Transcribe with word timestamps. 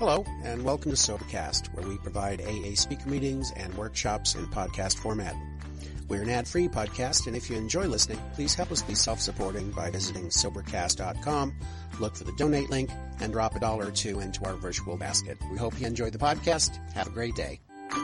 Hello, 0.00 0.24
and 0.44 0.64
welcome 0.64 0.90
to 0.90 0.96
Sobercast, 0.96 1.74
where 1.74 1.86
we 1.86 1.98
provide 1.98 2.40
AA 2.40 2.74
speaker 2.74 3.06
meetings 3.06 3.52
and 3.54 3.74
workshops 3.74 4.34
in 4.34 4.46
podcast 4.46 4.96
format. 4.96 5.36
We're 6.08 6.22
an 6.22 6.30
ad-free 6.30 6.68
podcast, 6.68 7.26
and 7.26 7.36
if 7.36 7.50
you 7.50 7.58
enjoy 7.58 7.84
listening, 7.84 8.18
please 8.32 8.54
help 8.54 8.72
us 8.72 8.80
be 8.80 8.94
self-supporting 8.94 9.72
by 9.72 9.90
visiting 9.90 10.30
Sobercast.com, 10.30 11.54
look 12.00 12.16
for 12.16 12.24
the 12.24 12.32
donate 12.38 12.70
link, 12.70 12.88
and 13.20 13.30
drop 13.30 13.56
a 13.56 13.60
dollar 13.60 13.88
or 13.88 13.90
two 13.90 14.20
into 14.20 14.42
our 14.46 14.54
virtual 14.54 14.96
basket. 14.96 15.36
We 15.52 15.58
hope 15.58 15.78
you 15.78 15.86
enjoy 15.86 16.08
the 16.08 16.16
podcast. 16.16 16.78
Have 16.94 17.08
a 17.08 17.10
great 17.10 17.34
day. 17.34 17.60
Good 17.90 18.00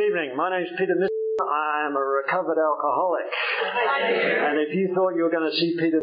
evening. 0.00 0.34
My 0.34 0.48
name's 0.48 0.70
Peter 0.78 0.94
Miss. 0.98 1.10
I 1.42 1.84
am 1.86 1.94
a 1.94 2.00
recovered 2.00 2.56
alcoholic. 2.58 3.28
And 4.48 4.60
if 4.60 4.74
you 4.74 4.94
thought 4.94 5.14
you 5.14 5.24
were 5.24 5.30
going 5.30 5.44
to 5.44 5.54
see 5.58 5.76
Peter, 5.78 6.00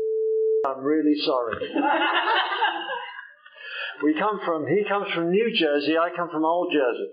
I'm 0.68 0.84
really 0.84 1.16
sorry. 1.26 1.56
We 4.04 4.14
come 4.14 4.40
from, 4.46 4.68
he 4.68 4.86
comes 4.88 5.10
from 5.14 5.32
New 5.32 5.50
Jersey, 5.58 5.98
I 5.98 6.10
come 6.16 6.30
from 6.30 6.46
Old 6.46 6.72
Jersey. 6.72 7.10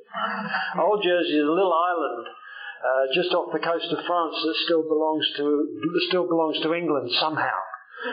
Old 0.79 1.03
Jersey 1.03 1.39
is 1.41 1.49
a 1.49 1.53
little 1.53 1.73
island 1.73 2.27
uh, 2.85 3.09
just 3.17 3.33
off 3.33 3.49
the 3.49 3.65
coast 3.65 3.89
of 3.89 4.05
France 4.05 4.37
that 4.45 4.57
still 4.69 4.85
belongs 4.85 5.25
to, 5.41 5.45
still 6.09 6.29
belongs 6.29 6.61
to 6.61 6.75
England 6.75 7.11
somehow. 7.17 7.57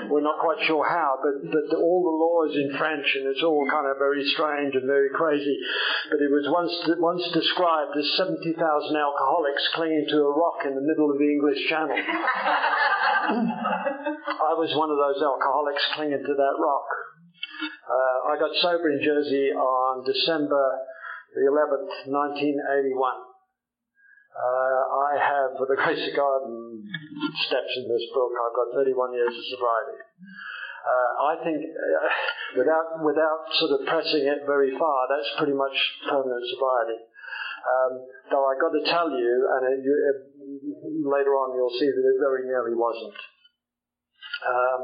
We're 0.07 0.23
not 0.23 0.39
quite 0.39 0.63
sure 0.63 0.87
how, 0.87 1.19
but, 1.19 1.51
but 1.51 1.67
all 1.75 1.99
the 2.07 2.15
law 2.15 2.47
is 2.47 2.55
in 2.55 2.79
French 2.79 3.03
and 3.19 3.27
it's 3.27 3.43
all 3.43 3.67
kind 3.67 3.83
of 3.91 3.99
very 3.99 4.23
strange 4.31 4.71
and 4.71 4.87
very 4.87 5.11
crazy. 5.11 5.59
But 6.07 6.23
it 6.23 6.31
was 6.31 6.47
once, 6.47 6.71
once 6.95 7.27
described 7.35 7.91
as 7.99 8.07
70,000 8.15 8.55
alcoholics 8.55 9.67
clinging 9.75 10.07
to 10.15 10.23
a 10.23 10.31
rock 10.31 10.63
in 10.63 10.79
the 10.79 10.87
middle 10.87 11.11
of 11.11 11.19
the 11.19 11.27
English 11.27 11.67
Channel. 11.67 11.99
I 14.31 14.55
was 14.55 14.71
one 14.79 14.87
of 14.87 14.95
those 14.95 15.19
alcoholics 15.19 15.83
clinging 15.99 16.23
to 16.23 16.35
that 16.39 16.55
rock. 16.55 16.87
Uh, 17.61 18.17
I 18.31 18.39
got 18.39 18.51
sober 18.61 18.89
in 18.91 18.99
Jersey 19.03 19.51
on 19.51 20.05
December 20.05 20.81
the 21.35 21.47
11th, 21.47 22.11
1981. 22.11 23.31
Uh, 24.31 24.81
I 24.99 25.11
have, 25.19 25.49
for 25.59 25.67
the 25.67 25.79
grace 25.81 26.03
of 26.03 26.15
God 26.15 26.47
and 26.47 26.83
steps 27.47 27.71
in 27.79 27.87
this 27.87 28.03
book, 28.11 28.31
I've 28.35 28.55
got 28.55 28.83
31 28.83 29.15
years 29.15 29.31
of 29.31 29.45
sobriety. 29.51 29.99
Uh, 30.81 31.09
I 31.29 31.33
think, 31.45 31.59
uh, 31.61 32.09
without 32.57 33.05
without 33.05 33.41
sort 33.61 33.77
of 33.77 33.85
pressing 33.85 34.25
it 34.25 34.49
very 34.49 34.73
far, 34.81 34.97
that's 35.13 35.29
pretty 35.37 35.53
much 35.53 35.77
permanent 36.09 36.41
sobriety. 36.57 36.97
Um, 37.61 37.91
though 38.33 38.49
I've 38.49 38.57
got 38.57 38.73
to 38.73 38.83
tell 38.89 39.13
you, 39.13 39.33
and 39.45 39.61
it, 39.69 39.77
you, 39.85 39.93
it, 39.93 40.17
later 41.05 41.37
on 41.37 41.53
you'll 41.53 41.77
see 41.77 41.85
that 41.85 42.01
it 42.01 42.17
very 42.17 42.49
nearly 42.49 42.73
wasn't. 42.73 43.13
Um, 44.41 44.81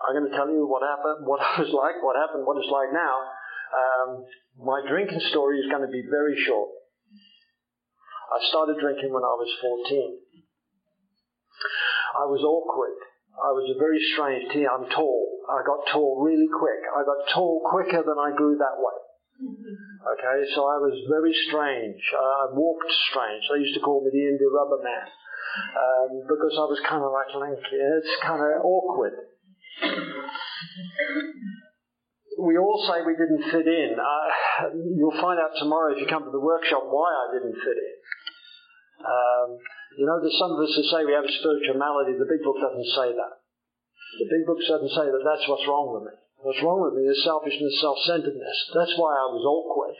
I'm 0.00 0.16
going 0.16 0.30
to 0.30 0.36
tell 0.36 0.48
you 0.48 0.64
what 0.64 0.80
happened, 0.80 1.26
what 1.28 1.40
I 1.40 1.60
was 1.60 1.72
like, 1.72 2.00
what 2.00 2.16
happened, 2.16 2.46
what 2.48 2.56
it's 2.56 2.72
like 2.72 2.92
now. 2.92 3.16
Um, 3.70 4.08
my 4.58 4.82
drinking 4.88 5.22
story 5.30 5.60
is 5.60 5.70
going 5.70 5.86
to 5.86 5.92
be 5.92 6.02
very 6.10 6.34
short. 6.46 6.70
I 8.30 8.38
started 8.48 8.78
drinking 8.78 9.12
when 9.12 9.22
I 9.26 9.34
was 9.34 9.50
14. 9.60 10.18
I 12.18 12.24
was 12.26 12.42
awkward. 12.42 12.98
I 13.38 13.50
was 13.54 13.66
a 13.70 13.78
very 13.78 13.98
strange 14.14 14.50
teen. 14.52 14.66
I'm 14.66 14.90
tall. 14.90 15.26
I 15.50 15.62
got 15.66 15.86
tall 15.90 16.22
really 16.22 16.50
quick. 16.50 16.82
I 16.94 17.02
got 17.02 17.30
tall 17.34 17.62
quicker 17.62 18.02
than 18.02 18.18
I 18.18 18.34
grew 18.34 18.58
that 18.58 18.78
way. 18.78 18.98
Okay, 19.40 20.38
so 20.54 20.68
I 20.68 20.76
was 20.82 20.94
very 21.08 21.32
strange. 21.48 22.02
I 22.12 22.52
walked 22.52 22.92
strange. 23.10 23.42
They 23.48 23.62
used 23.64 23.74
to 23.74 23.80
call 23.80 24.04
me 24.04 24.10
the 24.12 24.26
India 24.28 24.50
Rubber 24.52 24.82
Man 24.82 25.06
um, 25.08 26.10
because 26.28 26.54
I 26.60 26.66
was 26.68 26.78
kind 26.84 27.02
of 27.02 27.10
like 27.10 27.32
lanky. 27.34 27.78
It's 27.80 28.14
kind 28.22 28.42
of 28.42 28.62
awkward 28.62 29.29
we 32.40 32.56
all 32.56 32.80
say 32.88 33.04
we 33.04 33.16
didn't 33.16 33.44
fit 33.52 33.68
in. 33.68 33.96
Uh, 34.00 34.72
you'll 34.96 35.20
find 35.20 35.36
out 35.36 35.52
tomorrow 35.60 35.92
if 35.92 36.00
you 36.00 36.08
come 36.08 36.24
to 36.24 36.32
the 36.32 36.40
workshop 36.40 36.88
why 36.88 37.08
I 37.08 37.26
didn't 37.36 37.56
fit 37.60 37.78
in. 37.78 37.96
Um, 39.04 39.48
you 39.98 40.06
know, 40.06 40.20
there's 40.20 40.38
some 40.40 40.52
of 40.52 40.60
us 40.60 40.72
who 40.76 40.84
say 40.88 41.04
we 41.04 41.12
have 41.12 41.24
a 41.24 41.32
spiritual 41.40 41.76
malady. 41.76 42.16
The 42.16 42.28
big 42.28 42.40
book 42.44 42.56
doesn't 42.60 42.90
say 42.96 43.12
that. 43.12 43.34
The 44.20 44.28
big 44.28 44.44
book 44.48 44.58
doesn't 44.64 44.94
say 44.96 45.06
that 45.06 45.24
that's 45.24 45.46
what's 45.48 45.66
wrong 45.68 45.92
with 45.94 46.10
me. 46.10 46.14
What's 46.40 46.62
wrong 46.64 46.80
with 46.80 46.96
me 46.96 47.04
is 47.04 47.20
selfishness, 47.22 47.80
self-centeredness. 47.84 48.58
That's 48.72 48.96
why 48.96 49.12
I 49.12 49.28
was 49.28 49.44
awkward. 49.44 49.96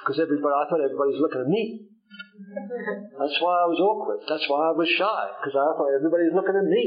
Because 0.00 0.20
everybody, 0.20 0.54
I 0.56 0.64
thought 0.68 0.80
everybody 0.80 1.12
was 1.12 1.22
looking 1.22 1.44
at 1.44 1.50
me. 1.52 1.84
That's 3.20 3.38
why 3.40 3.52
I 3.52 3.66
was 3.68 3.80
awkward. 3.80 4.24
That's 4.24 4.48
why 4.48 4.72
I 4.72 4.72
was 4.72 4.88
shy. 4.88 5.22
Because 5.40 5.56
I 5.56 5.64
thought 5.76 5.92
everybody 5.92 6.32
was 6.32 6.36
looking 6.40 6.56
at 6.56 6.68
me. 6.68 6.84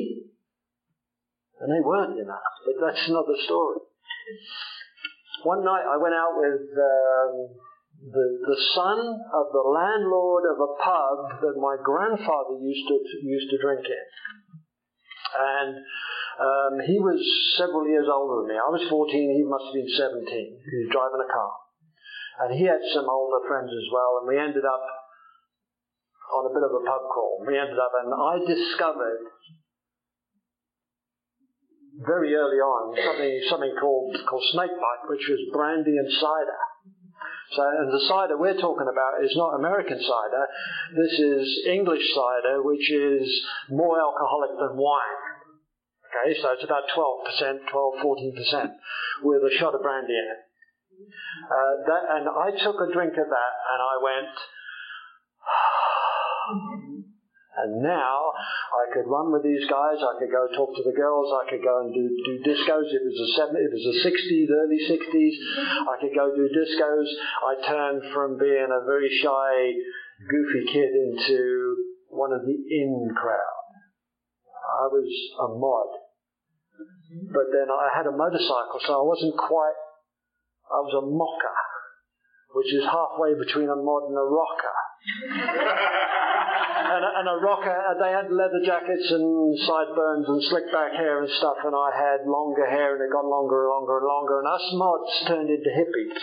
And 1.61 1.73
they 1.73 1.81
weren't, 1.81 2.17
you 2.17 2.25
know. 2.25 2.37
But 2.65 2.75
that's 2.77 3.09
another 3.09 3.33
story. 3.45 3.81
One 5.43 5.63
night 5.63 5.85
I 5.85 5.97
went 5.97 6.13
out 6.13 6.33
with 6.37 6.61
um, 6.77 7.31
the, 7.97 8.25
the 8.45 8.59
son 8.75 8.99
of 9.33 9.45
the 9.53 9.65
landlord 9.65 10.43
of 10.53 10.57
a 10.61 10.71
pub 10.77 11.41
that 11.41 11.55
my 11.57 11.77
grandfather 11.81 12.61
used 12.61 12.85
to, 12.87 12.97
used 13.25 13.49
to 13.49 13.57
drink 13.57 13.85
in. 13.85 14.07
And 15.37 15.73
um, 16.37 16.73
he 16.85 17.01
was 17.01 17.17
several 17.57 17.89
years 17.89 18.05
older 18.05 18.45
than 18.45 18.53
me. 18.53 18.57
I 18.61 18.69
was 18.69 18.85
14, 18.89 19.09
he 19.09 19.45
must 19.45 19.73
have 19.73 19.77
been 19.77 19.89
17. 19.89 20.29
He 20.29 20.77
was 20.85 20.89
driving 20.93 21.25
a 21.25 21.29
car. 21.29 21.53
And 22.45 22.49
he 22.53 22.69
had 22.69 22.81
some 22.93 23.09
older 23.09 23.41
friends 23.49 23.73
as 23.73 23.87
well, 23.89 24.21
and 24.21 24.29
we 24.29 24.37
ended 24.37 24.61
up 24.61 24.85
on 26.37 26.45
a 26.45 26.53
bit 26.53 26.61
of 26.61 26.69
a 26.69 26.85
pub 26.85 27.03
crawl. 27.09 27.41
We 27.41 27.57
ended 27.57 27.81
up, 27.81 27.89
and 27.97 28.13
I 28.13 28.45
discovered 28.45 29.25
very 32.05 32.35
early 32.35 32.61
on 32.61 32.93
something 32.93 33.41
something 33.49 33.73
called 33.79 34.15
called 34.29 34.43
snakebite, 34.51 35.09
which 35.09 35.25
was 35.29 35.39
brandy 35.53 35.97
and 35.97 36.11
cider. 36.13 36.59
So, 37.55 37.63
and 37.63 37.87
the 37.87 38.03
cider 38.07 38.37
we're 38.37 38.59
talking 38.59 38.91
about 38.91 39.23
is 39.23 39.33
not 39.35 39.55
American 39.55 39.97
cider. 39.97 40.43
This 40.93 41.17
is 41.17 41.63
English 41.65 42.03
cider, 42.13 42.61
which 42.61 42.91
is 42.91 43.23
more 43.69 43.97
alcoholic 43.97 44.51
than 44.59 44.75
wine. 44.75 45.21
Okay, 46.07 46.39
so 46.41 46.51
it's 46.51 46.63
about 46.63 46.83
12%, 46.95 47.67
12, 47.71 47.93
14% 48.03 48.71
with 49.23 49.43
a 49.43 49.51
shot 49.57 49.75
of 49.75 49.81
brandy 49.81 50.13
in 50.13 50.27
it. 50.27 50.39
Uh, 51.47 51.73
that, 51.87 52.03
and 52.17 52.27
I 52.27 52.51
took 52.63 52.75
a 52.81 52.91
drink 52.91 53.13
of 53.13 53.27
that 53.27 53.53
and 53.71 53.79
I 53.79 53.95
went, 54.01 54.35
and 57.57 57.81
now 57.83 58.26
I 58.87 58.93
could 58.95 59.11
run 59.11 59.35
with 59.35 59.43
these 59.43 59.67
guys. 59.67 59.99
I 59.99 60.15
could 60.15 60.31
go 60.31 60.47
talk 60.55 60.71
to 60.71 60.83
the 60.87 60.95
girls. 60.95 61.27
I 61.35 61.49
could 61.51 61.59
go 61.59 61.83
and 61.83 61.91
do, 61.91 62.07
do 62.07 62.39
discos. 62.39 62.87
It 62.87 63.03
was 63.03 63.19
the 63.19 63.31
seven, 63.35 63.59
it 63.59 63.67
was 63.67 63.83
the 63.83 63.99
60s, 63.99 64.47
early 64.47 64.79
60s. 64.79 65.35
I 65.91 65.95
could 65.99 66.15
go 66.15 66.31
do 66.31 66.47
discos. 66.47 67.07
I 67.43 67.53
turned 67.67 68.03
from 68.13 68.39
being 68.39 68.71
a 68.71 68.85
very 68.87 69.11
shy, 69.11 69.75
goofy 70.23 70.71
kid 70.71 70.91
into 70.95 71.75
one 72.07 72.31
of 72.31 72.47
the 72.47 72.55
in 72.55 73.11
crowd. 73.11 73.67
I 74.79 74.87
was 74.87 75.11
a 75.35 75.47
mod. 75.59 75.91
But 77.33 77.51
then 77.51 77.67
I 77.67 77.89
had 77.91 78.07
a 78.07 78.15
motorcycle, 78.15 78.79
so 78.85 79.01
I 79.01 79.03
wasn't 79.03 79.35
quite, 79.35 79.79
I 80.71 80.79
was 80.79 80.93
a 80.95 81.03
mocker, 81.03 81.59
which 82.55 82.71
is 82.73 82.83
halfway 82.85 83.35
between 83.35 83.67
a 83.67 83.75
mod 83.75 84.07
and 84.07 84.17
a 84.17 84.23
rocker. 84.23 84.77
and, 86.87 87.03
a, 87.03 87.11
and 87.19 87.27
a 87.27 87.37
rocker. 87.43 87.71
Uh, 87.73 87.95
they 87.99 88.11
had 88.11 88.31
leather 88.31 88.61
jackets 88.63 89.11
and 89.11 89.57
sideburns 89.67 90.25
and 90.27 90.39
slick 90.47 90.71
back 90.71 90.95
hair 90.95 91.19
and 91.21 91.29
stuff, 91.37 91.57
and 91.63 91.75
I 91.75 91.91
had 91.91 92.27
longer 92.27 92.65
hair, 92.65 92.95
and 92.95 93.03
it 93.03 93.11
got 93.11 93.25
longer 93.27 93.67
and 93.67 93.71
longer 93.71 93.97
and 93.99 94.07
longer. 94.07 94.35
And 94.39 94.47
us 94.47 94.65
mods 94.73 95.11
turned 95.27 95.49
into 95.49 95.71
hippies. 95.71 96.17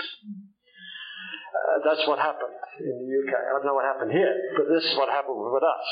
Uh, 1.55 1.77
that's 1.85 2.07
what 2.09 2.19
happened 2.19 2.57
in 2.81 2.97
the 2.99 3.11
UK. 3.25 3.33
I 3.37 3.51
don't 3.57 3.67
know 3.67 3.75
what 3.79 3.85
happened 3.85 4.13
here, 4.13 4.35
but 4.57 4.67
this 4.73 4.85
is 4.85 4.97
what 4.97 5.09
happened 5.09 5.39
with 5.39 5.63
us. 5.63 5.87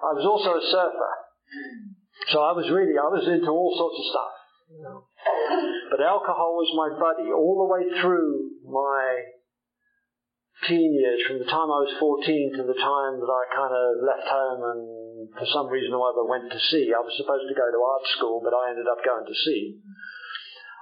I 0.00 0.10
was 0.16 0.24
also 0.24 0.56
a 0.56 0.64
surfer, 0.70 1.12
so 2.32 2.40
I 2.40 2.52
was 2.56 2.70
really 2.70 2.96
I 2.96 3.10
was 3.12 3.28
into 3.28 3.50
all 3.50 3.74
sorts 3.76 3.98
of 4.00 4.06
stuff. 4.08 4.32
But 5.90 6.00
alcohol 6.00 6.56
was 6.56 6.70
my 6.72 6.88
buddy 6.96 7.28
all 7.32 7.66
the 7.66 7.68
way 7.68 8.00
through 8.00 8.48
my 8.64 9.39
teen 10.68 10.92
years, 10.92 11.20
from 11.26 11.38
the 11.38 11.48
time 11.48 11.68
I 11.72 11.80
was 11.84 11.94
14 11.98 12.60
to 12.60 12.64
the 12.68 12.76
time 12.76 13.20
that 13.20 13.32
I 13.32 13.42
kind 13.54 13.74
of 13.74 13.86
left 14.04 14.26
home 14.28 14.60
and 14.60 14.80
for 15.36 15.46
some 15.52 15.68
reason 15.68 15.92
or 15.92 16.08
other 16.08 16.24
went 16.24 16.50
to 16.50 16.60
sea. 16.72 16.92
I 16.92 17.00
was 17.00 17.14
supposed 17.16 17.48
to 17.48 17.56
go 17.56 17.68
to 17.68 17.80
art 17.80 18.04
school, 18.16 18.40
but 18.40 18.56
I 18.56 18.72
ended 18.72 18.88
up 18.88 19.04
going 19.04 19.26
to 19.26 19.36
sea. 19.44 19.80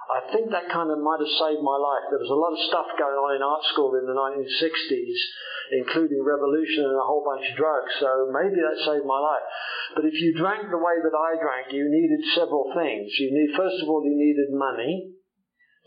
I 0.09 0.25
think 0.33 0.49
that 0.57 0.73
kind 0.73 0.89
of 0.89 1.05
might 1.05 1.21
have 1.21 1.37
saved 1.37 1.61
my 1.61 1.77
life. 1.77 2.09
There 2.09 2.23
was 2.23 2.33
a 2.33 2.41
lot 2.41 2.57
of 2.57 2.67
stuff 2.73 2.89
going 2.97 3.21
on 3.21 3.37
in 3.37 3.45
art 3.45 3.61
school 3.69 3.93
in 3.93 4.09
the 4.09 4.17
1960s, 4.17 5.21
including 5.85 6.25
revolution 6.25 6.89
and 6.89 6.97
a 6.97 7.05
whole 7.05 7.21
bunch 7.21 7.45
of 7.45 7.61
drugs, 7.61 7.93
so 8.01 8.33
maybe 8.33 8.57
that 8.57 8.89
saved 8.89 9.05
my 9.05 9.21
life. 9.21 9.45
But 9.93 10.09
if 10.09 10.17
you 10.17 10.33
drank 10.33 10.65
the 10.73 10.81
way 10.81 10.97
that 10.97 11.13
I 11.13 11.37
drank, 11.37 11.77
you 11.77 11.93
needed 11.93 12.25
several 12.33 12.73
things. 12.73 13.13
You 13.21 13.37
need, 13.37 13.53
first 13.53 13.85
of 13.85 13.93
all, 13.93 14.01
you 14.01 14.17
needed 14.17 14.49
money 14.49 15.13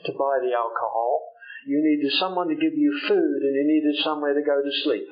to 0.06 0.12
buy 0.14 0.38
the 0.46 0.54
alcohol. 0.54 1.31
You 1.68 1.80
needed 1.84 2.12
someone 2.20 2.50
to 2.50 2.56
give 2.56 2.74
you 2.74 2.92
food 3.08 3.40
and 3.44 3.56
you 3.56 3.66
needed 3.66 4.04
somewhere 4.04 4.34
to 4.34 4.42
go 4.42 4.62
to 4.62 4.82
sleep. 4.84 5.10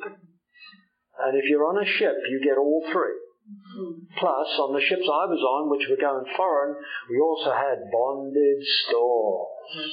And 1.19 1.37
if 1.37 1.45
you're 1.49 1.67
on 1.67 1.83
a 1.83 1.87
ship, 1.87 2.15
you 2.29 2.41
get 2.43 2.57
all 2.57 2.83
three. 2.91 3.19
Plus, 4.17 4.49
on 4.61 4.73
the 4.77 4.85
ships 4.85 5.09
I 5.09 5.25
was 5.25 5.41
on, 5.41 5.69
which 5.73 5.89
were 5.89 5.99
going 5.99 6.25
foreign, 6.37 6.75
we 7.09 7.17
also 7.19 7.49
had 7.49 7.89
bonded 7.89 8.61
stores. 8.85 9.89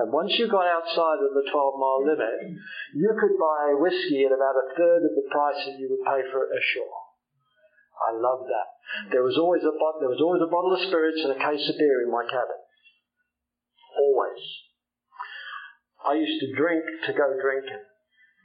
And 0.00 0.08
once 0.08 0.32
you 0.40 0.48
got 0.48 0.64
outside 0.64 1.20
of 1.20 1.36
the 1.36 1.44
12 1.52 1.52
mile 1.52 2.02
limit, 2.08 2.56
you 2.96 3.12
could 3.20 3.36
buy 3.36 3.76
whiskey 3.76 4.24
at 4.24 4.32
about 4.32 4.56
a 4.56 4.72
third 4.72 5.04
of 5.04 5.12
the 5.12 5.28
price 5.28 5.60
that 5.68 5.76
you 5.76 5.92
would 5.92 6.04
pay 6.08 6.24
for 6.32 6.48
it 6.48 6.56
ashore. 6.56 6.96
I 8.08 8.16
love 8.16 8.48
that. 8.48 8.68
There 9.12 9.22
was 9.22 9.36
always 9.36 9.62
a 9.62 9.76
bottle, 9.76 10.00
there 10.00 10.12
was 10.12 10.24
always 10.24 10.40
a 10.40 10.52
bottle 10.52 10.72
of 10.72 10.80
spirits 10.88 11.20
and 11.24 11.36
a 11.36 11.40
case 11.40 11.64
of 11.68 11.76
beer 11.76 12.02
in 12.04 12.10
my 12.10 12.24
cabin. 12.24 12.60
Always. 14.00 14.40
I 16.06 16.14
used 16.14 16.38
to 16.40 16.54
drink 16.54 16.82
to 17.06 17.12
go 17.12 17.26
drinking. 17.34 17.82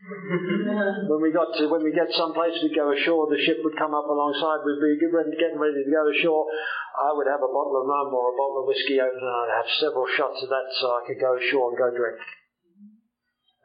when 1.13 1.22
we 1.22 1.30
got 1.30 1.54
to 1.54 1.69
when 1.69 1.86
we 1.86 1.94
get 1.94 2.10
someplace, 2.18 2.58
we'd 2.58 2.74
go 2.74 2.90
ashore. 2.90 3.30
The 3.30 3.38
ship 3.46 3.62
would 3.62 3.78
come 3.78 3.94
up 3.94 4.10
alongside. 4.10 4.66
We'd 4.66 4.81
be 4.81 4.98
getting 4.98 5.62
ready 5.62 5.78
to 5.78 5.94
go 5.94 6.10
ashore. 6.10 6.50
I 6.98 7.13
would 7.13 7.30
have 7.30 7.46
a 7.46 7.52
bottle 7.54 7.78
of 7.78 7.86
rum 7.86 8.10
or 8.10 8.34
a 8.34 8.38
bottle 8.38 8.66
of 8.66 8.68
whiskey 8.68 8.98
open, 8.98 9.22
and 9.22 9.38
I'd 9.46 9.62
have 9.62 9.69
several 9.78 10.10
shots 10.18 10.42
of 10.42 10.50
that 10.50 10.68
so 10.81 10.90
I 10.90 11.06
could 11.06 11.22
go 11.22 11.38
ashore 11.38 11.69
and 11.69 11.78
go 11.78 11.94
drink. 11.94 12.18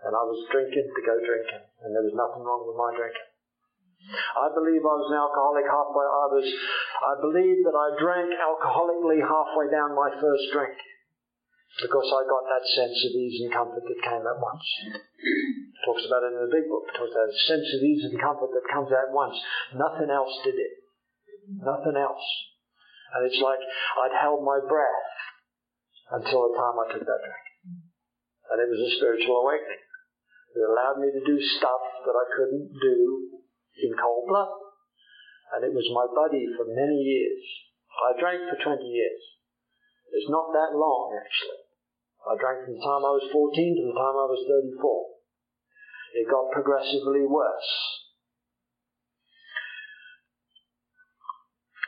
And 0.04 0.12
I 0.12 0.22
was 0.28 0.44
drinking 0.52 0.92
to 0.92 1.02
go 1.08 1.16
drinking, 1.24 1.64
and 1.88 1.96
there 1.96 2.04
was 2.04 2.12
nothing 2.12 2.44
wrong 2.44 2.68
with 2.68 2.76
my 2.76 2.92
drinking. 2.92 3.28
I 4.36 4.52
believe 4.52 4.84
I 4.84 4.92
was 4.92 5.08
an 5.08 5.16
alcoholic 5.16 5.64
halfway. 5.64 6.04
I 6.04 6.26
was. 6.36 6.46
I 7.00 7.14
believe 7.16 7.64
that 7.64 7.72
I 7.72 7.96
drank 7.96 8.28
alcoholically 8.36 9.24
halfway 9.24 9.72
down 9.72 9.96
my 9.96 10.12
first 10.20 10.52
drink 10.52 10.76
because 11.76 12.08
I 12.08 12.24
got 12.24 12.44
that 12.48 12.64
sense 12.72 12.98
of 13.04 13.12
ease 13.12 13.44
and 13.44 13.52
comfort 13.52 13.84
that 13.84 14.06
came 14.06 14.24
at 14.24 14.40
once. 14.40 14.66
Talks 15.84 16.08
about 16.08 16.24
it 16.24 16.32
in 16.32 16.40
the 16.40 16.54
big 16.54 16.66
book. 16.72 16.88
Talks 16.96 17.12
about 17.12 17.28
a 17.28 17.44
sense 17.44 17.68
of 17.76 17.80
ease 17.84 18.04
and 18.08 18.16
comfort 18.16 18.48
that 18.54 18.72
comes 18.72 18.88
at 18.94 19.12
once. 19.12 19.36
Nothing 19.76 20.08
else 20.08 20.32
did 20.40 20.56
it. 20.56 20.74
Nothing 21.60 22.00
else. 22.00 22.24
And 23.14 23.28
it's 23.28 23.40
like 23.44 23.60
I'd 23.60 24.16
held 24.16 24.40
my 24.40 24.58
breath 24.64 25.06
until 26.16 26.48
the 26.48 26.54
time 26.56 26.76
I 26.80 26.86
took 26.96 27.04
that 27.04 27.22
drink. 27.22 27.46
And 28.50 28.58
it 28.62 28.68
was 28.72 28.80
a 28.80 28.96
spiritual 28.96 29.42
awakening. 29.44 29.84
It 30.56 30.64
allowed 30.64 30.96
me 31.02 31.12
to 31.12 31.22
do 31.28 31.36
stuff 31.60 31.82
that 32.08 32.16
I 32.16 32.26
couldn't 32.32 32.72
do 32.72 32.96
in 33.84 33.92
cold 33.92 34.24
blood. 34.32 34.48
And 35.54 35.60
it 35.68 35.74
was 35.76 35.86
my 35.92 36.08
buddy 36.08 36.48
for 36.56 36.64
many 36.64 36.98
years. 37.04 37.44
I 37.92 38.18
drank 38.18 38.40
for 38.48 38.56
20 38.56 38.80
years. 38.82 39.20
It's 40.12 40.30
not 40.30 40.52
that 40.52 40.76
long, 40.76 41.14
actually. 41.16 41.66
I 42.26 42.34
drank 42.38 42.66
from 42.66 42.74
the 42.74 42.82
time 42.82 43.02
I 43.06 43.14
was 43.14 43.30
14 43.30 43.54
to 43.54 43.84
the 43.86 43.98
time 43.98 44.16
I 44.18 44.26
was 44.26 44.42
34. 44.46 45.16
It 46.18 46.26
got 46.30 46.50
progressively 46.50 47.22
worse. 47.22 47.70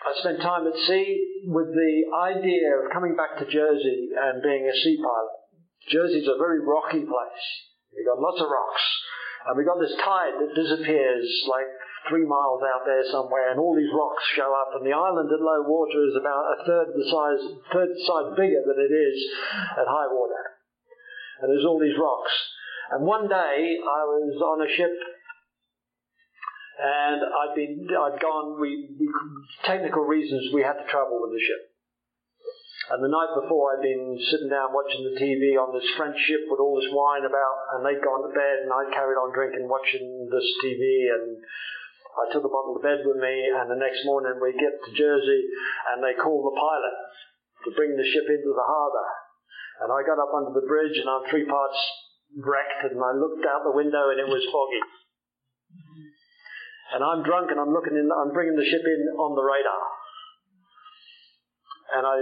I 0.09 0.15
spent 0.21 0.41
time 0.41 0.67
at 0.67 0.79
sea 0.87 1.43
with 1.45 1.75
the 1.75 1.95
idea 2.17 2.81
of 2.81 2.93
coming 2.93 3.17
back 3.17 3.37
to 3.39 3.51
Jersey 3.51 4.15
and 4.15 4.43
being 4.43 4.65
a 4.65 4.73
sea 4.73 4.97
pilot. 4.97 5.37
Jersey's 5.91 6.29
a 6.29 6.39
very 6.39 6.61
rocky 6.65 7.03
place. 7.03 7.45
We've 7.93 8.07
got 8.07 8.23
lots 8.23 8.41
of 8.41 8.47
rocks. 8.47 8.85
And 9.47 9.57
we've 9.57 9.67
got 9.67 9.81
this 9.81 9.97
tide 10.05 10.39
that 10.39 10.55
disappears 10.55 11.29
like 11.51 11.69
three 12.09 12.25
miles 12.25 12.65
out 12.65 12.83
there 12.85 13.05
somewhere, 13.13 13.53
and 13.53 13.61
all 13.61 13.77
these 13.77 13.93
rocks 13.93 14.25
show 14.35 14.51
up, 14.51 14.75
and 14.75 14.85
the 14.85 14.97
island 14.97 15.31
at 15.31 15.41
low 15.41 15.63
water 15.69 16.03
is 16.09 16.17
about 16.17 16.57
a 16.57 16.65
third 16.65 16.89
the 16.97 17.07
size, 17.07 17.43
third 17.73 17.93
size 18.05 18.29
bigger 18.37 18.65
than 18.65 18.81
it 18.81 18.93
is 18.93 19.17
at 19.77 19.87
high 19.87 20.09
water. 20.09 20.59
And 21.41 21.53
there's 21.53 21.65
all 21.65 21.79
these 21.79 21.97
rocks. 22.01 22.33
And 22.91 23.05
one 23.05 23.29
day 23.29 23.79
I 23.79 24.01
was 24.09 24.41
on 24.41 24.65
a 24.65 24.71
ship, 24.73 24.97
and 26.79 27.21
I'd 27.21 27.55
been, 27.55 27.87
I'd 27.91 28.21
gone. 28.21 28.61
We, 28.61 28.89
we 28.99 29.07
technical 29.65 30.03
reasons 30.03 30.55
we 30.55 30.63
had 30.63 30.81
to 30.81 30.87
travel 30.89 31.21
with 31.21 31.33
the 31.33 31.43
ship. 31.45 31.63
And 32.89 33.05
the 33.05 33.13
night 33.13 33.37
before, 33.37 33.77
I'd 33.77 33.85
been 33.85 34.17
sitting 34.33 34.49
down 34.49 34.73
watching 34.73 35.05
the 35.05 35.21
TV 35.21 35.61
on 35.61 35.77
this 35.77 35.85
French 36.01 36.17
ship 36.25 36.49
with 36.49 36.57
all 36.57 36.81
this 36.81 36.89
wine 36.89 37.29
about, 37.29 37.57
and 37.77 37.85
they'd 37.85 38.01
gone 38.01 38.25
to 38.25 38.33
bed, 38.33 38.65
and 38.65 38.73
I'd 38.73 38.97
carried 38.97 39.21
on 39.21 39.35
drinking, 39.37 39.69
watching 39.69 40.25
this 40.33 40.49
TV, 40.65 41.13
and 41.13 41.37
I 42.17 42.33
took 42.33 42.45
a 42.45 42.51
bottle 42.51 42.75
to 42.79 42.83
bed 42.83 43.05
with 43.05 43.21
me, 43.21 43.53
and 43.53 43.71
the 43.71 43.79
next 43.79 44.03
morning 44.09 44.41
we 44.41 44.57
get 44.57 44.75
to 44.75 44.91
Jersey, 44.97 45.43
and 45.93 46.03
they 46.03 46.17
call 46.17 46.41
the 46.43 46.57
pilot 46.57 46.97
to 47.65 47.77
bring 47.77 47.95
the 47.95 48.07
ship 48.07 48.27
into 48.27 48.53
the 48.55 48.67
harbour. 48.67 49.07
And 49.85 49.89
I 49.95 50.03
got 50.03 50.19
up 50.19 50.35
under 50.35 50.57
the 50.57 50.67
bridge, 50.67 50.99
and 50.99 51.07
I'm 51.07 51.29
three 51.31 51.47
parts 51.47 51.79
wrecked, 52.35 52.91
and 52.91 52.99
I 52.99 53.13
looked 53.15 53.47
out 53.47 53.63
the 53.63 53.77
window, 53.77 54.11
and 54.11 54.19
it 54.19 54.27
was 54.27 54.43
foggy. 54.51 54.83
And 56.95 57.05
I'm 57.05 57.23
drunk, 57.23 57.53
and 57.53 57.61
I'm 57.61 57.71
looking 57.71 57.95
in, 57.95 58.11
I'm 58.11 58.33
bringing 58.33 58.57
the 58.57 58.67
ship 58.67 58.83
in 58.83 59.01
on 59.15 59.37
the 59.37 59.45
radar. 59.45 59.83
And 61.89 62.05
I, 62.05 62.17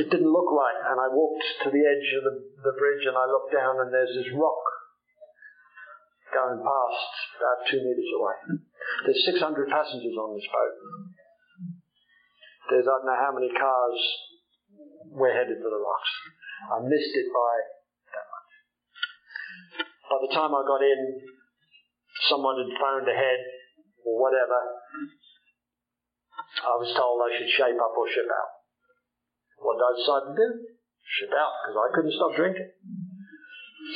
it 0.00 0.08
didn't 0.08 0.32
look 0.32 0.48
right, 0.48 0.80
and 0.88 0.96
I 0.96 1.12
walked 1.12 1.44
to 1.66 1.68
the 1.68 1.84
edge 1.84 2.08
of 2.16 2.24
the, 2.24 2.34
the 2.64 2.74
bridge, 2.78 3.04
and 3.04 3.18
I 3.18 3.26
looked 3.26 3.52
down, 3.52 3.84
and 3.84 3.92
there's 3.92 4.14
this 4.16 4.32
rock 4.32 4.64
going 6.32 6.60
past 6.60 7.12
about 7.38 7.64
two 7.70 7.80
metres 7.80 8.12
away. 8.18 8.36
There's 9.06 9.22
600 9.30 9.70
passengers 9.70 10.16
on 10.18 10.34
this 10.34 10.48
boat. 10.50 10.74
There's 12.68 12.84
I 12.84 12.94
don't 12.98 13.08
know 13.08 13.16
how 13.16 13.32
many 13.32 13.48
cars 13.54 14.00
we're 15.08 15.32
headed 15.32 15.62
for 15.62 15.70
the 15.72 15.80
rocks. 15.80 16.12
I 16.68 16.76
missed 16.84 17.14
it 17.16 17.28
by 17.32 17.54
that 18.12 18.26
much. 18.28 18.52
By 20.10 20.18
the 20.26 20.32
time 20.34 20.52
I 20.52 20.62
got 20.66 20.82
in, 20.84 21.00
someone 22.28 22.60
had 22.60 22.74
phoned 22.76 23.08
ahead 23.08 23.40
or 24.04 24.20
whatever. 24.20 24.58
I 26.58 26.74
was 26.76 26.92
told 26.92 27.22
I 27.22 27.32
should 27.38 27.52
shape 27.54 27.78
up 27.78 27.94
or 27.96 28.08
ship 28.10 28.28
out. 28.28 28.52
What 29.62 29.78
did 29.78 29.86
I 29.86 29.92
decide 29.96 30.24
to 30.28 30.34
do? 30.36 30.48
Ship 31.22 31.32
out 31.32 31.54
because 31.62 31.76
I 31.78 31.88
couldn't 31.94 32.16
stop 32.18 32.32
drinking. 32.36 32.68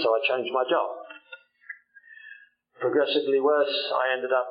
So 0.01 0.07
I 0.09 0.19
changed 0.25 0.53
my 0.55 0.65
job. 0.65 1.02
Progressively 2.83 3.39
worse, 3.39 3.71
I 3.95 4.11
ended 4.19 4.35
up 4.35 4.51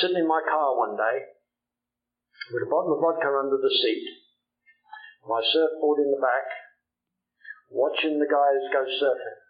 sitting 0.00 0.24
in 0.24 0.24
my 0.24 0.40
car 0.48 0.72
one 0.72 0.96
day 0.96 1.36
with 2.48 2.64
a 2.64 2.70
bottle 2.72 2.96
of 2.96 3.04
vodka 3.04 3.28
under 3.28 3.60
the 3.60 3.68
seat, 3.68 4.08
my 5.28 5.44
surfboard 5.52 6.00
in 6.00 6.16
the 6.16 6.22
back, 6.24 6.48
watching 7.68 8.16
the 8.16 8.24
guys 8.24 8.72
go 8.72 8.88
surfing, 8.88 9.40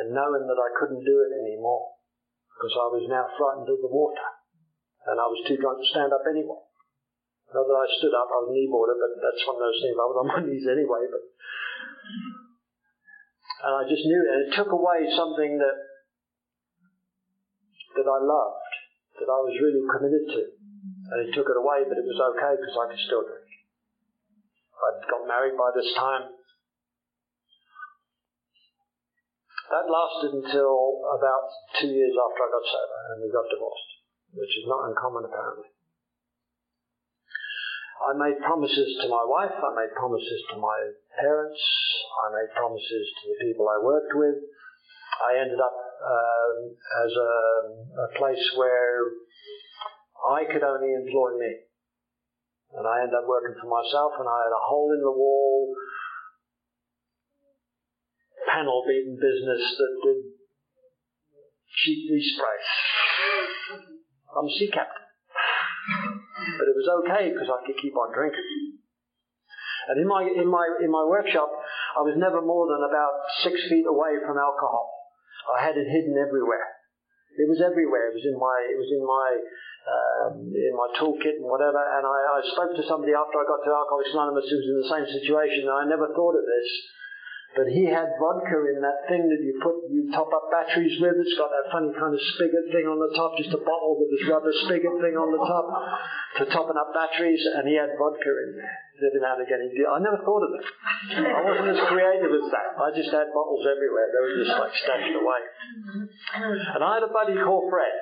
and 0.00 0.16
knowing 0.16 0.48
that 0.48 0.56
I 0.56 0.72
couldn't 0.80 1.04
do 1.04 1.16
it 1.28 1.44
anymore 1.44 2.00
because 2.56 2.72
I 2.80 2.88
was 2.96 3.04
now 3.04 3.28
frightened 3.36 3.68
of 3.68 3.84
the 3.84 3.92
water 3.92 4.28
and 5.12 5.20
I 5.20 5.28
was 5.28 5.44
too 5.44 5.60
drunk 5.60 5.76
to 5.76 5.92
stand 5.92 6.16
up 6.16 6.24
anyway. 6.24 6.56
Not 7.52 7.68
that 7.68 7.84
I 7.84 7.88
stood 8.00 8.16
up, 8.16 8.32
I 8.32 8.48
was 8.48 8.50
kneeboarder, 8.50 8.96
but 8.96 9.12
that's 9.20 9.44
one 9.44 9.60
of 9.60 9.64
those 9.68 9.80
things. 9.84 10.00
I 10.00 10.08
was 10.08 10.18
on 10.24 10.32
my 10.32 10.40
knees 10.40 10.64
anyway, 10.64 11.04
but 11.12 11.20
and 13.64 13.72
I 13.72 13.82
just 13.88 14.04
knew, 14.04 14.20
it. 14.20 14.28
and 14.28 14.40
it 14.46 14.50
took 14.56 14.70
away 14.72 15.08
something 15.16 15.56
that 15.58 15.76
that 17.96 18.04
I 18.04 18.20
loved 18.20 18.72
that 19.16 19.32
I 19.32 19.40
was 19.40 19.56
really 19.56 19.80
committed 19.88 20.24
to. 20.36 20.42
And 21.06 21.18
it 21.24 21.30
took 21.32 21.48
it 21.48 21.56
away, 21.56 21.88
but 21.88 21.96
it 21.96 22.04
was 22.04 22.20
okay 22.36 22.52
because 22.60 22.76
I 22.76 22.86
could 22.92 23.02
still 23.08 23.24
drink. 23.24 23.48
I'd 24.76 25.08
got 25.08 25.24
married 25.24 25.56
by 25.56 25.72
this 25.72 25.88
time. 25.96 26.28
That 29.66 29.90
lasted 29.90 30.46
until 30.46 31.02
about 31.16 31.50
two 31.80 31.90
years 31.90 32.14
after 32.14 32.40
I 32.44 32.48
got 32.54 32.64
sober, 32.70 32.98
and 33.10 33.18
we 33.24 33.34
got 33.34 33.50
divorced, 33.50 33.90
which 34.30 34.54
is 34.62 34.66
not 34.68 34.86
uncommon 34.92 35.26
apparently. 35.26 35.75
I 38.06 38.14
made 38.14 38.38
promises 38.38 39.02
to 39.02 39.08
my 39.10 39.24
wife, 39.26 39.50
I 39.50 39.70
made 39.74 39.90
promises 39.98 40.40
to 40.54 40.56
my 40.62 40.78
parents, 41.18 41.58
I 42.22 42.26
made 42.38 42.54
promises 42.54 43.04
to 43.18 43.22
the 43.34 43.38
people 43.42 43.66
I 43.66 43.82
worked 43.82 44.14
with. 44.14 44.38
I 45.26 45.42
ended 45.42 45.58
up 45.58 45.74
um, 45.74 46.56
as 47.02 47.10
a, 47.10 47.34
a 48.06 48.08
place 48.14 48.44
where 48.54 49.10
I 50.22 50.44
could 50.46 50.62
only 50.62 50.94
employ 50.94 51.34
me. 51.34 51.66
And 52.78 52.86
I 52.86 53.02
ended 53.02 53.18
up 53.18 53.26
working 53.26 53.58
for 53.58 53.66
myself, 53.66 54.12
and 54.20 54.28
I 54.28 54.38
had 54.46 54.54
a 54.54 54.66
hole 54.70 54.92
in 54.94 55.00
the 55.00 55.10
wall, 55.10 55.74
panel 58.46 58.84
beaten 58.86 59.18
business 59.18 59.62
that 59.78 59.92
did 60.04 60.22
cheap 61.74 62.10
respray. 62.12 62.58
I'm 64.36 64.46
a 64.46 64.50
sea 64.50 64.70
captain. 64.70 65.05
But 66.54 66.70
it 66.70 66.76
was 66.78 66.86
okay 67.02 67.34
because 67.34 67.50
I 67.50 67.58
could 67.66 67.78
keep 67.82 67.98
on 67.98 68.14
drinking. 68.14 68.78
And 69.90 70.02
in 70.02 70.06
my, 70.06 70.22
in 70.22 70.46
my, 70.46 70.66
in 70.82 70.90
my 70.90 71.04
workshop, 71.06 71.50
I 71.98 72.02
was 72.02 72.18
never 72.18 72.42
more 72.42 72.66
than 72.66 72.82
about 72.82 73.14
six 73.42 73.54
feet 73.70 73.86
away 73.86 74.18
from 74.22 74.38
alcohol. 74.38 74.90
I 75.46 75.62
had 75.62 75.78
it 75.78 75.86
hidden 75.86 76.18
everywhere. 76.18 76.66
It 77.38 77.46
was 77.46 77.62
everywhere. 77.62 78.10
It 78.10 78.16
was 78.18 78.26
in 78.26 78.34
my, 78.34 78.56
it 78.66 78.78
was 78.78 78.90
in 78.90 79.04
my, 79.06 79.28
um, 79.86 80.34
in 80.50 80.74
my 80.74 80.88
toolkit 80.98 81.38
and 81.38 81.46
whatever. 81.46 81.78
And 81.78 82.02
I, 82.02 82.18
I 82.34 82.40
spoke 82.50 82.74
to 82.74 82.84
somebody 82.86 83.14
after 83.14 83.38
I 83.38 83.46
got 83.46 83.62
to 83.62 83.70
Alcoholics 83.70 84.10
Anonymous 84.10 84.50
who 84.50 84.58
was 84.58 84.70
in 84.70 84.78
the 84.82 84.90
same 84.90 85.06
situation, 85.06 85.70
and 85.70 85.76
I 85.76 85.84
never 85.86 86.10
thought 86.10 86.34
of 86.34 86.42
this. 86.42 86.68
But 87.56 87.72
he 87.72 87.88
had 87.88 88.20
vodka 88.20 88.68
in 88.68 88.84
that 88.84 89.08
thing 89.08 89.24
that 89.32 89.40
you 89.40 89.56
put, 89.64 89.88
you 89.88 90.12
top 90.12 90.28
up 90.28 90.52
batteries 90.52 91.00
with. 91.00 91.16
It's 91.16 91.40
got 91.40 91.48
that 91.48 91.72
funny 91.72 91.88
kind 91.96 92.12
of 92.12 92.20
spigot 92.36 92.68
thing 92.68 92.84
on 92.84 93.00
the 93.00 93.08
top, 93.16 93.32
just 93.40 93.56
a 93.56 93.62
bottle 93.64 93.96
with 93.96 94.12
this 94.12 94.28
rubber 94.28 94.52
spigot 94.68 94.92
thing 95.00 95.16
on 95.16 95.32
the 95.32 95.40
top 95.40 95.64
for 96.36 96.44
topping 96.52 96.76
up 96.76 96.92
batteries, 96.92 97.40
and 97.56 97.64
he 97.64 97.80
had 97.80 97.96
vodka 97.96 98.28
in 98.28 98.60
there. 98.60 98.76
Every 99.08 99.24
and 99.24 99.40
again. 99.40 99.60
I 99.88 99.98
never 100.04 100.20
thought 100.20 100.44
of 100.44 100.52
it. 100.52 100.64
I 101.16 101.40
wasn't 101.48 101.80
as 101.80 101.82
creative 101.88 102.32
as 102.32 102.46
that. 102.52 102.76
I 102.76 102.92
just 102.92 103.08
had 103.08 103.32
bottles 103.32 103.64
everywhere. 103.64 104.08
They 104.12 104.20
were 104.20 104.36
just 104.36 104.56
like 104.56 104.76
stashed 104.76 105.16
away. 105.16 105.40
And 106.76 106.80
I 106.84 107.00
had 107.00 107.04
a 107.08 107.12
buddy 107.12 107.40
called 107.40 107.72
Fred. 107.72 107.96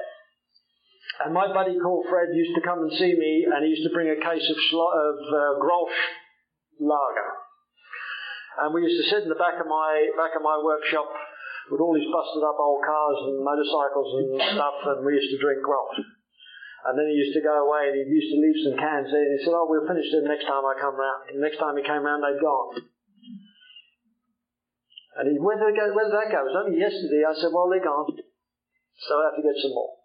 And 1.23 1.31
my 1.31 1.47
buddy 1.47 1.79
called 1.79 2.07
Fred 2.11 2.35
used 2.35 2.59
to 2.59 2.63
come 2.63 2.83
and 2.83 2.91
see 2.91 3.15
me, 3.15 3.47
and 3.47 3.63
he 3.63 3.71
used 3.71 3.87
to 3.87 3.95
bring 3.95 4.11
a 4.11 4.19
case 4.19 4.47
of, 4.51 4.59
schlo- 4.67 4.95
of 4.99 5.19
uh, 5.31 5.39
Grolsch 5.63 5.99
lager. 6.83 7.44
And 8.55 8.71
we 8.71 8.87
used 8.87 9.01
to 9.03 9.11
sit 9.11 9.27
in 9.27 9.31
the 9.31 9.41
back 9.41 9.59
of 9.59 9.67
my 9.67 9.91
back 10.15 10.35
of 10.39 10.43
my 10.43 10.55
workshop 10.63 11.11
with 11.71 11.81
all 11.83 11.95
these 11.97 12.07
busted 12.07 12.45
up 12.45 12.59
old 12.61 12.85
cars 12.87 13.19
and 13.27 13.43
motorcycles 13.43 14.11
and 14.15 14.29
stuff, 14.55 14.79
and 14.95 15.03
we 15.03 15.19
used 15.19 15.33
to 15.35 15.41
drink 15.43 15.65
Grolsch. 15.65 15.99
And 16.85 16.95
then 16.95 17.09
he 17.09 17.17
used 17.17 17.33
to 17.35 17.43
go 17.43 17.65
away 17.65 17.89
and 17.89 17.97
he 17.97 18.05
used 18.05 18.31
to 18.31 18.39
leave 18.39 18.59
some 18.61 18.77
cans 18.77 19.09
there. 19.09 19.25
And 19.25 19.35
he 19.35 19.41
said, 19.43 19.57
"Oh, 19.57 19.67
we'll 19.67 19.89
finish 19.89 20.07
them 20.13 20.29
next 20.29 20.45
time 20.45 20.63
I 20.63 20.77
come 20.77 20.95
round." 20.95 21.33
And 21.33 21.41
the 21.41 21.45
next 21.49 21.59
time 21.59 21.75
he 21.81 21.83
came 21.83 22.05
round, 22.05 22.21
they'd 22.21 22.39
gone. 22.39 22.85
And 25.17 25.31
he, 25.31 25.39
where 25.39 25.57
did, 25.57 25.79
go, 25.79 25.95
where 25.95 26.11
did 26.11 26.17
that 26.19 26.29
go? 26.29 26.45
It 26.45 26.51
was 26.53 26.59
only 26.61 26.77
yesterday. 26.79 27.25
I 27.25 27.33
said, 27.35 27.51
"Well, 27.51 27.73
they're 27.73 27.83
gone, 27.83 28.13
so 28.15 29.11
I 29.17 29.33
have 29.33 29.39
to 29.41 29.47
get 29.47 29.57
some 29.65 29.73
more." 29.73 30.05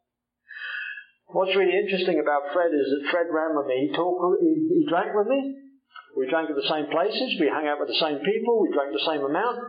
What's 1.29 1.53
really 1.53 1.77
interesting 1.77 2.18
about 2.18 2.50
Fred 2.56 2.74
is 2.74 2.89
that 2.89 3.12
Fred 3.13 3.29
ran 3.29 3.53
with 3.53 3.70
me. 3.70 3.86
He 3.86 3.89
talked, 3.94 4.41
he, 4.41 4.82
he 4.82 4.86
drank 4.89 5.13
with 5.13 5.29
me. 5.29 5.68
We 6.17 6.29
drank 6.29 6.49
at 6.49 6.57
the 6.57 6.69
same 6.69 6.89
places. 6.89 7.37
We 7.37 7.49
hung 7.49 7.67
out 7.69 7.77
with 7.77 7.89
the 7.89 8.01
same 8.01 8.19
people. 8.25 8.61
We 8.61 8.73
drank 8.73 8.93
the 8.93 9.05
same 9.05 9.21
amount. 9.21 9.61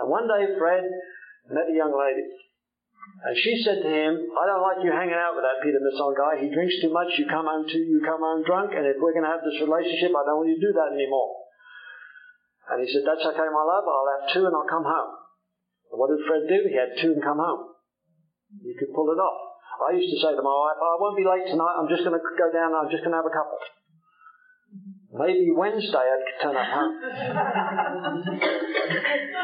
And 0.00 0.08
one 0.08 0.28
day, 0.28 0.56
Fred 0.56 0.84
met 1.52 1.68
a 1.68 1.76
young 1.76 1.92
lady. 1.92 2.26
And 3.22 3.34
she 3.38 3.62
said 3.62 3.80
to 3.80 3.90
him, 3.90 4.12
I 4.34 4.44
don't 4.50 4.64
like 4.66 4.82
you 4.82 4.90
hanging 4.90 5.16
out 5.16 5.38
with 5.38 5.46
that 5.46 5.62
Peter 5.62 5.78
Misson 5.78 6.12
guy. 6.18 6.42
He 6.42 6.50
drinks 6.50 6.74
too 6.82 6.92
much. 6.92 7.14
You 7.16 7.30
come 7.30 7.46
home 7.46 7.64
too, 7.64 7.80
you 7.80 8.02
come 8.02 8.20
home 8.20 8.42
drunk. 8.42 8.74
And 8.74 8.84
if 8.84 8.98
we're 8.98 9.14
going 9.14 9.24
to 9.24 9.32
have 9.32 9.46
this 9.46 9.62
relationship, 9.62 10.10
I 10.10 10.26
don't 10.26 10.42
want 10.42 10.50
you 10.50 10.58
to 10.58 10.66
do 10.68 10.74
that 10.74 10.90
anymore. 10.92 11.32
And 12.66 12.82
he 12.82 12.90
said, 12.90 13.06
that's 13.06 13.22
okay, 13.22 13.46
my 13.46 13.62
love. 13.62 13.86
I'll 13.86 14.10
have 14.10 14.26
two 14.34 14.44
and 14.44 14.54
I'll 14.54 14.66
come 14.68 14.84
home. 14.84 15.12
And 15.94 15.96
what 16.02 16.10
did 16.10 16.26
Fred 16.26 16.50
do? 16.50 16.66
He 16.66 16.74
had 16.74 16.98
two 16.98 17.14
and 17.14 17.22
come 17.22 17.38
home. 17.38 17.78
You 18.58 18.74
could 18.74 18.90
pull 18.90 19.06
it 19.14 19.22
off. 19.22 19.38
I 19.86 19.94
used 19.94 20.10
to 20.10 20.18
say 20.18 20.34
to 20.34 20.42
my 20.42 20.56
wife, 20.56 20.78
oh, 20.82 20.90
I 20.90 20.96
won't 20.98 21.16
be 21.20 21.26
late 21.26 21.46
tonight. 21.46 21.78
I'm 21.78 21.86
just 21.86 22.02
going 22.02 22.16
to 22.16 22.22
go 22.22 22.48
down. 22.50 22.74
And 22.74 22.80
I'm 22.84 22.90
just 22.90 23.06
going 23.06 23.14
to 23.14 23.20
have 23.22 23.28
a 23.28 23.32
couple. 23.32 23.60
Maybe 25.12 25.54
Wednesday 25.54 26.02
I'd 26.02 26.26
turn 26.42 26.56
up 26.56 26.66
home. 26.66 26.98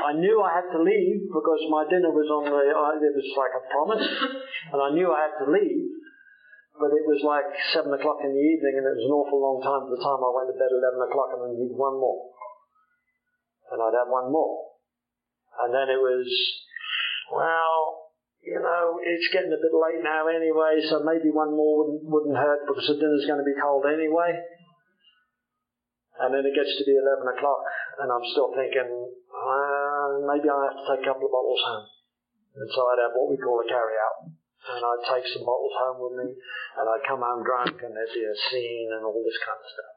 I 0.03 0.13
knew 0.19 0.43
I 0.43 0.51
had 0.59 0.67
to 0.75 0.83
leave 0.83 1.23
because 1.31 1.63
my 1.71 1.87
dinner 1.87 2.11
was 2.11 2.27
on 2.35 2.51
the, 2.51 2.63
uh, 2.75 2.99
it 2.99 3.15
was 3.15 3.31
like 3.39 3.55
a 3.55 3.63
promise, 3.71 4.03
and 4.75 4.81
I 4.83 4.91
knew 4.91 5.07
I 5.07 5.31
had 5.31 5.39
to 5.39 5.47
leave, 5.47 5.87
but 6.83 6.91
it 6.91 7.07
was 7.07 7.23
like 7.23 7.47
7 7.79 7.87
o'clock 7.95 8.27
in 8.27 8.35
the 8.35 8.43
evening 8.43 8.75
and 8.83 8.87
it 8.91 8.99
was 8.99 9.07
an 9.07 9.15
awful 9.15 9.39
long 9.39 9.63
time 9.63 9.87
from 9.87 9.95
the 9.95 10.03
time 10.03 10.19
I 10.19 10.35
went 10.35 10.51
to 10.51 10.59
bed 10.59 10.73
11 10.75 10.99
o'clock 10.99 11.31
and 11.39 11.43
I 11.47 11.55
need 11.55 11.75
one 11.79 11.95
more. 11.95 12.35
And 13.71 13.79
I'd 13.79 13.95
have 14.03 14.11
one 14.11 14.35
more. 14.35 14.83
And 15.63 15.71
then 15.71 15.95
it 15.95 16.01
was, 16.01 16.27
well, 17.31 18.11
you 18.43 18.59
know, 18.59 18.99
it's 18.99 19.31
getting 19.31 19.55
a 19.55 19.63
bit 19.63 19.71
late 19.71 20.03
now 20.03 20.27
anyway, 20.27 20.83
so 20.91 21.07
maybe 21.07 21.31
one 21.31 21.55
more 21.55 21.87
wouldn't, 21.87 22.03
wouldn't 22.03 22.35
hurt 22.35 22.67
because 22.67 22.91
the 22.91 22.99
dinner's 22.99 23.31
going 23.31 23.39
to 23.39 23.47
be 23.47 23.55
cold 23.55 23.87
anyway. 23.87 24.43
And 26.21 26.29
then 26.35 26.45
it 26.45 26.53
gets 26.53 26.77
to 26.77 26.85
be 26.85 26.93
11 26.93 27.25
o'clock, 27.25 27.65
and 28.05 28.13
I'm 28.13 28.27
still 28.37 28.53
thinking, 28.53 28.89
maybe 30.29 30.49
I 30.53 30.61
have 30.69 30.77
to 30.77 30.85
take 30.93 31.03
a 31.03 31.09
couple 31.09 31.27
of 31.27 31.33
bottles 31.33 31.63
home. 31.65 31.89
And 32.53 32.69
so 32.69 32.85
I'd 32.85 33.03
have 33.09 33.17
what 33.17 33.33
we 33.33 33.41
call 33.41 33.65
a 33.65 33.67
carry 33.67 33.97
out. 33.97 34.29
And 34.29 34.79
I'd 34.79 35.09
take 35.09 35.27
some 35.33 35.43
bottles 35.43 35.75
home 35.75 35.99
with 36.05 36.15
me, 36.23 36.29
and 36.37 36.85
I'd 36.87 37.09
come 37.09 37.25
home 37.25 37.43
drunk, 37.43 37.81
and 37.83 37.97
there'd 37.97 38.15
be 38.15 38.29
a 38.29 38.37
scene 38.53 38.93
and 38.93 39.03
all 39.03 39.25
this 39.25 39.41
kind 39.41 39.59
of 39.59 39.67
stuff. 39.67 39.95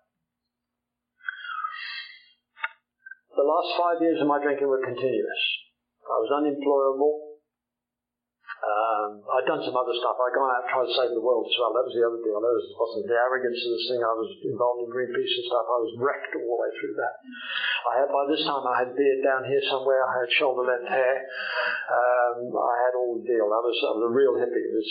The 3.36 3.44
last 3.44 3.76
five 3.76 4.00
years 4.00 4.18
of 4.24 4.32
my 4.32 4.40
drinking 4.40 4.72
were 4.72 4.82
continuous. 4.82 5.44
I 6.08 6.18
was 6.24 6.32
unemployable. 6.32 7.35
Um, 8.66 9.22
I'd 9.22 9.46
done 9.46 9.62
some 9.62 9.78
other 9.78 9.94
stuff. 9.94 10.18
I'd 10.18 10.34
gone 10.34 10.50
out 10.50 10.66
tried 10.72 10.90
to 10.90 10.96
save 10.98 11.14
the 11.14 11.22
world 11.22 11.46
as 11.46 11.56
well. 11.62 11.76
That 11.78 11.86
was 11.86 11.94
the 11.94 12.06
other 12.08 12.18
deal. 12.24 12.42
That 12.42 12.56
was 12.56 12.68
wasn't 12.74 13.06
the 13.06 13.20
arrogance 13.20 13.62
of 13.62 13.72
this 13.78 13.86
thing. 13.94 14.02
I 14.02 14.16
was 14.16 14.32
involved 14.42 14.80
in 14.86 14.90
Greenpeace 14.90 15.34
and 15.38 15.46
stuff. 15.46 15.66
I 15.70 15.80
was 15.86 15.94
wrecked 16.02 16.34
all 16.34 16.50
the 16.50 16.60
way 16.66 16.72
through 16.82 16.96
that. 16.98 17.16
I 17.86 17.94
had 18.02 18.10
by 18.10 18.26
this 18.26 18.42
time 18.42 18.66
I 18.66 18.76
had 18.82 18.98
beard 18.98 19.22
down 19.22 19.46
here 19.46 19.62
somewhere. 19.70 20.02
I 20.02 20.26
had 20.26 20.30
shoulder 20.34 20.66
length 20.66 20.90
hair. 20.90 21.16
Um, 21.94 22.50
I 22.58 22.76
had 22.90 22.94
all 22.98 23.22
the 23.22 23.26
deal. 23.30 23.46
I 23.46 23.62
was, 23.62 23.78
I 23.86 23.92
was 24.02 24.04
a 24.10 24.14
real 24.14 24.34
hippie. 24.42 24.66
Was, 24.74 24.90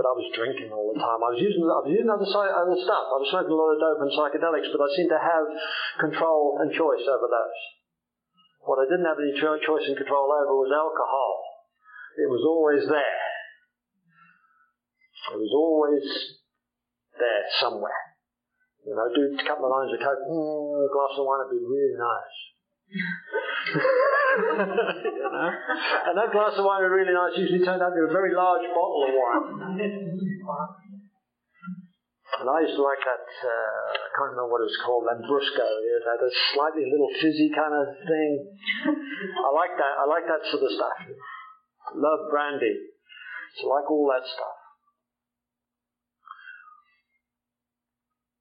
but 0.00 0.06
I 0.06 0.14
was 0.16 0.28
drinking 0.32 0.72
all 0.72 0.94
the 0.94 1.00
time. 1.00 1.20
I 1.20 1.36
was 1.36 1.40
using 1.42 1.60
I 1.66 1.84
was 1.84 1.92
using 1.92 2.08
other 2.08 2.24
other 2.24 2.78
stuff. 2.80 3.04
I 3.12 3.16
was 3.20 3.28
smoking 3.28 3.52
a 3.52 3.60
lot 3.60 3.76
of 3.76 3.80
dope 3.82 4.00
and 4.08 4.12
psychedelics, 4.16 4.72
but 4.72 4.80
I 4.80 4.88
seemed 4.96 5.12
to 5.12 5.20
have 5.20 5.46
control 6.00 6.64
and 6.64 6.72
choice 6.72 7.04
over 7.04 7.28
those. 7.28 7.60
What 8.64 8.80
I 8.80 8.88
didn't 8.88 9.08
have 9.08 9.20
any 9.20 9.36
choice 9.36 9.84
and 9.84 10.00
control 10.00 10.32
over 10.32 10.54
was 10.56 10.72
alcohol. 10.72 11.49
It 12.20 12.28
was 12.28 12.44
always 12.44 12.84
there. 12.84 13.24
It 15.32 15.40
was 15.40 15.52
always 15.56 16.04
there 17.16 17.44
somewhere. 17.60 18.04
You 18.84 18.92
know, 18.92 19.08
do 19.12 19.36
a 19.36 19.44
couple 19.44 19.68
of 19.68 19.72
lines 19.72 19.92
of 19.92 20.00
coke, 20.04 20.20
mm, 20.28 20.84
a 20.84 20.88
glass 20.92 21.16
of 21.16 21.24
wine 21.24 21.48
would 21.48 21.56
be 21.56 21.64
really 21.64 21.96
nice. 21.96 22.36
you 25.04 25.28
know? 25.30 25.50
And 26.10 26.16
that 26.16 26.32
glass 26.32 26.56
of 26.56 26.64
wine 26.64 26.82
was 26.84 26.92
really 26.92 27.12
nice 27.12 27.36
usually 27.40 27.64
turned 27.64 27.80
out 27.80 27.92
to 27.92 28.00
be 28.00 28.04
a 28.04 28.12
very 28.12 28.34
large 28.36 28.66
bottle 28.72 29.04
of 29.04 29.12
wine. 29.16 29.48
And 32.40 32.48
I 32.48 32.64
used 32.64 32.76
to 32.76 32.84
like 32.84 33.02
that, 33.04 33.26
uh, 33.26 33.86
I 33.96 34.08
can't 34.16 34.32
remember 34.32 34.48
what 34.48 34.64
it 34.64 34.68
was 34.72 34.80
called, 34.80 35.04
Lambrusco. 35.04 35.66
It 35.66 36.02
had 36.08 36.20
a 36.24 36.32
slightly 36.52 36.88
little 36.88 37.10
fizzy 37.20 37.52
kind 37.52 37.74
of 37.76 37.84
thing. 38.00 38.32
I 39.44 39.50
like 39.52 39.76
that. 39.76 39.94
I 40.00 40.08
like 40.08 40.24
that 40.24 40.40
sort 40.48 40.64
of 40.64 40.72
stuff 40.72 40.96
love 41.96 42.30
brandy. 42.30 42.90
It's 43.54 43.64
like 43.66 43.90
all 43.90 44.06
that 44.12 44.26
stuff. 44.26 44.58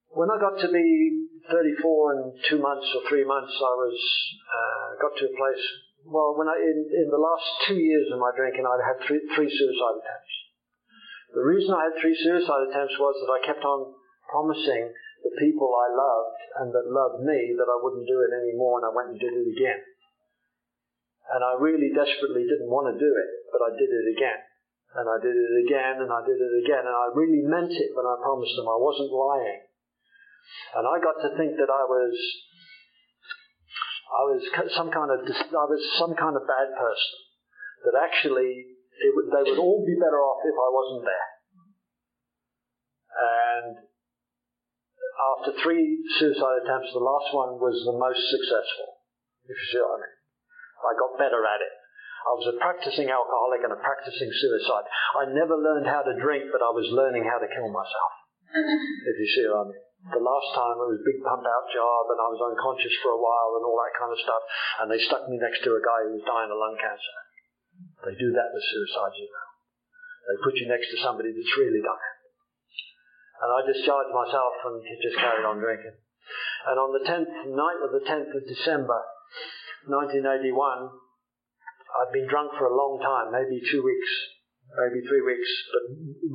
When 0.09 0.29
I 0.29 0.37
got 0.41 0.57
to 0.61 0.69
be 0.73 1.29
34 1.49 2.13
and 2.13 2.23
two 2.49 2.59
months 2.59 2.89
or 2.97 3.01
three 3.09 3.25
months, 3.25 3.53
I 3.53 3.73
was 3.77 3.97
uh, 4.41 4.87
got 5.01 5.13
to 5.17 5.25
a 5.25 5.33
place. 5.37 5.65
Well, 6.05 6.33
when 6.37 6.49
I 6.49 6.57
in, 6.57 6.79
in 7.05 7.07
the 7.09 7.21
last 7.21 7.45
two 7.67 7.77
years 7.77 8.09
of 8.13 8.19
my 8.19 8.33
drinking, 8.35 8.65
I'd 8.65 8.85
had 8.85 8.97
three, 9.05 9.21
three 9.35 9.49
suicide 9.49 9.97
attempts. 10.01 10.35
The 11.33 11.45
reason 11.45 11.73
I 11.77 11.93
had 11.93 11.97
three 12.01 12.17
suicide 12.17 12.73
attempts 12.73 12.97
was 12.97 13.15
that 13.21 13.33
I 13.33 13.45
kept 13.45 13.61
on 13.61 13.93
promising 14.29 14.89
the 15.21 15.33
people 15.37 15.69
I 15.69 15.87
loved 15.93 16.41
and 16.61 16.67
that 16.73 16.89
loved 16.89 17.21
me 17.25 17.53
that 17.57 17.69
I 17.69 17.77
wouldn't 17.81 18.07
do 18.07 18.21
it 18.25 18.33
anymore, 18.33 18.81
and 18.81 18.87
I 18.89 18.95
went 18.95 19.13
and 19.13 19.19
did 19.19 19.33
it 19.33 19.47
again. 19.53 19.81
And 21.29 21.45
I 21.45 21.53
really 21.61 21.93
desperately 21.93 22.49
didn't 22.49 22.73
want 22.73 22.89
to 22.89 22.97
do 22.97 23.05
it, 23.05 23.29
but 23.53 23.61
I 23.61 23.77
did 23.77 23.89
it 23.89 24.07
again. 24.17 24.41
And 24.97 25.05
I 25.05 25.21
did 25.21 25.37
it 25.37 25.53
again, 25.69 26.01
and 26.01 26.09
I 26.09 26.25
did 26.25 26.41
it 26.41 26.55
again, 26.65 26.81
and 26.81 26.97
I 26.97 27.13
really 27.13 27.45
meant 27.45 27.69
it 27.69 27.93
when 27.93 28.09
I 28.09 28.17
promised 28.17 28.57
them. 28.57 28.65
I 28.65 28.81
wasn't 28.81 29.13
lying. 29.13 29.61
And 30.73 30.83
I 30.89 30.97
got 30.97 31.21
to 31.21 31.37
think 31.37 31.61
that 31.61 31.69
I 31.69 31.85
was, 31.85 32.13
I 34.09 34.21
was 34.33 34.41
some 34.73 34.89
kind 34.89 35.13
of, 35.13 35.21
I 35.21 35.65
was 35.69 35.83
some 36.01 36.17
kind 36.17 36.33
of 36.33 36.49
bad 36.49 36.73
person. 36.73 37.13
That 37.85 38.01
actually, 38.01 38.65
would, 39.13 39.29
they 39.29 39.45
would 39.45 39.61
all 39.61 39.85
be 39.85 39.93
better 39.93 40.17
off 40.25 40.41
if 40.41 40.57
I 40.57 40.69
wasn't 40.73 41.05
there. 41.05 41.29
And 43.13 43.73
after 45.37 45.53
three 45.61 46.01
suicide 46.17 46.65
attempts, 46.65 46.89
the 46.97 47.05
last 47.05 47.29
one 47.29 47.61
was 47.61 47.77
the 47.85 47.93
most 47.93 48.25
successful, 48.33 49.05
if 49.45 49.53
you 49.53 49.67
see 49.69 49.81
what 49.85 50.01
I 50.01 50.01
mean. 50.01 50.18
I 50.83 50.93
got 50.95 51.19
better 51.19 51.43
at 51.43 51.61
it. 51.61 51.73
I 52.19 52.31
was 52.35 52.47
a 52.51 52.59
practicing 52.59 53.07
alcoholic 53.07 53.63
and 53.63 53.71
a 53.71 53.79
practicing 53.79 54.27
suicide. 54.27 54.85
I 55.15 55.31
never 55.31 55.55
learned 55.55 55.87
how 55.87 56.03
to 56.03 56.19
drink, 56.19 56.51
but 56.51 56.59
I 56.59 56.71
was 56.75 56.91
learning 56.91 57.23
how 57.23 57.39
to 57.39 57.47
kill 57.47 57.71
myself. 57.71 58.11
if 59.09 59.15
you 59.15 59.27
see 59.29 59.45
what 59.47 59.63
I 59.63 59.65
mean. 59.71 59.83
The 59.99 60.23
last 60.23 60.49
time 60.55 60.79
it 60.79 60.89
was 60.95 61.03
a 61.03 61.09
big 61.11 61.19
pump 61.27 61.43
out 61.43 61.65
job 61.75 62.03
and 62.07 62.19
I 62.23 62.27
was 62.31 62.39
unconscious 62.39 62.95
for 63.03 63.11
a 63.11 63.19
while 63.19 63.51
and 63.59 63.67
all 63.67 63.75
that 63.83 63.99
kind 63.99 64.11
of 64.15 64.19
stuff. 64.23 64.43
And 64.79 64.87
they 64.87 65.01
stuck 65.03 65.27
me 65.27 65.35
next 65.35 65.59
to 65.67 65.75
a 65.75 65.83
guy 65.83 66.07
who 66.07 66.15
was 66.15 66.23
dying 66.23 66.47
of 66.47 66.55
lung 66.55 66.79
cancer. 66.79 67.15
They 68.07 68.15
do 68.15 68.31
that 68.31 68.51
with 68.55 68.63
suicide, 68.63 69.15
you 69.19 69.27
know. 69.27 69.47
They 70.31 70.37
put 70.39 70.55
you 70.55 70.71
next 70.71 70.87
to 70.95 71.03
somebody 71.03 71.35
that's 71.35 71.55
really 71.59 71.83
dying. 71.83 72.15
And 73.43 73.49
I 73.51 73.59
discharged 73.67 74.15
myself 74.15 74.53
and 74.71 74.83
just 75.03 75.19
carried 75.19 75.47
on 75.47 75.59
drinking. 75.59 75.95
And 76.67 76.75
on 76.79 76.91
the 76.95 77.03
10th 77.03 77.33
night 77.55 77.79
of 77.83 77.91
the 77.91 78.03
10th 78.03 78.31
of 78.35 78.43
December, 78.47 78.99
1981, 79.87 80.91
I'd 81.89 82.13
been 82.13 82.27
drunk 82.27 82.51
for 82.57 82.67
a 82.67 82.75
long 82.75 82.99
time, 83.01 83.31
maybe 83.31 83.61
two 83.71 83.81
weeks, 83.81 84.11
maybe 84.77 85.01
three 85.07 85.23
weeks, 85.25 85.49
but 85.73 85.83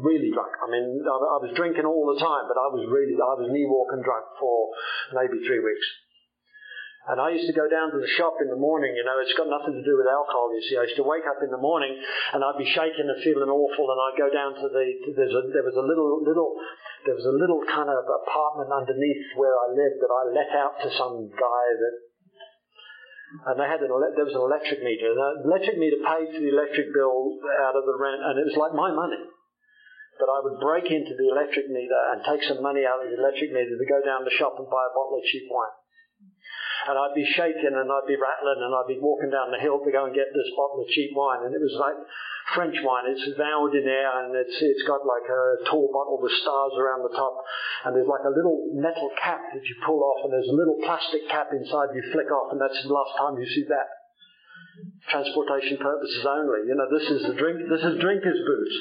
really 0.03 0.31
drunk. 0.35 0.51
I 0.59 0.67
mean, 0.71 1.05
I, 1.05 1.39
was 1.45 1.53
drinking 1.55 1.87
all 1.87 2.11
the 2.11 2.19
time, 2.19 2.51
but 2.51 2.59
I 2.59 2.69
was 2.73 2.83
really, 2.91 3.15
I 3.15 3.35
was 3.39 3.53
knee 3.53 3.67
walking 3.69 4.03
drunk 4.03 4.27
for 4.41 4.75
maybe 5.15 5.45
three 5.47 5.63
weeks. 5.63 5.87
And 7.05 7.21
I 7.21 7.37
used 7.37 7.45
to 7.45 7.57
go 7.57 7.69
down 7.69 7.93
to 7.93 8.01
the 8.01 8.09
shop 8.17 8.41
in 8.41 8.49
the 8.49 8.57
morning, 8.57 8.97
you 8.97 9.05
know, 9.05 9.21
it's 9.21 9.37
got 9.37 9.45
nothing 9.45 9.77
to 9.77 9.85
do 9.85 10.01
with 10.01 10.09
alcohol, 10.09 10.49
you 10.57 10.65
see. 10.65 10.81
I 10.81 10.89
used 10.89 10.97
to 10.97 11.05
wake 11.05 11.29
up 11.29 11.37
in 11.45 11.53
the 11.53 11.61
morning 11.61 11.93
and 12.33 12.41
I'd 12.41 12.57
be 12.57 12.65
shaking 12.65 13.05
and 13.05 13.21
feeling 13.21 13.53
awful 13.53 13.93
and 13.93 14.01
I'd 14.09 14.17
go 14.17 14.33
down 14.33 14.57
to 14.57 14.67
the, 14.73 14.85
there's 15.13 15.37
a, 15.37 15.43
there 15.53 15.69
was 15.69 15.77
a 15.77 15.85
little, 15.85 16.25
little, 16.25 16.57
there 17.05 17.13
was 17.13 17.29
a 17.29 17.37
little 17.37 17.61
kind 17.69 17.93
of 17.93 18.09
apartment 18.09 18.73
underneath 18.73 19.37
where 19.37 19.53
I 19.53 19.77
lived 19.77 20.01
that 20.01 20.09
I 20.09 20.23
let 20.33 20.51
out 20.57 20.75
to 20.81 20.89
some 20.97 21.29
guy 21.29 21.65
that, 21.77 21.95
and 23.35 23.55
they 23.59 23.67
had 23.67 23.83
an, 23.83 23.91
there 23.91 24.29
was 24.29 24.39
an 24.39 24.47
electric 24.47 24.81
meter. 24.87 25.11
And 25.11 25.43
the 25.43 25.51
electric 25.51 25.77
meter 25.79 25.99
paid 25.99 26.31
for 26.31 26.41
the 26.43 26.53
electric 26.55 26.95
bill 26.95 27.39
out 27.67 27.75
of 27.75 27.85
the 27.85 27.97
rent 27.99 28.23
and 28.23 28.39
it 28.39 28.47
was 28.47 28.59
like 28.59 28.75
my 28.75 28.95
money. 28.95 29.23
But 30.15 30.31
I 30.31 30.39
would 30.47 30.63
break 30.63 30.87
into 30.87 31.19
the 31.19 31.35
electric 31.35 31.67
meter 31.75 32.01
and 32.15 32.23
take 32.23 32.47
some 32.47 32.63
money 32.63 32.87
out 32.87 33.03
of 33.03 33.11
the 33.11 33.19
electric 33.19 33.51
meter 33.51 33.75
to 33.75 33.87
go 33.91 33.99
down 34.07 34.23
the 34.23 34.35
shop 34.39 34.55
and 34.63 34.71
buy 34.71 34.87
a 34.87 34.95
bottle 34.95 35.19
of 35.19 35.27
cheap 35.27 35.51
wine 35.51 35.75
and 36.85 37.01
I'd 37.01 37.17
be 37.17 37.25
shaking 37.25 37.73
and 37.73 37.89
I'd 37.89 38.09
be 38.09 38.21
rattling 38.21 38.61
and 38.61 38.73
I'd 38.73 38.91
be 38.91 39.01
walking 39.01 39.33
down 39.33 39.49
the 39.49 39.61
hill 39.61 39.81
to 39.81 39.91
go 39.93 40.05
and 40.05 40.15
get 40.15 40.29
this 40.37 40.51
bottle 40.53 40.85
of 40.85 40.89
cheap 40.93 41.17
wine. 41.17 41.49
And 41.49 41.57
it 41.57 41.63
was 41.63 41.77
like 41.81 41.97
French 42.53 42.77
wine. 42.85 43.09
It's 43.09 43.25
vowed 43.41 43.73
in 43.73 43.89
air 43.89 44.11
and 44.21 44.37
it's, 44.37 44.59
it's 44.61 44.85
got 44.85 45.01
like 45.09 45.25
a 45.25 45.65
tall 45.65 45.89
bottle 45.89 46.21
with 46.21 46.33
stars 46.45 46.77
around 46.77 47.01
the 47.01 47.17
top. 47.17 47.41
And 47.89 47.97
there's 47.97 48.11
like 48.11 48.27
a 48.29 48.35
little 48.37 48.69
metal 48.77 49.09
cap 49.17 49.41
that 49.57 49.65
you 49.65 49.75
pull 49.81 50.05
off 50.05 50.29
and 50.29 50.31
there's 50.33 50.53
a 50.53 50.57
little 50.57 50.77
plastic 50.85 51.25
cap 51.33 51.49
inside 51.57 51.97
you 51.97 52.05
flick 52.13 52.29
off 52.29 52.53
and 52.53 52.61
that's 52.61 52.77
the 52.85 52.93
last 52.93 53.17
time 53.17 53.41
you 53.41 53.49
see 53.49 53.65
that. 53.73 53.89
Transportation 55.09 55.81
purposes 55.81 56.27
only. 56.29 56.69
You 56.69 56.77
know, 56.77 56.89
this 56.93 57.09
is 57.09 57.25
a 57.31 57.35
drink, 57.39 57.65
this 57.71 57.81
is 57.81 57.97
drinker's 58.03 58.41
booze. 58.45 58.77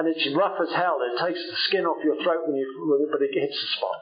And 0.00 0.08
it's 0.08 0.24
rough 0.32 0.56
as 0.56 0.72
hell. 0.72 0.96
It 1.04 1.20
takes 1.20 1.42
the 1.42 1.58
skin 1.68 1.84
off 1.84 2.00
your 2.00 2.16
throat 2.24 2.48
when 2.48 2.56
you, 2.56 2.64
but 3.12 3.20
it 3.20 3.36
hits 3.36 3.58
the 3.60 3.70
spot. 3.76 4.00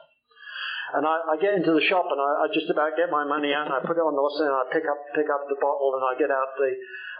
And 0.91 1.07
I, 1.07 1.15
I 1.31 1.35
get 1.39 1.55
into 1.55 1.71
the 1.71 1.83
shop 1.87 2.03
and 2.11 2.19
I, 2.19 2.31
I 2.43 2.45
just 2.51 2.67
about 2.67 2.99
get 2.99 3.07
my 3.07 3.23
money 3.23 3.55
out 3.55 3.71
and 3.71 3.75
I 3.75 3.79
put 3.79 3.95
it 3.95 4.03
on 4.03 4.11
the 4.11 4.23
and 4.43 4.51
I 4.51 4.63
pick 4.75 4.83
up 4.83 4.99
pick 5.15 5.31
up 5.31 5.47
the 5.47 5.55
bottle 5.55 5.95
and 5.95 6.03
I 6.03 6.19
get 6.19 6.27
out 6.27 6.51
the 6.59 6.71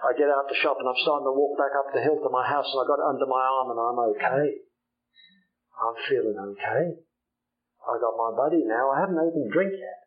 I 0.01 0.17
get 0.17 0.33
out 0.33 0.49
the 0.49 0.57
shop 0.57 0.81
and 0.81 0.89
I'm 0.89 0.97
starting 0.97 1.29
to 1.29 1.35
walk 1.37 1.53
back 1.61 1.77
up 1.77 1.93
the 1.93 2.01
hill 2.01 2.17
to 2.17 2.31
my 2.33 2.41
house 2.41 2.65
and 2.73 2.81
I 2.81 2.85
got 2.89 2.97
it 2.97 3.11
under 3.13 3.29
my 3.29 3.37
arm 3.37 3.69
and 3.69 3.77
I'm 3.77 3.99
okay. 4.17 4.65
I'm 5.77 5.97
feeling 6.09 6.37
okay. 6.57 6.97
I 7.85 7.93
got 8.01 8.17
my 8.17 8.33
buddy 8.33 8.65
now. 8.65 8.89
I 8.93 9.05
haven't 9.05 9.21
even 9.21 9.53
drink 9.53 9.77
yet, 9.77 9.99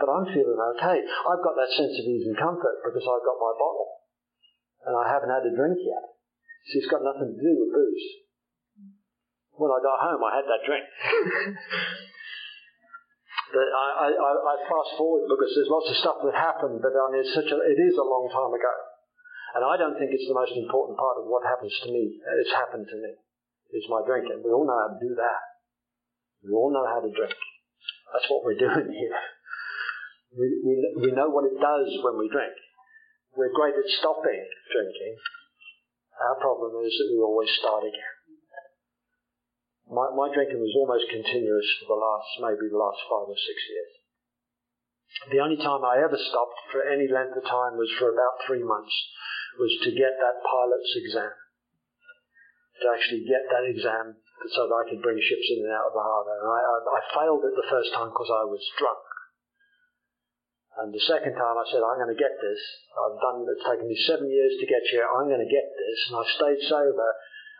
but 0.00 0.12
I'm 0.12 0.28
feeling 0.28 0.60
okay. 0.76 1.00
I've 1.00 1.44
got 1.44 1.56
that 1.56 1.72
sense 1.72 1.96
of 1.96 2.04
ease 2.04 2.28
and 2.28 2.36
comfort 2.36 2.84
because 2.84 3.08
I've 3.08 3.24
got 3.24 3.40
my 3.40 3.52
bottle 3.56 3.88
and 4.84 4.94
I 5.00 5.04
haven't 5.08 5.32
had 5.32 5.48
a 5.48 5.56
drink 5.56 5.80
yet. 5.80 6.04
See, 6.68 6.84
it's 6.84 6.92
got 6.92 7.00
nothing 7.00 7.32
to 7.32 7.40
do 7.40 7.52
with 7.56 7.72
booze. 7.72 8.06
When 9.56 9.72
I 9.72 9.80
got 9.80 10.00
home, 10.00 10.20
I 10.24 10.32
had 10.36 10.48
that 10.48 10.64
drink. 10.64 10.84
I, 13.52 14.08
I, 14.12 14.32
I 14.32 14.54
fast 14.64 14.96
forward 14.96 15.28
because 15.28 15.52
there's 15.52 15.68
lots 15.68 15.88
of 15.88 15.96
stuff 16.00 16.18
that 16.24 16.32
happened, 16.36 16.80
but 16.80 16.96
I 16.96 17.04
mean, 17.12 17.20
it's 17.20 17.36
such 17.36 17.52
a, 17.52 17.58
it 17.60 17.76
is 17.76 17.96
a 17.96 18.04
long 18.04 18.28
time 18.32 18.52
ago. 18.52 18.91
And 19.52 19.62
I 19.64 19.76
don't 19.76 19.96
think 20.00 20.16
it's 20.16 20.28
the 20.28 20.36
most 20.36 20.56
important 20.56 20.96
part 20.96 21.20
of 21.20 21.28
what 21.28 21.44
happens 21.44 21.72
to 21.84 21.92
me. 21.92 22.16
It's 22.40 22.56
happened 22.56 22.88
to 22.88 22.96
me. 22.96 23.12
It's 23.72 23.88
my 23.88 24.00
drinking. 24.04 24.40
We 24.40 24.52
all 24.52 24.64
know 24.64 24.80
how 24.80 24.96
to 24.96 25.00
do 25.00 25.12
that. 25.16 25.40
We 26.44 26.52
all 26.56 26.72
know 26.72 26.88
how 26.88 27.04
to 27.04 27.12
drink. 27.12 27.36
That's 28.12 28.28
what 28.32 28.44
we're 28.44 28.60
doing 28.66 28.88
here. 28.92 29.20
We, 30.32 30.46
we, 30.64 30.74
we 31.04 31.10
know 31.12 31.28
what 31.28 31.44
it 31.44 31.60
does 31.60 31.88
when 32.00 32.16
we 32.16 32.32
drink. 32.32 32.56
We're 33.36 33.52
great 33.52 33.76
at 33.76 33.88
stopping 34.00 34.44
drinking. 34.72 35.16
Our 36.20 36.36
problem 36.40 36.76
is 36.84 36.92
that 36.92 37.08
we 37.12 37.20
always 37.20 37.48
start 37.56 37.84
again. 37.84 38.16
My, 39.88 40.08
my 40.16 40.32
drinking 40.32 40.60
was 40.60 40.72
almost 40.76 41.08
continuous 41.12 41.68
for 41.80 41.92
the 41.92 42.00
last, 42.00 42.28
maybe 42.40 42.72
the 42.72 42.80
last 42.80 43.00
five 43.08 43.28
or 43.28 43.36
six 43.36 43.58
years. 43.68 43.92
The 45.36 45.44
only 45.44 45.60
time 45.60 45.84
I 45.84 46.00
ever 46.00 46.16
stopped 46.16 46.58
for 46.72 46.80
any 46.80 47.08
length 47.08 47.36
of 47.36 47.44
time 47.44 47.76
was 47.76 47.92
for 48.00 48.08
about 48.08 48.40
three 48.48 48.64
months, 48.64 48.92
was 49.58 49.72
to 49.84 49.90
get 49.92 50.16
that 50.20 50.40
pilot's 50.44 50.92
exam. 50.96 51.34
To 52.82 52.86
actually 52.90 53.24
get 53.28 53.46
that 53.52 53.68
exam 53.68 54.16
so 54.50 54.66
that 54.66 54.74
I 54.74 54.84
could 54.90 55.04
bring 55.04 55.20
ships 55.22 55.48
in 55.54 55.62
and 55.62 55.74
out 55.74 55.92
of 55.92 55.94
the 55.94 56.02
harbour. 56.02 56.34
And 56.34 56.50
I, 56.50 56.60
I, 56.60 56.76
I 56.82 57.00
failed 57.14 57.46
it 57.46 57.54
the 57.54 57.70
first 57.70 57.94
time 57.94 58.10
because 58.10 58.32
I 58.32 58.44
was 58.48 58.62
drunk. 58.80 59.06
And 60.82 60.88
the 60.88 61.04
second 61.04 61.36
time 61.36 61.56
I 61.60 61.68
said, 61.68 61.84
I'm 61.84 62.00
going 62.00 62.10
to 62.10 62.18
get 62.18 62.32
this. 62.40 62.60
I've 62.96 63.20
done, 63.20 63.44
it's 63.44 63.62
taken 63.62 63.86
me 63.86 63.98
seven 64.08 64.26
years 64.32 64.56
to 64.56 64.66
get 64.66 64.82
here. 64.88 65.04
I'm 65.04 65.28
going 65.28 65.44
to 65.44 65.52
get 65.52 65.68
this. 65.68 65.98
And 66.10 66.16
I 66.16 66.24
stayed 66.26 66.60
sober 66.66 67.10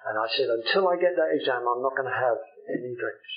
and 0.08 0.18
I 0.18 0.26
said, 0.34 0.48
until 0.50 0.90
I 0.90 0.98
get 0.98 1.14
that 1.14 1.30
exam, 1.36 1.62
I'm 1.62 1.84
not 1.84 1.94
going 1.94 2.10
to 2.10 2.18
have 2.18 2.40
any 2.66 2.96
drinks. 2.98 3.32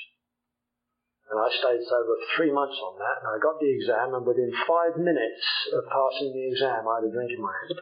And 1.30 1.38
I 1.42 1.50
stayed 1.50 1.82
sober 1.86 2.14
for 2.22 2.30
three 2.38 2.54
months 2.54 2.78
on 2.86 3.02
that, 3.02 3.18
and 3.26 3.30
I 3.34 3.42
got 3.42 3.58
the 3.58 3.66
exam, 3.66 4.14
and 4.14 4.26
within 4.26 4.54
five 4.70 4.94
minutes 4.94 5.46
of 5.74 5.90
passing 5.90 6.30
the 6.30 6.46
exam, 6.54 6.86
I 6.86 7.02
had 7.02 7.10
a 7.10 7.12
drink 7.14 7.34
in 7.34 7.42
my 7.42 7.50
hand. 7.66 7.82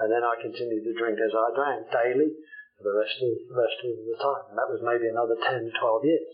And 0.00 0.08
then 0.08 0.24
I 0.24 0.40
continued 0.40 0.84
to 0.88 0.94
drink 0.96 1.20
as 1.20 1.34
I 1.36 1.52
drank 1.52 1.92
daily 1.92 2.32
for 2.78 2.84
the 2.88 2.96
rest 2.96 3.16
of 3.20 3.28
the 3.28 3.56
rest 3.56 3.78
of 3.84 3.92
the 3.92 4.16
time. 4.16 4.44
And 4.48 4.56
that 4.56 4.72
was 4.72 4.80
maybe 4.80 5.08
another 5.08 5.36
10, 5.36 5.68
12 5.68 6.04
years. 6.08 6.32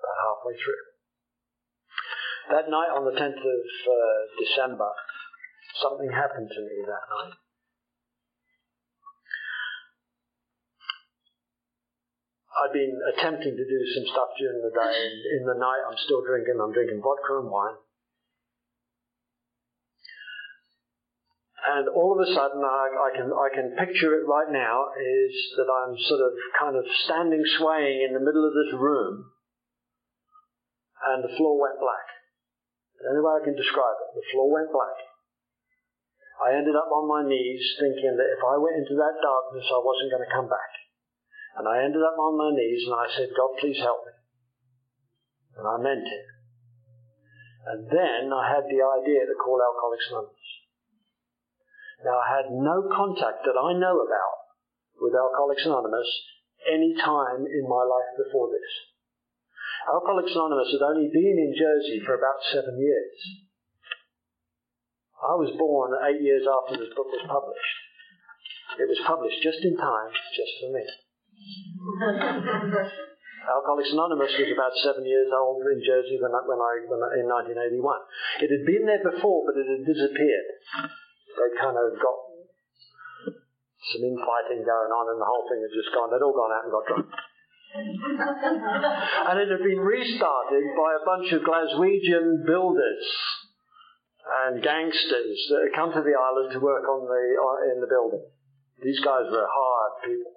About 0.00 0.18
halfway 0.24 0.56
through. 0.56 0.84
That 2.50 2.66
night 2.72 2.90
on 2.90 3.04
the 3.04 3.14
10th 3.14 3.38
of 3.38 3.62
uh, 3.68 4.20
December, 4.40 4.90
something 5.78 6.10
happened 6.10 6.50
to 6.50 6.60
me 6.64 6.82
that 6.88 7.04
night. 7.06 7.36
I've 12.50 12.74
been 12.74 12.92
attempting 13.14 13.56
to 13.56 13.64
do 13.64 13.80
some 13.94 14.06
stuff 14.10 14.36
during 14.36 14.60
the 14.60 14.74
day, 14.74 14.92
and 14.92 15.16
in 15.40 15.42
the 15.46 15.56
night 15.56 15.80
I'm 15.86 15.96
still 15.96 16.20
drinking. 16.20 16.60
I'm 16.60 16.72
drinking 16.72 17.00
vodka 17.00 17.40
and 17.40 17.48
wine. 17.48 17.78
And 21.60 21.92
all 21.92 22.16
of 22.16 22.24
a 22.24 22.30
sudden, 22.32 22.64
I, 22.64 22.84
I, 22.88 23.10
can 23.12 23.28
I 23.28 23.48
can 23.52 23.76
picture 23.76 24.16
it 24.16 24.24
right 24.24 24.48
now. 24.48 24.88
Is 24.96 25.34
that 25.60 25.68
I'm 25.68 25.92
sort 26.08 26.24
of 26.24 26.32
kind 26.56 26.76
of 26.76 26.84
standing 27.04 27.44
swaying 27.60 28.00
in 28.08 28.16
the 28.16 28.24
middle 28.24 28.48
of 28.48 28.56
this 28.56 28.72
room, 28.72 29.28
and 31.04 31.20
the 31.20 31.36
floor 31.36 31.60
went 31.60 31.76
black. 31.76 32.08
The 33.00 33.12
only 33.12 33.24
way 33.24 33.32
I 33.40 33.44
can 33.44 33.56
describe 33.56 33.96
it, 34.00 34.08
the 34.16 34.28
floor 34.32 34.48
went 34.48 34.72
black. 34.72 34.96
I 36.40 36.56
ended 36.56 36.72
up 36.72 36.88
on 36.88 37.04
my 37.04 37.20
knees, 37.28 37.60
thinking 37.76 38.16
that 38.16 38.32
if 38.32 38.40
I 38.40 38.56
went 38.56 38.80
into 38.80 38.96
that 38.96 39.20
darkness, 39.20 39.68
I 39.68 39.80
wasn't 39.84 40.12
going 40.16 40.24
to 40.24 40.32
come 40.32 40.48
back. 40.48 40.72
And 41.60 41.68
I 41.68 41.84
ended 41.84 42.00
up 42.00 42.16
on 42.16 42.40
my 42.40 42.56
knees 42.56 42.88
and 42.88 42.96
I 42.96 43.06
said, 43.12 43.36
God, 43.36 43.52
please 43.60 43.76
help 43.76 44.08
me. 44.08 44.16
And 45.60 45.66
I 45.68 45.76
meant 45.76 46.08
it. 46.08 46.26
And 47.68 47.80
then 47.92 48.32
I 48.32 48.48
had 48.48 48.64
the 48.64 48.80
idea 48.80 49.28
to 49.28 49.36
call 49.36 49.60
Alcoholics 49.60 50.08
Anonymous. 50.08 50.48
Now 52.04 52.16
I 52.16 52.40
had 52.40 52.48
no 52.50 52.88
contact 52.88 53.44
that 53.44 53.60
I 53.60 53.76
know 53.76 54.00
about 54.00 54.36
with 55.00 55.12
Alcoholics 55.12 55.64
Anonymous 55.64 56.08
any 56.64 56.96
time 56.96 57.44
in 57.44 57.64
my 57.68 57.84
life 57.84 58.16
before 58.16 58.48
this. 58.52 58.72
Alcoholics 59.88 60.32
Anonymous 60.32 60.72
had 60.72 60.84
only 60.84 61.08
been 61.08 61.38
in 61.40 61.56
Jersey 61.56 62.00
for 62.04 62.16
about 62.16 62.40
seven 62.52 62.80
years. 62.80 63.16
I 65.20 65.36
was 65.36 65.52
born 65.56 65.92
eight 66.08 66.24
years 66.24 66.48
after 66.48 66.80
this 66.80 66.92
book 66.96 67.12
was 67.12 67.24
published. 67.28 67.76
It 68.80 68.88
was 68.88 69.00
published 69.04 69.44
just 69.44 69.60
in 69.60 69.76
time, 69.76 70.12
just 70.32 70.52
for 70.60 70.72
me. 70.72 70.84
Alcoholics 73.40 73.92
Anonymous 73.92 74.32
was 74.36 74.52
about 74.52 74.72
seven 74.84 75.04
years 75.04 75.28
old 75.32 75.64
in 75.64 75.80
Jersey 75.84 76.20
when 76.20 76.32
I, 76.32 76.40
when 76.44 76.60
I, 76.60 76.72
when 76.88 77.00
I, 77.00 77.08
in 77.20 77.26
1981. 77.56 78.44
It 78.44 78.52
had 78.52 78.64
been 78.68 78.84
there 78.84 79.04
before, 79.04 79.48
but 79.48 79.60
it 79.60 79.68
had 79.68 79.84
disappeared. 79.84 80.48
They 81.36 81.48
kind 81.60 81.76
of 81.78 81.94
got 82.00 82.18
some 83.90 84.02
infighting 84.04 84.62
going 84.62 84.92
on, 84.92 85.04
and 85.14 85.18
the 85.20 85.28
whole 85.28 85.46
thing 85.48 85.60
had 85.62 85.74
just 85.74 85.94
gone. 85.94 86.10
They'd 86.10 86.22
all 86.22 86.36
gone 86.36 86.52
out 86.52 86.64
and 86.64 86.72
got 86.74 86.86
drunk. 86.86 87.08
and 87.70 89.36
it 89.38 89.48
had 89.48 89.62
been 89.62 89.78
restarted 89.78 90.64
by 90.74 90.90
a 90.90 91.06
bunch 91.06 91.30
of 91.30 91.46
Glaswegian 91.46 92.42
builders 92.44 93.06
and 94.26 94.62
gangsters 94.62 95.38
that 95.50 95.70
had 95.70 95.78
come 95.78 95.90
to 95.94 96.02
the 96.02 96.18
island 96.18 96.50
to 96.52 96.60
work 96.60 96.82
on 96.82 97.06
the 97.06 97.24
uh, 97.38 97.72
in 97.74 97.78
the 97.80 97.86
building. 97.86 98.26
These 98.82 99.00
guys 99.00 99.28
were 99.30 99.46
hard 99.46 99.92
people. 100.02 100.34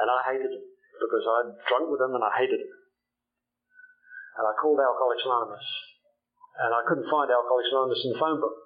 And 0.00 0.08
I 0.08 0.18
hated 0.32 0.48
them 0.48 0.64
because 0.96 1.24
I'd 1.28 1.52
drunk 1.68 1.86
with 1.92 2.00
them 2.00 2.16
and 2.16 2.24
I 2.24 2.32
hated 2.32 2.60
them. 2.60 2.72
And 4.40 4.44
I 4.48 4.52
called 4.56 4.80
Alcoholics 4.80 5.26
Anonymous. 5.28 5.66
And 6.56 6.72
I 6.72 6.82
couldn't 6.88 7.08
find 7.12 7.28
Alcoholics 7.28 7.72
Anonymous 7.72 8.02
in 8.04 8.12
the 8.16 8.20
phone 8.20 8.40
book. 8.40 8.56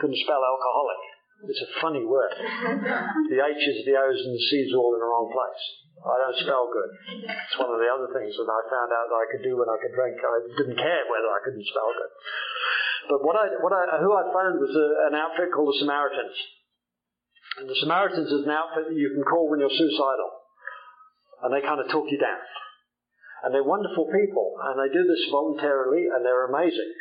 Couldn't 0.00 0.22
spell 0.22 0.40
alcoholic. 0.40 1.02
It's 1.42 1.64
a 1.66 1.74
funny 1.82 2.04
word. 2.06 2.32
The 3.32 3.40
H's, 3.42 3.84
the 3.84 3.96
O's, 3.98 4.20
and 4.22 4.34
the 4.36 4.46
C's 4.52 4.70
are 4.72 4.78
all 4.78 4.94
in 4.94 5.02
the 5.02 5.10
wrong 5.10 5.28
place. 5.32 5.62
I 6.02 6.16
don't 6.18 6.38
spell 6.42 6.66
good. 6.70 6.90
It's 7.26 7.58
one 7.58 7.70
of 7.70 7.78
the 7.78 7.90
other 7.90 8.10
things 8.14 8.34
that 8.34 8.50
I 8.50 8.60
found 8.70 8.90
out 8.90 9.06
that 9.10 9.22
I 9.22 9.26
could 9.30 9.44
do 9.46 9.58
when 9.58 9.70
I 9.70 9.78
could 9.78 9.94
drink. 9.94 10.18
I 10.18 10.38
didn't 10.58 10.78
care 10.78 11.04
whether 11.10 11.30
I 11.30 11.40
couldn't 11.42 11.66
spell 11.66 11.90
good. 11.94 12.12
But 13.10 13.20
what 13.26 13.36
I, 13.38 13.46
what 13.62 13.74
I, 13.74 13.98
who 14.02 14.10
I 14.14 14.24
found 14.30 14.58
was 14.58 14.74
a, 14.74 15.10
an 15.10 15.14
outfit 15.14 15.50
called 15.54 15.70
the 15.74 15.82
Samaritans. 15.82 16.38
And 17.58 17.66
the 17.70 17.78
Samaritans 17.78 18.30
is 18.30 18.44
an 18.46 18.54
outfit 18.54 18.90
that 18.90 18.98
you 18.98 19.10
can 19.14 19.26
call 19.26 19.50
when 19.50 19.60
you're 19.60 19.72
suicidal 19.72 20.42
and 21.42 21.50
they 21.50 21.60
kind 21.60 21.82
of 21.82 21.90
talk 21.90 22.06
you 22.08 22.18
down. 22.18 22.40
And 23.42 23.50
they're 23.50 23.66
wonderful 23.66 24.06
people, 24.06 24.54
and 24.62 24.78
they 24.78 24.94
do 24.94 25.02
this 25.02 25.26
voluntarily, 25.30 26.06
and 26.06 26.24
they're 26.24 26.46
amazing. 26.46 26.94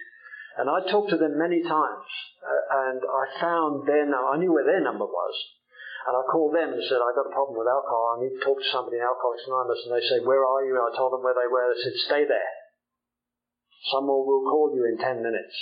And 0.58 0.68
I 0.68 0.82
talked 0.90 1.14
to 1.14 1.18
them 1.18 1.38
many 1.38 1.62
times, 1.62 2.10
Uh, 2.42 2.90
and 2.90 3.02
I 3.06 3.24
found 3.38 3.86
their 3.86 4.10
number, 4.10 4.28
I 4.34 4.38
knew 4.42 4.52
where 4.52 4.66
their 4.66 4.82
number 4.82 5.06
was. 5.06 5.36
And 6.02 6.18
I 6.18 6.26
called 6.26 6.58
them 6.58 6.74
and 6.74 6.82
said, 6.82 6.98
I've 6.98 7.14
got 7.14 7.30
a 7.30 7.36
problem 7.36 7.62
with 7.62 7.70
alcohol. 7.70 8.18
I 8.18 8.26
need 8.26 8.34
to 8.34 8.42
talk 8.42 8.58
to 8.58 8.74
somebody 8.74 8.98
in 8.98 9.06
Alcoholics 9.06 9.46
Anonymous. 9.46 9.86
And 9.86 9.94
they 9.94 10.06
say, 10.10 10.18
Where 10.26 10.42
are 10.42 10.66
you? 10.66 10.74
And 10.74 10.82
I 10.90 10.98
told 10.98 11.14
them 11.14 11.22
where 11.22 11.38
they 11.38 11.46
were. 11.46 11.70
They 11.70 11.78
said, 11.78 11.94
Stay 12.10 12.24
there. 12.26 12.54
Someone 13.94 14.26
will 14.26 14.50
call 14.50 14.74
you 14.74 14.82
in 14.90 14.98
10 14.98 15.22
minutes. 15.22 15.54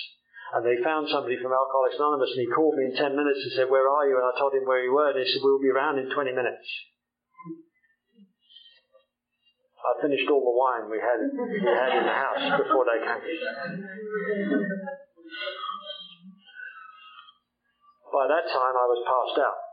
And 0.55 0.63
they 0.63 0.79
found 0.79 1.11
somebody 1.11 1.35
from 1.43 1.51
Alcoholics 1.51 1.99
Anonymous 1.99 2.31
and 2.33 2.41
he 2.47 2.55
called 2.55 2.79
me 2.79 2.87
in 2.87 2.95
10 2.95 3.19
minutes 3.19 3.43
and 3.43 3.51
said, 3.59 3.67
Where 3.67 3.91
are 3.91 4.07
you? 4.07 4.15
And 4.15 4.31
I 4.31 4.33
told 4.39 4.55
him 4.55 4.63
where 4.63 4.79
you 4.79 4.95
were. 4.95 5.11
And 5.11 5.19
he 5.19 5.27
said, 5.27 5.43
We'll 5.43 5.59
be 5.59 5.75
around 5.75 5.99
in 5.99 6.07
20 6.07 6.31
minutes. 6.31 6.67
I 9.79 10.01
finished 10.01 10.27
all 10.31 10.43
the 10.43 10.55
wine 10.55 10.87
we 10.91 10.99
had, 11.03 11.19
we 11.27 11.59
had 11.67 11.91
in 11.99 12.03
the 12.07 12.15
house 12.15 12.63
before 12.63 12.85
they 12.87 12.99
came. 13.03 13.27
By 18.09 18.25
that 18.27 18.45
time, 18.49 18.75
I 18.75 18.85
was 18.89 19.01
passed 19.05 19.39
out 19.45 19.69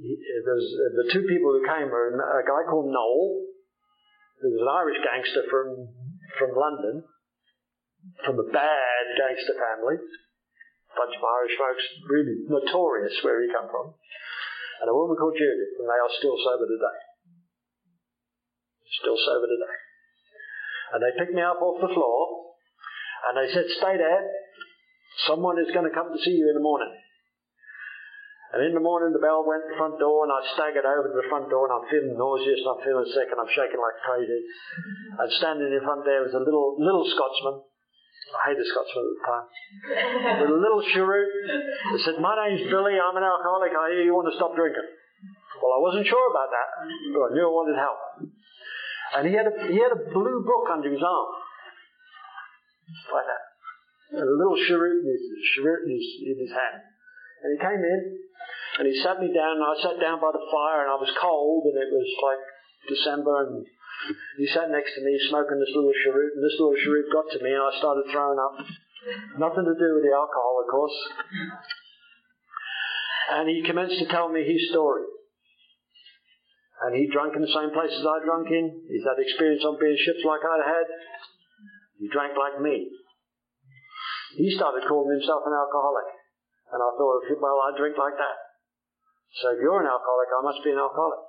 was, 0.00 0.64
the 0.96 1.08
two 1.12 1.24
people 1.24 1.50
who 1.56 1.62
came 1.64 1.88
were 1.88 2.12
a 2.12 2.44
guy 2.44 2.62
called 2.68 2.92
Noel, 2.92 3.44
who 4.40 4.48
was 4.52 4.62
an 4.62 4.70
Irish 4.70 5.00
gangster 5.00 5.44
from 5.48 5.88
from 6.36 6.52
London, 6.52 7.04
from 8.24 8.36
a 8.36 8.46
bad 8.52 9.04
gangster 9.16 9.56
family, 9.56 9.96
bunch 10.96 11.14
of 11.16 11.24
Irish 11.24 11.56
folks, 11.56 11.84
really 12.12 12.44
notorious 12.48 13.16
where 13.24 13.40
he 13.40 13.48
come 13.48 13.68
from, 13.72 13.96
and 14.84 14.90
a 14.90 14.94
woman 14.94 15.16
called 15.16 15.36
Judith, 15.38 15.80
and 15.80 15.88
they 15.88 16.00
are 16.00 16.12
still 16.20 16.36
sober 16.36 16.68
today. 16.68 16.98
Still 19.00 19.16
sober 19.16 19.48
today. 19.48 19.76
And 20.92 21.00
they 21.02 21.12
picked 21.18 21.34
me 21.34 21.42
up 21.42 21.60
off 21.60 21.80
the 21.80 21.92
floor, 21.92 22.52
and 23.28 23.40
they 23.40 23.48
said, 23.52 23.66
"Stay 23.80 23.96
there. 23.96 24.22
Someone 25.26 25.58
is 25.58 25.72
going 25.72 25.88
to 25.88 25.96
come 25.96 26.12
to 26.12 26.20
see 26.20 26.36
you 26.36 26.48
in 26.48 26.54
the 26.54 26.62
morning." 26.62 26.92
And 28.54 28.62
in 28.62 28.78
the 28.78 28.84
morning, 28.84 29.10
the 29.10 29.18
bell 29.18 29.42
went 29.42 29.66
to 29.66 29.74
the 29.74 29.80
front 29.80 29.98
door, 29.98 30.22
and 30.22 30.30
I 30.30 30.38
staggered 30.54 30.86
over 30.86 31.10
to 31.10 31.18
the 31.18 31.26
front 31.26 31.50
door, 31.50 31.66
and 31.66 31.74
I'm 31.74 31.86
feeling 31.90 32.14
nauseous, 32.14 32.62
and 32.62 32.70
I'm 32.70 32.82
feeling 32.86 33.08
sick, 33.10 33.26
and 33.26 33.42
I'm 33.42 33.50
shaking 33.50 33.82
like 33.82 33.98
crazy. 34.06 34.40
And 35.18 35.28
standing 35.42 35.74
in 35.74 35.82
front 35.82 36.06
there 36.06 36.22
was 36.22 36.34
a 36.34 36.42
little 36.42 36.78
little 36.78 37.02
Scotsman. 37.10 37.66
I 38.34 38.54
hated 38.54 38.66
Scotsman 38.70 39.02
at 39.02 39.12
the 39.14 39.24
time. 39.26 39.46
with 40.46 40.54
a 40.54 40.60
little 40.62 40.82
cheroot. 40.94 41.30
He 41.94 41.98
said, 42.06 42.22
My 42.22 42.34
name's 42.38 42.70
Billy, 42.70 42.98
I'm 42.98 43.18
an 43.18 43.26
alcoholic, 43.26 43.74
I 43.74 43.98
hear 43.98 44.06
you 44.06 44.14
want 44.14 44.30
to 44.30 44.36
stop 44.38 44.54
drinking. 44.54 44.86
Well, 45.62 45.72
I 45.74 45.80
wasn't 45.82 46.06
sure 46.06 46.26
about 46.30 46.50
that, 46.50 46.68
but 47.14 47.22
I 47.22 47.30
knew 47.34 47.46
I 47.46 47.54
wanted 47.54 47.78
help. 47.78 48.00
And 49.14 49.22
he 49.26 49.32
had 49.34 49.46
a, 49.46 49.54
he 49.70 49.78
had 49.78 49.94
a 49.94 50.02
blue 50.10 50.42
book 50.42 50.66
under 50.70 50.90
his 50.90 51.02
arm. 51.02 51.30
Like 53.10 53.26
that. 53.26 53.44
And 54.18 54.26
a 54.26 54.36
little 54.38 54.58
cheroot 54.66 55.02
in 55.02 55.10
his, 55.10 55.22
cheroot 55.54 55.86
in 55.86 55.90
his, 55.94 56.06
in 56.22 56.36
his 56.38 56.52
hand. 56.54 56.82
And 57.42 57.52
he 57.52 57.58
came 57.60 57.82
in, 57.84 58.00
and 58.80 58.84
he 58.88 58.94
sat 59.02 59.20
me 59.20 59.32
down, 59.32 59.60
and 59.60 59.66
I 59.66 59.74
sat 59.80 60.00
down 60.00 60.20
by 60.20 60.32
the 60.32 60.44
fire, 60.48 60.84
and 60.84 60.90
I 60.92 60.98
was 61.00 61.12
cold, 61.20 61.68
and 61.68 61.76
it 61.76 61.90
was 61.92 62.08
like 62.24 62.42
December, 62.88 63.34
and 63.46 63.66
he 64.38 64.46
sat 64.46 64.70
next 64.70 64.94
to 64.94 65.04
me 65.04 65.16
smoking 65.28 65.58
this 65.58 65.72
little 65.74 65.92
cheroot, 66.04 66.36
and 66.36 66.44
this 66.44 66.56
little 66.60 66.76
cheroot 66.76 67.12
got 67.12 67.28
to 67.32 67.40
me, 67.42 67.52
and 67.52 67.64
I 67.64 67.72
started 67.78 68.04
throwing 68.12 68.38
up. 68.38 68.54
Nothing 69.38 69.64
to 69.64 69.76
do 69.78 69.88
with 69.94 70.04
the 70.04 70.14
alcohol, 70.16 70.62
of 70.64 70.68
course. 70.70 70.98
And 73.32 73.48
he 73.48 73.62
commenced 73.62 73.98
to 73.98 74.06
tell 74.06 74.28
me 74.28 74.42
his 74.42 74.70
story. 74.70 75.04
And 76.82 76.94
he 76.94 77.08
drank 77.08 77.34
in 77.34 77.42
the 77.42 77.54
same 77.54 77.70
places 77.72 78.04
I 78.04 78.24
drunk 78.24 78.50
in. 78.50 78.84
He's 78.90 79.06
had 79.06 79.16
experience 79.18 79.64
on 79.64 79.80
being 79.80 79.96
ships 79.96 80.24
like 80.26 80.44
I'd 80.44 80.66
had. 80.66 80.86
He 81.98 82.08
drank 82.12 82.36
like 82.36 82.60
me. 82.60 82.90
He 84.36 84.52
started 84.52 84.84
calling 84.86 85.16
himself 85.16 85.42
an 85.46 85.54
alcoholic. 85.56 86.15
And 86.76 86.84
I 86.84 86.92
thought, 86.92 87.24
well, 87.40 87.64
I 87.64 87.72
drink 87.72 87.96
like 87.96 88.20
that. 88.20 88.36
So 89.40 89.56
if 89.56 89.64
you're 89.64 89.80
an 89.80 89.88
alcoholic, 89.88 90.28
I 90.28 90.44
must 90.44 90.60
be 90.60 90.76
an 90.76 90.80
alcoholic. 90.84 91.24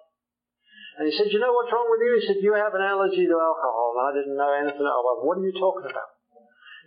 And 1.00 1.08
he 1.08 1.14
said, 1.16 1.32
you 1.32 1.40
know 1.40 1.56
what's 1.56 1.72
wrong 1.72 1.88
with 1.88 2.04
you? 2.04 2.20
He 2.20 2.28
said, 2.28 2.44
you 2.44 2.52
have 2.52 2.76
an 2.76 2.84
allergy 2.84 3.24
to 3.24 3.38
alcohol. 3.40 3.96
And 3.96 4.04
I 4.04 4.12
didn't 4.12 4.36
know 4.36 4.52
anything 4.52 4.84
about 4.84 5.08
well, 5.08 5.24
What 5.24 5.40
are 5.40 5.48
you 5.48 5.56
talking 5.56 5.88
about? 5.88 6.12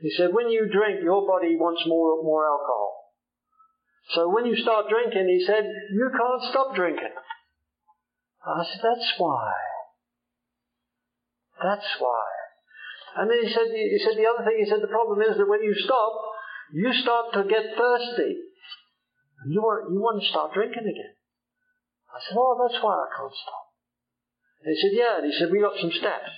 He 0.04 0.12
said, 0.12 0.36
when 0.36 0.52
you 0.52 0.68
drink, 0.68 1.00
your 1.00 1.24
body 1.24 1.56
wants 1.56 1.88
more, 1.88 2.20
more 2.20 2.44
alcohol. 2.44 3.16
So 4.12 4.28
when 4.28 4.44
you 4.44 4.60
start 4.60 4.92
drinking, 4.92 5.24
he 5.24 5.40
said, 5.48 5.64
you 5.64 6.12
can't 6.12 6.44
stop 6.52 6.76
drinking. 6.76 7.16
I 8.44 8.60
said, 8.68 8.84
that's 8.84 9.08
why. 9.16 9.56
That's 11.64 11.90
why. 11.96 12.28
And 13.16 13.30
then 13.30 13.40
he 13.40 13.48
said, 13.48 13.72
he 13.72 14.00
said 14.04 14.20
the 14.20 14.28
other 14.28 14.44
thing, 14.44 14.60
he 14.60 14.68
said, 14.68 14.84
the 14.84 14.92
problem 14.92 15.24
is 15.24 15.36
that 15.40 15.48
when 15.48 15.62
you 15.62 15.72
stop, 15.80 16.12
you 16.72 16.92
start 16.92 17.32
to 17.34 17.44
get 17.44 17.72
thirsty. 17.72 18.49
You 19.48 19.62
want, 19.64 19.88
you 19.88 20.00
want 20.00 20.20
to 20.20 20.28
start 20.28 20.52
drinking 20.52 20.84
again. 20.84 21.14
I 22.12 22.18
said, 22.20 22.36
oh, 22.36 22.58
that's 22.60 22.82
why 22.82 22.92
I 22.92 23.08
can't 23.08 23.32
stop. 23.32 23.64
And 24.60 24.68
he 24.68 24.76
said, 24.76 24.92
yeah. 24.92 25.14
And 25.22 25.26
he 25.30 25.32
said, 25.32 25.48
we 25.48 25.64
got 25.64 25.78
some 25.80 25.94
steps. 25.94 26.28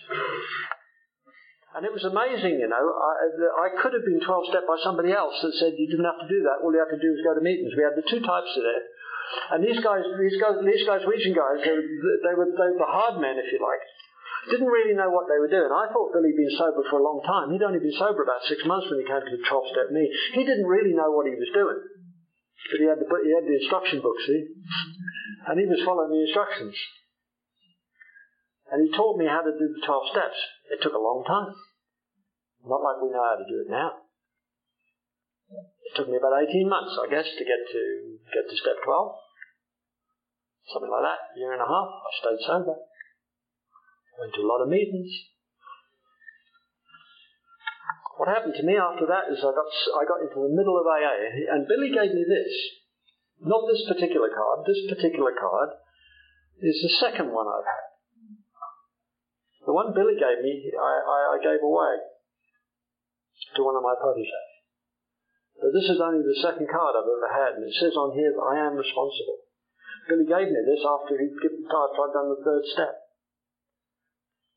And 1.72 1.88
it 1.88 1.92
was 1.92 2.04
amazing, 2.04 2.60
you 2.60 2.68
know. 2.68 2.84
I, 2.84 3.12
uh, 3.32 3.64
I 3.64 3.68
could 3.80 3.96
have 3.96 4.04
been 4.04 4.20
12 4.20 4.52
step 4.52 4.68
by 4.68 4.76
somebody 4.84 5.10
else 5.10 5.40
that 5.40 5.56
said 5.56 5.74
you 5.80 5.88
didn't 5.88 6.04
have 6.04 6.20
to 6.20 6.28
do 6.28 6.44
that. 6.44 6.60
All 6.60 6.70
you 6.70 6.78
had 6.78 6.92
to 6.92 7.00
do 7.00 7.10
was 7.16 7.24
go 7.24 7.32
to 7.32 7.40
meetings. 7.40 7.72
We 7.72 7.82
had 7.82 7.96
the 7.96 8.04
two 8.04 8.20
types 8.20 8.52
of 8.54 8.64
it. 8.68 8.82
And 9.56 9.64
these 9.64 9.80
guys, 9.80 10.04
these 10.20 10.36
guys, 10.36 10.60
these 10.60 10.84
guys, 10.84 11.00
region 11.08 11.32
guys, 11.32 11.64
they, 11.64 11.72
they, 11.72 12.34
were, 12.36 12.52
they 12.52 12.70
were 12.76 12.84
hard 12.84 13.16
men, 13.16 13.40
if 13.40 13.48
you 13.48 13.58
like. 13.64 13.80
Didn't 14.52 14.68
really 14.68 14.92
know 14.92 15.08
what 15.08 15.30
they 15.32 15.40
were 15.40 15.48
doing. 15.48 15.72
I 15.72 15.88
thought 15.88 16.12
Billy 16.12 16.34
had 16.34 16.40
been 16.44 16.54
sober 16.60 16.82
for 16.92 17.00
a 17.00 17.04
long 17.06 17.24
time. 17.24 17.48
He'd 17.54 17.64
only 17.64 17.80
been 17.80 17.94
sober 17.96 18.20
about 18.20 18.44
six 18.44 18.60
months 18.68 18.90
when 18.92 19.00
he 19.00 19.06
came 19.08 19.22
to 19.22 19.32
the 19.32 19.40
12 19.40 19.72
step 19.72 19.88
meet. 19.94 20.12
He 20.36 20.44
didn't 20.44 20.68
really 20.68 20.92
know 20.92 21.14
what 21.14 21.30
he 21.30 21.38
was 21.38 21.48
doing. 21.56 21.78
But 22.70 22.78
he 22.78 22.86
had 22.86 23.00
the, 23.02 23.08
he 23.08 23.32
had 23.34 23.46
the 23.48 23.58
instruction 23.58 23.98
book, 24.00 24.16
see? 24.22 24.46
And 25.48 25.58
he 25.58 25.66
was 25.66 25.82
following 25.82 26.14
the 26.14 26.22
instructions. 26.28 26.76
And 28.70 28.80
he 28.86 28.88
taught 28.94 29.18
me 29.18 29.26
how 29.26 29.42
to 29.42 29.52
do 29.52 29.66
the 29.68 29.82
12 29.84 30.12
steps. 30.14 30.38
It 30.70 30.80
took 30.80 30.94
a 30.94 31.02
long 31.02 31.24
time. 31.26 31.52
Not 32.64 32.80
like 32.80 33.02
we 33.02 33.10
know 33.10 33.26
how 33.26 33.36
to 33.36 33.44
do 33.44 33.66
it 33.66 33.70
now. 33.70 34.06
It 35.52 35.92
took 35.96 36.08
me 36.08 36.16
about 36.16 36.40
18 36.40 36.68
months, 36.68 36.96
I 36.96 37.10
guess, 37.10 37.28
to 37.28 37.44
get 37.44 37.60
to 37.68 37.82
get 38.32 38.48
to 38.48 38.56
step 38.56 38.80
12. 38.80 39.12
Something 40.72 40.88
like 40.88 41.04
that, 41.04 41.36
year 41.36 41.52
and 41.52 41.60
a 41.60 41.68
half. 41.68 41.90
I 41.90 42.10
stayed 42.16 42.40
sober. 42.46 42.78
Went 44.16 44.32
to 44.32 44.40
a 44.40 44.48
lot 44.48 44.62
of 44.62 44.70
meetings. 44.70 45.10
What 48.16 48.28
happened 48.28 48.54
to 48.60 48.66
me 48.66 48.76
after 48.76 49.08
that 49.08 49.32
is 49.32 49.40
I 49.40 49.52
got, 49.56 49.70
I 49.96 50.04
got 50.04 50.22
into 50.22 50.44
the 50.44 50.52
middle 50.52 50.76
of 50.76 50.84
AA, 50.84 51.48
and 51.48 51.68
Billy 51.68 51.88
gave 51.88 52.12
me 52.12 52.24
this. 52.28 52.52
Not 53.40 53.66
this 53.66 53.82
particular 53.88 54.30
card, 54.30 54.68
this 54.68 54.84
particular 54.86 55.32
card 55.34 55.70
is 56.62 56.78
the 56.78 56.94
second 57.02 57.32
one 57.32 57.48
I've 57.48 57.66
had. 57.66 57.88
The 59.66 59.74
one 59.74 59.96
Billy 59.96 60.14
gave 60.14 60.44
me, 60.44 60.70
I, 60.74 60.92
I, 61.02 61.18
I 61.34 61.38
gave 61.42 61.62
away 61.62 61.92
to 63.56 63.60
one 63.64 63.74
of 63.74 63.82
my 63.82 63.96
proteges. 63.98 64.30
But 65.58 65.72
this 65.72 65.88
is 65.90 65.98
only 65.98 66.22
the 66.22 66.38
second 66.42 66.68
card 66.70 66.94
I've 66.94 67.08
ever 67.08 67.30
had, 67.32 67.58
and 67.58 67.64
it 67.66 67.74
says 67.78 67.94
on 67.94 68.14
here 68.14 68.30
that 68.30 68.48
I 68.54 68.66
am 68.66 68.78
responsible. 68.78 69.46
Billy 70.06 70.26
gave 70.26 70.50
me 70.50 70.60
this 70.66 70.82
after 70.82 71.14
he'd 71.14 71.38
given 71.42 71.62
after 71.66 71.98
I'd 72.02 72.14
done 72.14 72.30
the 72.34 72.42
third 72.42 72.64
step. 72.66 72.94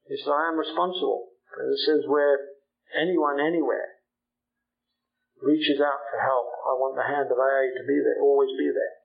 He 0.09 0.17
said, 0.17 0.33
I 0.33 0.49
am 0.49 0.57
responsible. 0.57 1.33
And 1.57 1.71
it 1.71 1.81
says 1.85 2.05
where 2.09 2.54
anyone 2.95 3.39
anywhere 3.39 3.95
reaches 5.41 5.77
out 5.83 6.01
for 6.09 6.19
help, 6.23 6.47
I 6.65 6.73
want 6.79 6.95
the 6.95 7.05
hand 7.05 7.29
of 7.29 7.37
AA 7.37 7.69
to 7.75 7.83
be 7.85 7.99
there, 8.01 8.17
always 8.23 8.49
be 8.57 8.71
there. 8.71 8.95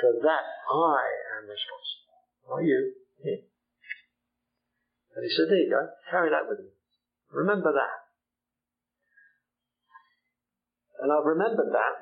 For 0.00 0.12
that 0.24 0.44
I 0.72 1.00
am 1.38 1.48
responsible. 1.48 2.18
Not 2.48 2.64
you, 2.64 2.92
me. 3.22 3.46
And 5.16 5.24
he 5.24 5.30
said, 5.32 5.48
there 5.48 5.62
you 5.62 5.70
go, 5.70 5.88
carry 6.10 6.28
that 6.30 6.48
with 6.48 6.60
you. 6.60 6.72
Remember 7.32 7.72
that. 7.72 7.96
And 11.00 11.12
I've 11.12 11.24
remembered 11.24 11.72
that 11.72 11.94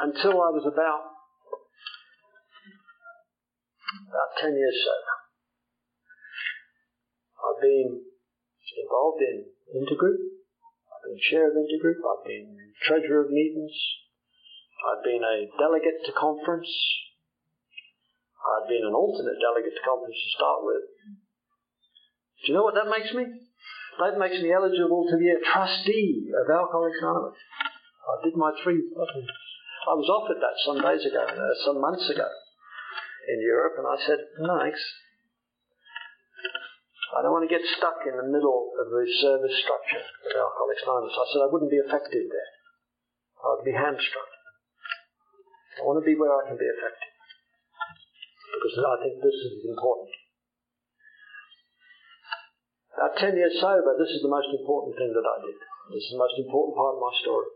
until 0.00 0.40
I 0.40 0.52
was 0.52 0.64
about 0.68 1.12
about 4.08 4.30
10 4.40 4.56
years 4.56 4.76
sober. 4.84 5.16
I've 7.40 7.60
been 7.60 8.00
involved 8.78 9.20
in 9.20 9.44
intergroup 9.76 10.41
I've 11.02 11.10
been 11.10 11.18
chair 11.18 11.50
of 11.50 11.58
intergroup, 11.58 11.98
I've 11.98 12.26
been 12.26 12.54
treasurer 12.86 13.26
of 13.26 13.30
meetings, 13.34 13.74
I've 14.86 15.02
been 15.02 15.18
a 15.18 15.50
delegate 15.58 16.06
to 16.06 16.12
conference, 16.14 16.70
I've 18.38 18.70
been 18.70 18.86
an 18.86 18.94
alternate 18.94 19.42
delegate 19.42 19.74
to 19.74 19.82
conference 19.82 20.14
to 20.14 20.30
start 20.38 20.62
with. 20.62 20.86
Do 22.38 22.44
you 22.46 22.54
know 22.54 22.62
what 22.62 22.78
that 22.78 22.86
makes 22.86 23.10
me? 23.14 23.26
That 23.98 24.14
makes 24.14 24.38
me 24.38 24.54
eligible 24.54 25.10
to 25.10 25.18
be 25.18 25.30
a 25.30 25.42
trustee 25.42 26.30
of 26.30 26.46
Alcoholics 26.46 27.02
Anonymous. 27.02 27.38
I 27.38 28.14
did 28.22 28.38
my 28.38 28.54
three. 28.62 28.78
I 28.78 29.94
was 29.98 30.06
offered 30.06 30.38
that 30.38 30.54
some 30.62 30.78
days 30.78 31.02
ago, 31.02 31.26
uh, 31.26 31.54
some 31.66 31.80
months 31.80 32.08
ago, 32.10 32.30
in 33.26 33.42
Europe, 33.42 33.74
and 33.78 33.86
I 33.90 33.98
said, 34.06 34.18
no, 34.38 34.58
thanks. 34.58 34.82
I 37.12 37.20
don't 37.20 37.36
want 37.36 37.44
to 37.44 37.52
get 37.52 37.60
stuck 37.76 38.00
in 38.08 38.16
the 38.16 38.24
middle 38.24 38.72
of 38.80 38.88
the 38.88 39.04
service 39.20 39.52
structure 39.60 40.00
of 40.00 40.32
Alcoholics 40.32 40.80
Anonymous. 40.88 41.12
I 41.12 41.26
said 41.28 41.44
I 41.44 41.52
wouldn't 41.52 41.68
be 41.68 41.84
effective 41.84 42.24
there. 42.24 42.50
I 43.36 43.46
would 43.52 43.68
be 43.68 43.76
hamstrung. 43.76 44.32
I 45.76 45.84
want 45.84 46.00
to 46.00 46.08
be 46.08 46.16
where 46.16 46.32
I 46.32 46.48
can 46.48 46.56
be 46.56 46.64
effective. 46.64 47.12
Because 48.56 48.80
I 48.80 48.96
think 49.04 49.20
this 49.20 49.36
is 49.44 49.60
important. 49.68 50.08
At 52.96 53.20
10 53.20 53.36
years 53.36 53.60
sober, 53.60 53.92
this 54.00 54.12
is 54.12 54.24
the 54.24 54.32
most 54.32 54.48
important 54.52 54.96
thing 54.96 55.12
that 55.12 55.24
I 55.24 55.36
did. 55.44 55.56
This 55.92 56.08
is 56.08 56.16
the 56.16 56.22
most 56.22 56.36
important 56.40 56.76
part 56.80 56.96
of 56.96 57.04
my 57.04 57.12
story. 57.20 57.48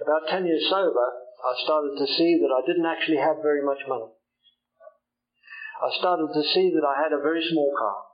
About 0.00 0.28
10 0.28 0.48
years 0.48 0.64
sober, 0.72 1.08
I 1.44 1.52
started 1.64 2.00
to 2.00 2.08
see 2.08 2.40
that 2.40 2.52
I 2.52 2.64
didn't 2.64 2.88
actually 2.88 3.20
have 3.20 3.44
very 3.44 3.60
much 3.60 3.84
money. 3.88 4.08
I 5.80 5.88
started 5.96 6.32
to 6.32 6.44
see 6.44 6.72
that 6.72 6.84
I 6.84 6.96
had 7.00 7.12
a 7.12 7.20
very 7.20 7.44
small 7.44 7.72
car. 7.76 8.09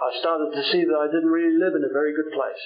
I 0.00 0.10
started 0.16 0.50
to 0.56 0.64
see 0.72 0.80
that 0.88 0.96
I 0.96 1.12
didn't 1.12 1.28
really 1.28 1.60
live 1.60 1.76
in 1.76 1.84
a 1.84 1.92
very 1.92 2.16
good 2.16 2.32
place. 2.32 2.64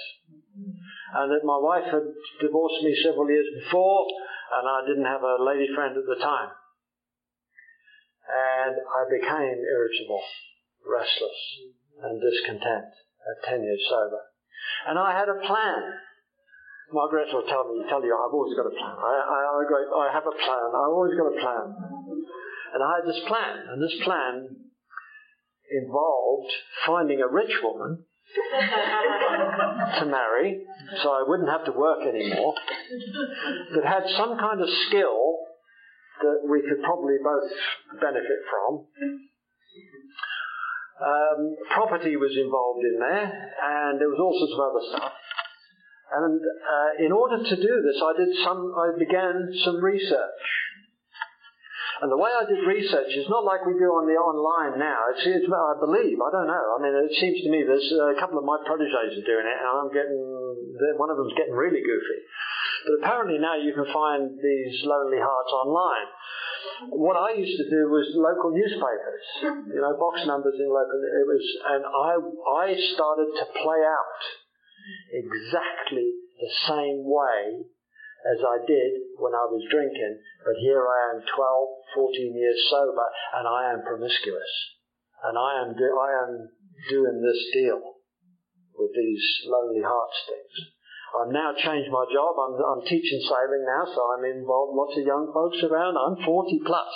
And 1.18 1.34
that 1.34 1.42
my 1.42 1.58
wife 1.58 1.90
had 1.90 2.06
divorced 2.38 2.82
me 2.86 2.94
several 3.02 3.26
years 3.26 3.46
before, 3.58 4.06
and 4.54 4.64
I 4.70 4.86
didn't 4.86 5.10
have 5.10 5.22
a 5.22 5.42
lady 5.42 5.66
friend 5.74 5.98
at 5.98 6.06
the 6.06 6.22
time. 6.22 6.54
And 8.30 8.74
I 8.78 9.02
became 9.10 9.58
irritable, 9.66 10.22
restless, 10.86 11.40
and 12.06 12.22
discontent 12.22 12.90
at 12.94 13.50
10 13.50 13.62
years 13.62 13.82
sober. 13.90 14.22
And 14.86 14.98
I 14.98 15.18
had 15.18 15.28
a 15.28 15.42
plan. 15.42 15.82
Margaret 16.92 17.34
will 17.34 17.46
tell 17.50 17.66
me, 17.66 17.82
tell 17.90 18.04
you, 18.04 18.14
I've 18.14 18.32
always 18.32 18.54
got 18.54 18.70
a 18.70 18.74
plan. 18.78 18.94
I, 18.94 19.10
I, 19.10 19.38
I, 19.58 20.06
I 20.06 20.12
have 20.14 20.26
a 20.26 20.36
plan. 20.38 20.68
I've 20.70 20.94
always 20.94 21.18
got 21.18 21.34
a 21.34 21.40
plan. 21.42 21.66
And 22.74 22.80
I 22.82 22.90
had 23.02 23.06
this 23.06 23.22
plan, 23.26 23.54
and 23.74 23.82
this 23.82 23.98
plan 24.04 24.63
involved 25.70 26.52
finding 26.86 27.20
a 27.20 27.28
rich 27.28 27.52
woman 27.62 28.04
to 29.98 30.06
marry, 30.06 30.64
so 31.02 31.10
I 31.10 31.24
wouldn't 31.26 31.48
have 31.48 31.64
to 31.66 31.72
work 31.72 32.00
anymore, 32.02 32.54
that 33.74 33.84
had 33.84 34.04
some 34.16 34.38
kind 34.38 34.60
of 34.60 34.68
skill 34.88 35.38
that 36.22 36.48
we 36.48 36.62
could 36.62 36.82
probably 36.82 37.16
both 37.22 37.50
benefit 38.00 38.40
from. 38.50 38.86
Um, 40.94 41.56
property 41.74 42.16
was 42.16 42.36
involved 42.38 42.84
in 42.84 42.98
there, 43.00 43.26
and 43.62 44.00
there 44.00 44.08
was 44.08 44.18
all 44.20 44.34
sorts 44.38 44.54
of 44.54 44.60
other 44.62 44.84
stuff. 44.94 45.12
And 46.14 46.40
uh, 46.40 47.04
in 47.04 47.12
order 47.12 47.42
to 47.42 47.56
do 47.56 47.74
this, 47.82 47.98
I 47.98 48.12
did 48.16 48.30
some. 48.44 48.72
I 48.78 48.96
began 48.98 49.50
some 49.64 49.82
research. 49.82 50.44
And 52.02 52.10
the 52.10 52.18
way 52.18 52.30
I 52.30 52.42
did 52.48 52.66
research 52.66 53.14
is 53.14 53.30
not 53.30 53.46
like 53.46 53.62
we 53.62 53.78
do 53.78 53.90
on 53.94 54.10
the 54.10 54.18
online 54.18 54.78
now. 54.82 54.98
It's, 55.14 55.22
it's 55.22 55.46
I 55.46 55.74
believe, 55.78 56.18
I 56.18 56.30
don't 56.34 56.50
know. 56.50 56.66
I 56.74 56.78
mean, 56.82 56.94
it 57.06 57.14
seems 57.18 57.38
to 57.46 57.50
me 57.50 57.62
there's 57.62 57.90
a 57.94 58.18
couple 58.18 58.38
of 58.38 58.44
my 58.44 58.58
proteges 58.66 58.94
are 58.94 59.28
doing 59.28 59.46
it, 59.46 59.58
and 59.62 59.68
I'm 59.70 59.90
getting 59.94 60.18
one 60.98 61.10
of 61.10 61.16
them's 61.16 61.38
getting 61.38 61.54
really 61.54 61.82
goofy. 61.82 62.18
But 62.84 62.92
apparently 63.00 63.38
now 63.38 63.54
you 63.54 63.72
can 63.72 63.86
find 63.94 64.34
these 64.34 64.82
lonely 64.82 65.22
hearts 65.22 65.52
online 65.54 66.10
what 66.90 67.16
I 67.16 67.38
used 67.38 67.56
to 67.56 67.68
do 67.70 67.88
was 67.88 68.08
local 68.14 68.50
newspapers, 68.50 69.24
you 69.70 69.80
know, 69.80 69.96
box 69.98 70.26
numbers 70.26 70.54
in 70.58 70.68
local. 70.68 70.98
It 71.00 71.26
was, 71.26 71.44
and 71.70 71.82
I 71.86 72.12
I 72.18 72.66
started 72.94 73.30
to 73.38 73.44
play 73.62 73.80
out 73.84 74.20
exactly 75.12 76.08
the 76.40 76.52
same 76.68 77.04
way 77.04 77.64
as 78.24 78.40
I 78.40 78.64
did 78.66 78.92
when 79.20 79.34
I 79.34 79.44
was 79.48 79.62
drinking. 79.70 80.18
But 80.44 80.56
here 80.60 80.82
I 80.82 81.14
am, 81.14 81.22
12, 81.22 81.68
14 81.94 82.34
years 82.34 82.60
sober, 82.70 83.08
and 83.38 83.46
I 83.48 83.72
am 83.72 83.86
promiscuous, 83.86 84.52
and 85.22 85.38
I 85.38 85.62
am 85.62 85.78
do, 85.78 85.88
I 85.94 86.10
am 86.26 86.32
doing 86.90 87.22
this 87.22 87.40
deal 87.54 87.80
with 88.74 88.90
these 88.92 89.24
lonely 89.46 89.82
hearts 89.82 90.18
things. 90.28 90.74
I've 91.14 91.30
now 91.30 91.54
changed 91.54 91.94
my 91.94 92.02
job. 92.10 92.34
I'm, 92.34 92.58
I'm 92.58 92.82
teaching 92.90 93.22
sailing 93.22 93.62
now, 93.62 93.86
so 93.86 94.02
I'm 94.02 94.26
involved 94.26 94.74
lots 94.74 94.98
of 94.98 95.06
young 95.06 95.30
folks 95.30 95.62
around. 95.62 95.94
I'm 95.94 96.18
40 96.26 96.66
plus. 96.66 96.94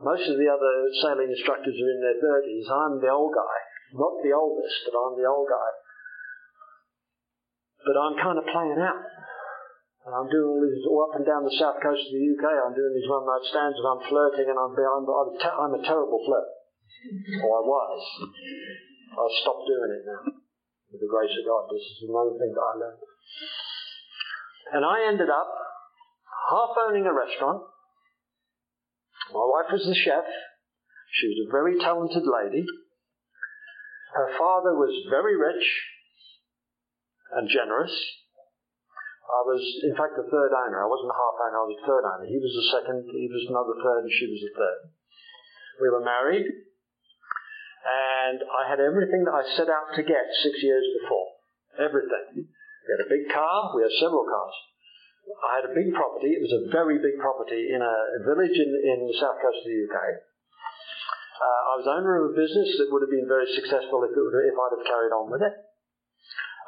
Most 0.00 0.24
of 0.24 0.40
the 0.40 0.48
other 0.48 0.72
sailing 1.04 1.28
instructors 1.28 1.76
are 1.76 1.92
in 1.92 2.00
their 2.00 2.16
30s. 2.16 2.66
I'm 2.72 2.96
the 3.04 3.12
old 3.12 3.36
guy. 3.36 3.58
Not 3.92 4.24
the 4.24 4.32
oldest, 4.32 4.88
but 4.88 4.96
I'm 4.96 5.20
the 5.20 5.28
old 5.28 5.46
guy. 5.52 5.70
But 7.84 7.96
I'm 8.00 8.16
kind 8.16 8.38
of 8.40 8.48
playing 8.48 8.80
out. 8.80 9.04
And 10.02 10.10
I'm 10.10 10.26
doing 10.26 10.48
all 10.50 10.58
these, 10.58 10.82
all 10.90 11.06
up 11.06 11.14
and 11.14 11.26
down 11.26 11.46
the 11.46 11.54
south 11.54 11.78
coast 11.78 12.10
of 12.10 12.14
the 12.14 12.26
UK, 12.34 12.42
I'm 12.42 12.74
doing 12.74 12.90
these 12.90 13.06
one 13.06 13.22
night 13.22 13.46
stands 13.46 13.78
and 13.78 13.86
I'm 13.86 14.02
flirting 14.10 14.50
and 14.50 14.58
I'm, 14.58 14.74
I'm, 14.74 15.06
I'm, 15.06 15.30
I'm 15.38 15.74
a 15.78 15.82
terrible 15.86 16.18
flirt. 16.26 16.48
Or 17.42 17.50
I 17.58 17.62
was. 17.62 18.02
I've 19.14 19.36
stopped 19.42 19.66
doing 19.66 19.90
it 19.94 20.04
now 20.06 20.22
with 20.90 21.00
the 21.00 21.10
grace 21.10 21.34
of 21.38 21.46
God. 21.46 21.70
This 21.70 21.82
is 21.82 22.10
another 22.10 22.34
thing 22.36 22.52
that 22.52 22.66
I 22.66 22.74
learned. 22.78 23.02
And 24.74 24.82
I 24.84 24.96
ended 25.08 25.30
up 25.30 25.50
half 26.50 26.74
owning 26.78 27.06
a 27.06 27.14
restaurant. 27.14 27.62
My 29.32 29.46
wife 29.46 29.70
was 29.72 29.86
the 29.86 29.94
chef. 29.94 30.26
She 31.14 31.26
was 31.28 31.46
a 31.46 31.50
very 31.50 31.78
talented 31.78 32.24
lady. 32.26 32.66
Her 34.14 34.28
father 34.38 34.74
was 34.74 34.92
very 35.10 35.36
rich 35.36 35.64
and 37.32 37.48
generous. 37.48 37.92
I 39.32 39.40
was, 39.48 39.62
in 39.88 39.96
fact, 39.96 40.12
the 40.20 40.28
third 40.28 40.52
owner. 40.52 40.84
I 40.84 40.88
wasn't 40.88 41.08
the 41.08 41.16
half 41.16 41.36
owner, 41.40 41.56
I 41.56 41.64
was 41.64 41.76
the 41.80 41.88
third 41.88 42.04
owner. 42.04 42.26
He 42.28 42.36
was 42.36 42.52
the 42.52 42.68
second, 42.68 43.08
he 43.08 43.32
was 43.32 43.48
another 43.48 43.76
third, 43.80 44.04
and 44.04 44.12
she 44.12 44.28
was 44.28 44.44
the 44.44 44.52
third. 44.52 44.80
We 45.80 45.88
were 45.88 46.04
married. 46.04 46.44
And 47.82 48.38
I 48.44 48.68
had 48.68 48.78
everything 48.78 49.24
that 49.24 49.34
I 49.34 49.42
set 49.56 49.72
out 49.72 49.96
to 49.96 50.04
get 50.04 50.22
six 50.44 50.60
years 50.60 50.84
before. 51.00 51.28
Everything. 51.80 52.44
We 52.44 52.88
had 52.92 53.02
a 53.02 53.10
big 53.10 53.24
car, 53.32 53.72
we 53.72 53.82
had 53.82 53.94
several 53.96 54.28
cars. 54.28 54.56
I 55.48 55.62
had 55.62 55.66
a 55.70 55.74
big 55.74 55.96
property, 55.96 56.36
it 56.36 56.42
was 56.44 56.52
a 56.52 56.68
very 56.68 57.00
big 57.00 57.16
property 57.16 57.72
in 57.72 57.80
a 57.80 57.96
village 58.26 58.54
in, 58.54 58.70
in 58.84 58.98
the 59.08 59.16
south 59.16 59.40
coast 59.40 59.64
of 59.64 59.70
the 59.70 59.80
UK. 59.88 59.96
Uh, 61.42 61.62
I 61.72 61.74
was 61.80 61.88
owner 61.88 62.22
of 62.22 62.30
a 62.30 62.34
business 62.36 62.70
that 62.78 62.92
would 62.92 63.02
have 63.02 63.10
been 63.10 63.26
very 63.26 63.48
successful 63.50 64.04
if, 64.04 64.12
would, 64.14 64.34
if 64.44 64.54
I'd 64.54 64.76
have 64.76 64.86
carried 64.86 65.14
on 65.14 65.26
with 65.32 65.42
it. 65.42 65.54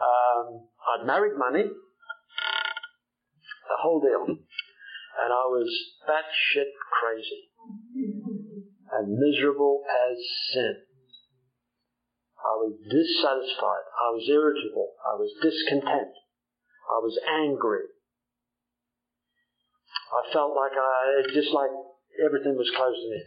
Um, 0.02 0.66
I'd 0.82 1.06
married 1.06 1.38
money, 1.38 1.70
the 3.68 3.78
whole 3.80 4.00
deal. 4.00 4.24
And 4.28 5.30
I 5.30 5.46
was 5.46 5.70
batshit 6.08 6.74
crazy 6.90 7.54
and 8.92 9.18
miserable 9.18 9.82
as 9.86 10.18
sin. 10.52 10.74
I 12.44 12.54
was 12.60 12.76
dissatisfied. 12.82 13.86
I 13.94 14.10
was 14.12 14.28
irritable. 14.28 14.92
I 15.00 15.16
was 15.16 15.32
discontent. 15.40 16.12
I 16.90 16.98
was 17.00 17.16
angry. 17.24 17.88
I 20.12 20.32
felt 20.32 20.54
like 20.54 20.76
I, 20.76 21.22
just 21.32 21.50
like 21.54 21.70
everything 22.20 22.54
was 22.54 22.70
closing 22.76 23.10
in. 23.16 23.26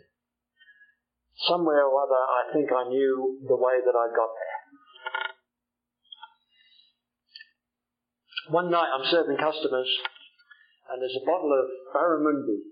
Somewhere 1.49 1.85
or 1.85 2.03
other, 2.03 2.21
I 2.21 2.53
think 2.53 2.69
I 2.71 2.89
knew 2.89 3.39
the 3.47 3.55
way 3.57 3.79
that 3.83 3.95
I 3.97 4.07
got 4.13 4.29
there. 4.37 4.57
One 8.53 8.71
night 8.71 8.87
I'm 8.93 9.05
serving 9.11 9.37
customers 9.37 9.89
and 10.89 11.01
there's 11.01 11.17
a 11.21 11.25
bottle 11.25 11.51
of 11.51 11.65
Barramundi. 11.93 12.71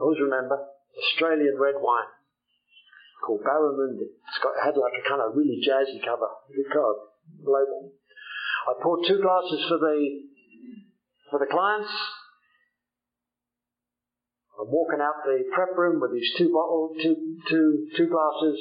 Always 0.00 0.20
remember, 0.20 0.56
Australian 0.96 1.56
red 1.58 1.76
wine 1.78 2.12
called 3.24 3.42
Barramundi. 3.44 4.08
It's 4.08 4.40
got 4.42 4.56
had 4.64 4.76
like 4.76 4.92
a 4.96 5.08
kind 5.08 5.20
of 5.20 5.36
really 5.36 5.60
jazzy 5.60 6.00
cover, 6.04 6.28
good 6.54 6.72
card 6.72 6.96
label. 7.44 7.92
I 8.68 8.82
poured 8.82 9.06
two 9.06 9.20
glasses 9.20 9.64
for 9.68 9.78
the 9.78 9.96
for 11.30 11.38
the 11.38 11.46
clients. 11.50 11.92
I'm 14.60 14.68
walking 14.68 15.00
out 15.00 15.24
the 15.24 15.44
prep 15.54 15.76
room 15.76 16.00
with 16.00 16.12
these 16.12 16.32
two 16.36 16.52
bottles, 16.52 16.96
two 17.02 17.16
two 17.48 17.88
two 17.96 18.08
glasses, 18.08 18.58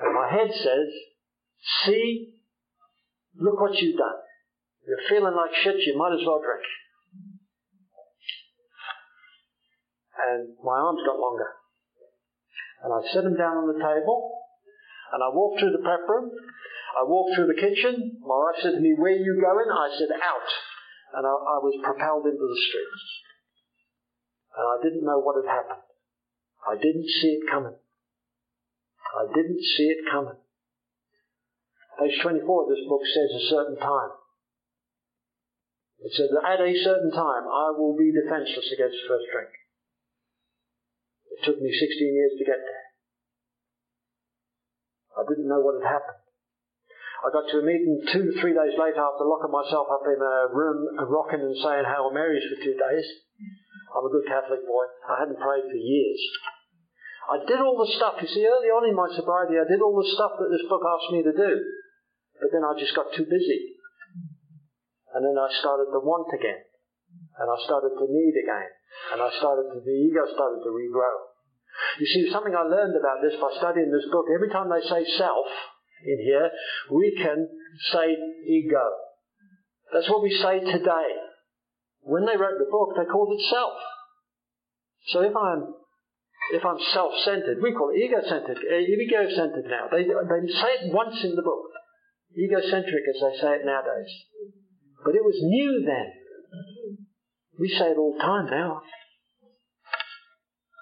and 0.00 0.14
my 0.14 0.30
head 0.30 0.48
says, 0.52 0.88
"See, 1.84 2.40
look 3.36 3.60
what 3.60 3.76
you've 3.76 3.98
done. 3.98 4.20
You're 4.86 5.08
feeling 5.08 5.34
like 5.34 5.54
shit. 5.54 5.76
You 5.86 5.98
might 5.98 6.12
as 6.12 6.24
well 6.26 6.40
drink." 6.40 6.64
And 10.24 10.56
my 10.64 10.78
arms 10.78 11.04
got 11.04 11.20
longer. 11.20 11.50
And 12.84 12.92
I 12.92 13.00
set 13.12 13.24
them 13.24 13.36
down 13.36 13.64
on 13.64 13.68
the 13.68 13.80
table, 13.80 14.32
and 15.12 15.20
I 15.22 15.28
walked 15.32 15.60
through 15.60 15.72
the 15.72 15.84
prep 15.84 16.04
room. 16.08 16.32
I 16.96 17.02
walked 17.04 17.34
through 17.34 17.48
the 17.48 17.60
kitchen. 17.60 18.20
My 18.20 18.36
wife 18.36 18.60
said 18.62 18.76
to 18.76 18.80
me, 18.80 18.94
Where 18.96 19.12
are 19.12 19.24
you 19.24 19.40
going? 19.40 19.68
I 19.68 19.88
said, 19.96 20.12
Out. 20.12 20.50
And 21.14 21.26
I, 21.26 21.30
I 21.30 21.58
was 21.62 21.78
propelled 21.82 22.26
into 22.26 22.44
the 22.44 22.60
streets. 22.68 23.04
And 24.54 24.64
I 24.64 24.76
didn't 24.82 25.04
know 25.04 25.18
what 25.18 25.40
had 25.42 25.50
happened. 25.50 25.84
I 26.62 26.76
didn't 26.76 27.08
see 27.08 27.40
it 27.40 27.50
coming. 27.50 27.74
I 29.14 29.24
didn't 29.32 29.62
see 29.62 29.88
it 29.94 30.10
coming. 30.10 30.38
Page 31.98 32.18
24 32.22 32.42
of 32.42 32.68
this 32.68 32.82
book 32.88 33.02
says 33.06 33.30
a 33.30 33.48
certain 33.50 33.78
time. 33.78 34.10
It 36.02 36.12
says 36.12 36.28
at 36.34 36.60
a 36.60 36.72
certain 36.82 37.10
time 37.12 37.46
I 37.46 37.70
will 37.78 37.96
be 37.96 38.10
defenseless 38.10 38.68
against 38.74 38.98
first 39.08 39.24
drink. 39.32 39.50
It 41.34 41.42
took 41.42 41.58
me 41.58 41.68
16 41.68 41.82
years 42.14 42.34
to 42.38 42.44
get 42.46 42.62
there. 42.62 42.86
I 45.18 45.22
didn't 45.26 45.50
know 45.50 45.62
what 45.62 45.82
had 45.82 45.98
happened. 45.98 46.22
I 47.24 47.32
got 47.32 47.48
to 47.50 47.58
a 47.58 47.64
meeting 47.64 48.04
two, 48.12 48.36
three 48.38 48.52
days 48.52 48.76
later 48.76 49.00
after 49.00 49.24
locking 49.24 49.50
myself 49.50 49.88
up 49.88 50.04
in 50.04 50.20
a 50.20 50.52
room 50.52 51.00
and 51.00 51.08
rocking 51.08 51.40
and 51.40 51.56
saying 51.56 51.88
Hail 51.88 52.12
Marys 52.12 52.44
for 52.52 52.60
two 52.60 52.76
days. 52.76 53.06
I'm 53.96 54.04
a 54.04 54.12
good 54.12 54.28
Catholic 54.28 54.60
boy. 54.68 54.84
I 55.08 55.24
hadn't 55.24 55.40
prayed 55.40 55.64
for 55.64 55.80
years. 55.80 56.20
I 57.24 57.40
did 57.48 57.64
all 57.64 57.80
the 57.80 57.88
stuff. 57.96 58.20
You 58.20 58.28
see, 58.28 58.44
early 58.44 58.68
on 58.68 58.84
in 58.84 58.92
my 58.92 59.08
sobriety, 59.16 59.56
I 59.56 59.64
did 59.64 59.80
all 59.80 59.96
the 59.96 60.12
stuff 60.12 60.36
that 60.36 60.52
this 60.52 60.68
book 60.68 60.84
asked 60.84 61.16
me 61.16 61.24
to 61.24 61.32
do. 61.32 61.52
But 62.36 62.52
then 62.52 62.60
I 62.60 62.76
just 62.76 62.92
got 62.92 63.08
too 63.16 63.24
busy. 63.24 63.80
And 65.16 65.24
then 65.24 65.38
I 65.40 65.48
started 65.64 65.88
to 65.94 66.00
want 66.04 66.28
again. 66.36 66.60
And 67.40 67.46
I 67.48 67.56
started 67.64 67.96
to 67.96 68.04
need 68.04 68.36
again. 68.36 68.73
And 69.12 69.22
I 69.22 69.30
started 69.38 69.70
to, 69.74 69.78
the 69.80 69.96
ego 70.08 70.24
started 70.32 70.60
to 70.64 70.70
regrow. 70.70 71.16
You 71.98 72.06
see, 72.06 72.30
something 72.30 72.54
I 72.54 72.62
learned 72.62 72.94
about 72.94 73.22
this 73.22 73.34
by 73.40 73.50
studying 73.58 73.90
this 73.90 74.06
book, 74.10 74.26
every 74.34 74.48
time 74.48 74.70
they 74.70 74.82
say 74.86 75.04
self, 75.18 75.46
in 76.04 76.18
here, 76.20 76.50
we 76.92 77.16
can 77.16 77.48
say 77.92 78.16
ego. 78.46 78.86
That's 79.92 80.08
what 80.08 80.22
we 80.22 80.30
say 80.30 80.60
today. 80.60 81.08
When 82.00 82.26
they 82.26 82.36
wrote 82.36 82.58
the 82.58 82.70
book, 82.70 82.92
they 82.96 83.08
called 83.10 83.32
it 83.32 83.44
self. 83.50 83.72
So 85.08 85.22
if 85.22 85.34
I'm 85.36 85.74
if 86.52 86.62
I'm 86.64 86.76
self-centered, 86.92 87.62
we 87.62 87.72
call 87.72 87.88
it 87.88 88.04
ego-centered, 88.04 88.58
eh, 88.58 88.84
ego-centered 88.84 89.64
now. 89.64 89.88
They, 89.90 90.04
they 90.04 90.52
say 90.52 90.84
it 90.84 90.92
once 90.92 91.16
in 91.24 91.34
the 91.36 91.42
book. 91.42 91.72
Egocentric, 92.36 93.04
as 93.08 93.20
they 93.22 93.40
say 93.40 93.52
it 93.56 93.64
nowadays. 93.64 94.12
But 95.04 95.14
it 95.14 95.24
was 95.24 95.38
new 95.40 95.84
then. 95.86 96.12
We 97.58 97.68
say 97.68 97.90
it 97.94 97.98
all 97.98 98.14
the 98.16 98.22
time 98.22 98.46
now. 98.50 98.82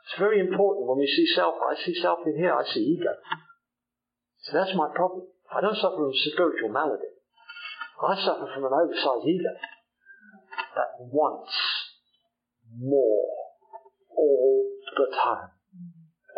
It's 0.06 0.18
very 0.18 0.40
important 0.40 0.88
when 0.88 0.98
we 0.98 1.06
see 1.06 1.26
self. 1.34 1.54
I 1.60 1.74
see 1.84 1.94
self 2.00 2.20
in 2.26 2.36
here, 2.36 2.52
I 2.52 2.64
see 2.72 2.80
ego. 2.80 3.12
So 4.42 4.52
that's 4.52 4.74
my 4.76 4.88
problem. 4.94 5.26
I 5.54 5.60
don't 5.60 5.76
suffer 5.76 5.96
from 5.96 6.12
a 6.12 6.30
spiritual 6.32 6.70
malady. 6.70 7.12
I 8.02 8.16
suffer 8.16 8.48
from 8.52 8.64
an 8.64 8.72
oversized 8.72 9.28
ego 9.28 9.52
that 10.76 10.90
wants 10.98 11.52
more 12.78 13.28
all 14.16 14.64
the 14.96 15.16
time 15.16 15.48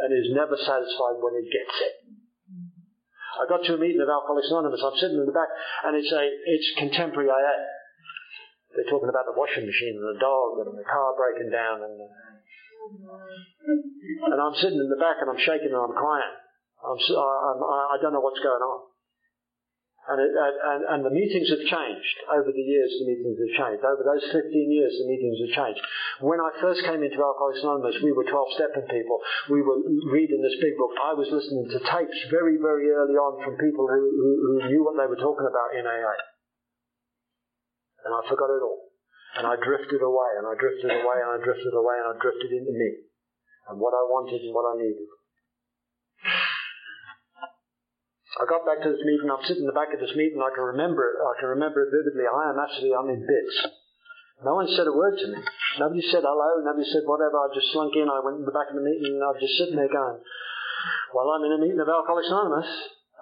and 0.02 0.12
is 0.12 0.34
never 0.34 0.56
satisfied 0.56 1.18
when 1.22 1.34
it 1.38 1.46
gets 1.50 1.76
it. 1.80 1.94
I 3.34 3.48
got 3.48 3.64
to 3.66 3.74
a 3.74 3.78
meeting 3.78 4.02
of 4.02 4.08
Alcoholics 4.08 4.50
Anonymous. 4.50 4.82
I'm 4.84 4.98
sitting 4.98 5.18
in 5.18 5.26
the 5.26 5.34
back, 5.34 5.50
and 5.84 5.96
it's 5.96 6.12
a 6.12 6.22
it's 6.22 6.70
contemporary 6.78 7.30
AA. 7.30 7.73
They're 8.74 8.90
talking 8.90 9.08
about 9.08 9.26
the 9.26 9.38
washing 9.38 9.66
machine 9.66 9.96
and 9.96 10.08
the 10.14 10.20
dog 10.20 10.66
and 10.66 10.74
the 10.74 10.86
car 10.86 11.14
breaking 11.14 11.50
down, 11.50 11.82
and 11.82 11.94
and 12.84 14.38
I'm 14.40 14.54
sitting 14.60 14.78
in 14.78 14.90
the 14.92 15.00
back 15.00 15.16
and 15.20 15.30
I'm 15.30 15.40
shaking 15.40 15.72
and 15.72 15.80
I'm 15.80 15.96
crying. 15.96 16.34
I'm, 16.84 17.00
I'm, 17.00 17.58
I 17.64 17.96
don't 18.02 18.12
know 18.12 18.20
what's 18.20 18.40
going 18.44 18.60
on. 18.60 18.92
And, 20.04 20.20
it, 20.20 20.36
and, 20.36 20.80
and, 20.84 21.00
the 21.00 21.08
meetings 21.08 21.48
have 21.48 21.64
changed. 21.64 22.16
Over 22.28 22.52
the 22.52 22.60
years, 22.60 22.92
the 23.00 23.08
meetings 23.08 23.40
have 23.40 23.54
changed. 23.56 23.80
Over 23.80 24.04
those 24.04 24.20
15 24.36 24.36
years, 24.52 24.92
the 25.00 25.08
meetings 25.08 25.40
have 25.48 25.64
changed. 25.64 25.80
When 26.20 26.44
I 26.44 26.52
first 26.60 26.84
came 26.84 27.00
into 27.00 27.16
Alcoholics 27.16 27.64
Anonymous, 27.64 27.96
we 28.04 28.12
were 28.12 28.28
12-stepping 28.28 28.84
people. 28.92 29.16
We 29.48 29.64
were 29.64 29.80
reading 30.12 30.44
this 30.44 30.60
big 30.60 30.76
book. 30.76 30.92
I 31.00 31.16
was 31.16 31.32
listening 31.32 31.72
to 31.72 31.80
tapes 31.88 32.20
very, 32.28 32.60
very 32.60 32.92
early 32.92 33.16
on 33.16 33.40
from 33.48 33.56
people 33.56 33.88
who, 33.88 33.96
who, 33.96 34.30
who 34.44 34.54
knew 34.68 34.84
what 34.84 35.00
they 35.00 35.08
were 35.08 35.16
talking 35.16 35.48
about 35.48 35.72
in 35.72 35.88
AA. 35.88 36.20
And 38.04 38.12
I 38.12 38.20
forgot 38.28 38.52
it 38.52 38.62
all. 38.62 38.92
And 39.34 39.44
I 39.48 39.56
drifted 39.58 39.98
away, 39.98 40.30
and 40.38 40.46
I 40.46 40.54
drifted 40.54 40.92
away, 40.92 41.18
and 41.18 41.30
I 41.34 41.38
drifted 41.42 41.74
away, 41.74 41.96
and 41.98 42.08
I 42.12 42.14
drifted 42.20 42.50
into 42.54 42.70
me. 42.70 42.90
And 43.66 43.80
what 43.80 43.96
I 43.96 44.04
wanted 44.06 44.44
and 44.44 44.54
what 44.54 44.68
I 44.68 44.76
needed. 44.76 45.08
I 48.34 48.44
got 48.50 48.66
back 48.66 48.82
to 48.82 48.90
this 48.90 49.04
meeting. 49.06 49.30
I'm 49.30 49.46
sitting 49.46 49.62
in 49.62 49.70
the 49.70 49.78
back 49.78 49.94
of 49.94 50.02
this 50.02 50.12
meeting. 50.18 50.42
I 50.42 50.50
can 50.52 50.74
remember 50.74 51.06
it. 51.06 51.16
I 51.22 51.34
can 51.38 51.48
remember 51.54 51.86
it 51.86 51.94
vividly. 51.94 52.26
I 52.26 52.50
am 52.50 52.58
actually, 52.58 52.90
I'm 52.90 53.08
in 53.08 53.22
bits. 53.22 53.56
No 54.42 54.58
one 54.58 54.66
said 54.74 54.90
a 54.90 54.92
word 54.92 55.14
to 55.22 55.26
me. 55.30 55.38
Nobody 55.78 56.02
said 56.10 56.26
hello. 56.26 56.50
Nobody 56.66 56.84
said 56.90 57.06
whatever. 57.06 57.38
I 57.38 57.54
just 57.54 57.70
slunk 57.70 57.94
in. 57.94 58.10
I 58.10 58.18
went 58.20 58.42
in 58.42 58.46
the 58.46 58.52
back 58.52 58.68
of 58.68 58.76
the 58.76 58.82
meeting 58.82 59.16
and 59.16 59.22
I 59.22 59.30
was 59.30 59.40
just 59.40 59.56
sitting 59.56 59.78
there 59.78 59.88
going, 59.88 60.18
well, 61.14 61.30
I'm 61.30 61.46
in 61.46 61.54
a 61.54 61.62
meeting 61.62 61.78
of 61.78 61.86
Alcoholics 61.86 62.28
Anonymous. 62.28 62.68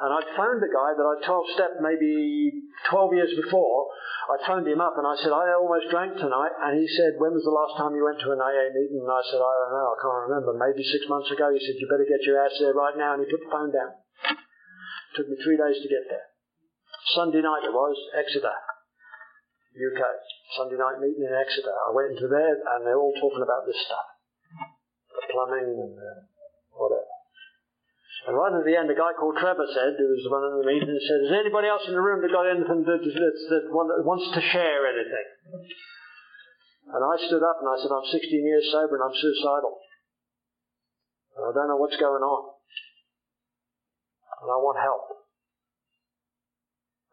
And 0.00 0.10
I'd 0.10 0.34
phoned 0.34 0.64
the 0.64 0.72
guy 0.72 0.96
that 0.96 1.04
I'd 1.04 1.22
12 1.28 1.54
stepped 1.54 1.78
maybe 1.84 2.48
12 2.88 3.14
years 3.14 3.32
before. 3.36 3.92
I 4.32 4.40
phoned 4.48 4.64
him 4.64 4.80
up 4.80 4.96
and 4.96 5.04
I 5.04 5.12
said, 5.20 5.28
I 5.28 5.52
almost 5.60 5.92
drank 5.92 6.16
tonight. 6.16 6.56
And 6.64 6.80
he 6.80 6.88
said, 6.88 7.20
when 7.20 7.36
was 7.36 7.44
the 7.44 7.52
last 7.52 7.76
time 7.76 7.92
you 7.92 8.00
went 8.00 8.16
to 8.24 8.32
an 8.32 8.40
AA 8.40 8.72
meeting? 8.72 9.04
And 9.04 9.12
I 9.12 9.20
said, 9.28 9.44
I 9.44 9.52
don't 9.60 9.76
know. 9.76 9.88
I 9.92 9.98
can't 10.00 10.24
remember. 10.32 10.56
Maybe 10.56 10.80
six 10.88 11.04
months 11.04 11.28
ago. 11.28 11.52
He 11.52 11.60
said, 11.60 11.76
you 11.76 11.84
better 11.84 12.08
get 12.08 12.24
your 12.24 12.40
ass 12.40 12.56
there 12.56 12.72
right 12.72 12.96
now. 12.96 13.12
And 13.12 13.20
he 13.20 13.28
put 13.28 13.44
the 13.44 13.52
phone 13.52 13.68
down. 13.68 13.92
Took 15.20 15.28
me 15.28 15.36
three 15.44 15.60
days 15.60 15.76
to 15.84 15.88
get 15.92 16.08
there. 16.08 16.32
Sunday 17.12 17.44
night 17.44 17.68
it 17.68 17.76
was, 17.76 17.92
Exeter, 18.16 18.56
UK. 19.76 20.00
Sunday 20.56 20.80
night 20.80 20.96
meeting 20.96 21.28
in 21.28 21.34
Exeter. 21.36 21.68
I 21.68 21.92
went 21.92 22.16
into 22.16 22.30
there 22.32 22.56
and 22.56 22.88
they're 22.88 22.96
all 22.96 23.12
talking 23.20 23.44
about 23.44 23.68
this 23.68 23.76
stuff. 23.84 24.06
The 25.12 25.28
plumbing 25.28 25.76
and 25.76 25.92
the 25.92 26.12
whatever. 26.72 27.21
And 28.22 28.38
right 28.38 28.54
at 28.54 28.62
the 28.62 28.78
end, 28.78 28.86
a 28.86 28.94
guy 28.94 29.18
called 29.18 29.34
Trevor 29.34 29.66
said, 29.74 29.98
who 29.98 30.06
was 30.06 30.30
one 30.30 30.46
of 30.46 30.54
the 30.62 30.66
meeting, 30.66 30.86
said, 30.86 31.26
Is 31.26 31.34
anybody 31.34 31.66
else 31.66 31.82
in 31.90 31.94
the 31.98 32.04
room 32.04 32.22
that 32.22 32.30
got 32.30 32.46
anything 32.46 32.86
that, 32.86 33.02
that, 33.02 33.34
that, 33.50 33.64
wants 34.06 34.30
to 34.30 34.40
share 34.54 34.86
anything? 34.86 35.28
And 36.86 37.02
I 37.02 37.14
stood 37.18 37.42
up 37.42 37.58
and 37.58 37.66
I 37.66 37.76
said, 37.82 37.90
I'm 37.90 38.06
16 38.06 38.30
years 38.46 38.70
sober 38.70 38.94
and 38.94 39.02
I'm 39.02 39.16
suicidal. 39.18 39.74
And 41.34 41.42
I 41.46 41.50
don't 41.50 41.68
know 41.74 41.82
what's 41.82 41.98
going 41.98 42.22
on 42.22 42.42
and 44.42 44.50
I 44.50 44.58
want 44.58 44.78
help. 44.78 45.02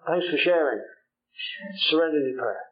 Thanks 0.06 0.30
for 0.30 0.38
sharing. 0.38 0.82
Serenity 1.90 2.34
prayer. 2.38 2.70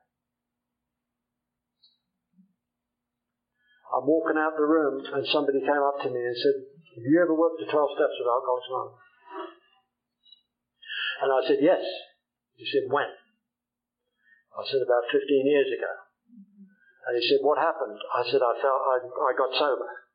I'm 3.94 4.06
walking 4.06 4.38
out 4.38 4.58
the 4.58 4.66
room 4.66 5.06
and 5.14 5.26
somebody 5.32 5.62
came 5.62 5.86
up 5.86 6.02
to 6.04 6.10
me 6.10 6.20
and 6.20 6.36
said, 6.36 6.77
Have 6.98 7.06
you 7.06 7.22
ever 7.22 7.38
worked 7.38 7.62
the 7.62 7.70
12 7.70 7.78
steps 7.94 8.18
of 8.18 8.26
Alcoholics 8.26 8.70
Anonymous? 8.74 9.06
And 11.22 11.30
I 11.30 11.42
said, 11.46 11.60
Yes. 11.62 11.86
He 12.58 12.66
said, 12.66 12.90
When? 12.90 13.06
I 13.06 14.62
said, 14.66 14.82
About 14.82 15.06
15 15.14 15.22
years 15.46 15.70
ago. 15.78 15.94
And 17.06 17.14
he 17.14 17.24
said, 17.30 17.46
What 17.46 17.62
happened? 17.62 18.02
I 18.02 18.26
said, 18.26 18.42
I 18.42 18.54
felt 18.58 18.82
I, 18.82 18.98
I 19.30 19.32
got 19.38 19.54
sober. 19.54 20.08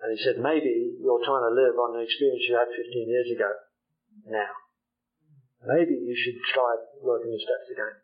And 0.00 0.16
he 0.16 0.18
said, 0.24 0.40
maybe 0.40 0.96
you're 0.96 1.20
trying 1.20 1.44
to 1.44 1.52
live 1.52 1.76
on 1.76 2.00
an 2.00 2.00
experience 2.00 2.48
you 2.48 2.56
had 2.56 2.72
15 2.72 3.04
years 3.04 3.28
ago 3.36 3.52
now. 4.24 4.48
Maybe 5.60 5.92
you 5.92 6.16
should 6.16 6.40
try 6.56 6.72
working 7.04 7.28
the 7.28 7.36
steps 7.36 7.68
again. 7.68 8.00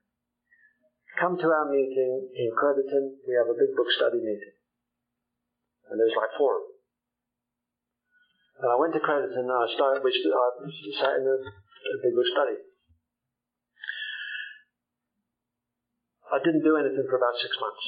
Come 1.17 1.41
to 1.41 1.49
our 1.49 1.73
meeting 1.73 2.29
in 2.37 2.53
Crediton. 2.53 3.17
We 3.25 3.33
have 3.41 3.49
a 3.49 3.57
big 3.57 3.73
book 3.73 3.89
study 3.97 4.21
meeting. 4.21 4.53
And 5.89 5.97
there's 5.97 6.13
like 6.13 6.37
four 6.37 6.61
of 6.61 6.63
them. 6.69 6.76
And 8.57 8.73
I 8.73 8.77
went 8.81 8.97
to 8.97 9.05
Crediton 9.05 9.45
and 9.45 9.53
I 9.53 9.69
started, 9.77 10.01
which 10.01 10.16
I 10.16 10.47
sat 10.97 11.21
in 11.21 11.29
a, 11.29 11.37
big 12.03 12.14
book 12.16 12.29
study. 12.33 12.57
I 16.33 16.38
didn't 16.42 16.64
do 16.64 16.77
anything 16.77 17.07
for 17.07 17.16
about 17.21 17.37
six 17.38 17.53
months. 17.61 17.85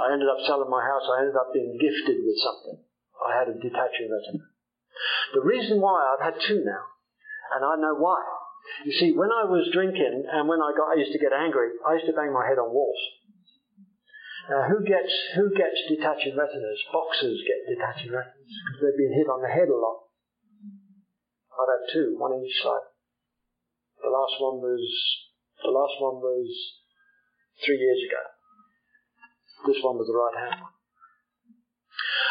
I 0.00 0.12
ended 0.12 0.26
up 0.26 0.42
selling 0.48 0.72
my 0.72 0.82
house. 0.82 1.06
I 1.06 1.20
ended 1.22 1.36
up 1.36 1.52
being 1.52 1.78
gifted 1.78 2.24
with 2.24 2.38
something. 2.42 2.82
I 3.22 3.30
had 3.38 3.48
a 3.52 3.54
detaching 3.54 4.10
retina. 4.10 4.42
The 5.34 5.44
reason 5.44 5.80
why, 5.80 6.00
I've 6.00 6.34
had 6.34 6.40
two 6.40 6.64
now, 6.64 6.82
and 7.54 7.64
I 7.64 7.76
know 7.76 7.94
why. 7.94 8.18
You 8.84 8.92
see, 8.92 9.12
when 9.12 9.30
I 9.30 9.44
was 9.44 9.70
drinking 9.72 10.24
and 10.26 10.48
when 10.48 10.60
I 10.60 10.72
got, 10.72 10.96
I 10.96 11.00
used 11.00 11.12
to 11.12 11.18
get 11.18 11.32
angry, 11.32 11.76
I 11.86 11.94
used 11.94 12.06
to 12.06 12.16
bang 12.16 12.32
my 12.32 12.46
head 12.46 12.58
on 12.58 12.72
walls. 12.72 12.98
Now, 14.44 14.68
who 14.68 14.84
gets, 14.84 15.12
who 15.36 15.48
gets 15.56 15.80
detaching 15.88 16.36
retinas? 16.36 16.80
Boxers 16.92 17.40
get 17.48 17.64
detaching 17.64 18.12
retinas 18.12 18.52
because 18.68 18.80
they've 18.84 19.00
been 19.00 19.16
hit 19.16 19.28
on 19.28 19.40
the 19.40 19.48
head 19.48 19.72
a 19.72 19.78
lot. 19.78 20.04
I've 21.54 21.72
had 21.72 21.84
two, 21.88 22.16
one 22.18 22.36
each 22.44 22.60
side. 22.60 22.86
The 24.02 24.12
last 24.12 24.36
one 24.36 24.60
was, 24.60 24.84
the 25.64 25.72
last 25.72 25.96
one 25.96 26.20
was 26.20 26.48
three 27.64 27.80
years 27.80 28.04
ago. 28.04 28.20
This 29.64 29.80
one 29.80 29.96
was 29.96 30.12
the 30.12 30.18
right 30.18 30.36
hand 30.36 30.60
one. 30.60 30.76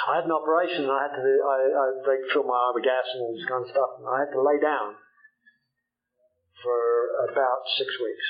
I 0.03 0.21
had 0.21 0.27
an 0.29 0.35
operation. 0.35 0.85
I 0.85 1.07
had 1.07 1.15
to. 1.15 1.23
I, 1.23 1.57
I 1.63 1.85
they 2.03 2.19
filled 2.29 2.45
my 2.45 2.59
eye 2.59 2.73
with 2.75 2.83
gas 2.83 3.07
and 3.15 3.23
all 3.23 3.33
this 3.33 3.47
kind 3.47 3.63
of 3.63 3.71
stuff, 3.71 3.91
and 3.97 4.05
I 4.05 4.27
had 4.27 4.35
to 4.35 4.43
lay 4.43 4.59
down 4.59 4.99
for 6.59 6.79
about 7.31 7.63
six 7.79 7.87
weeks 8.03 8.27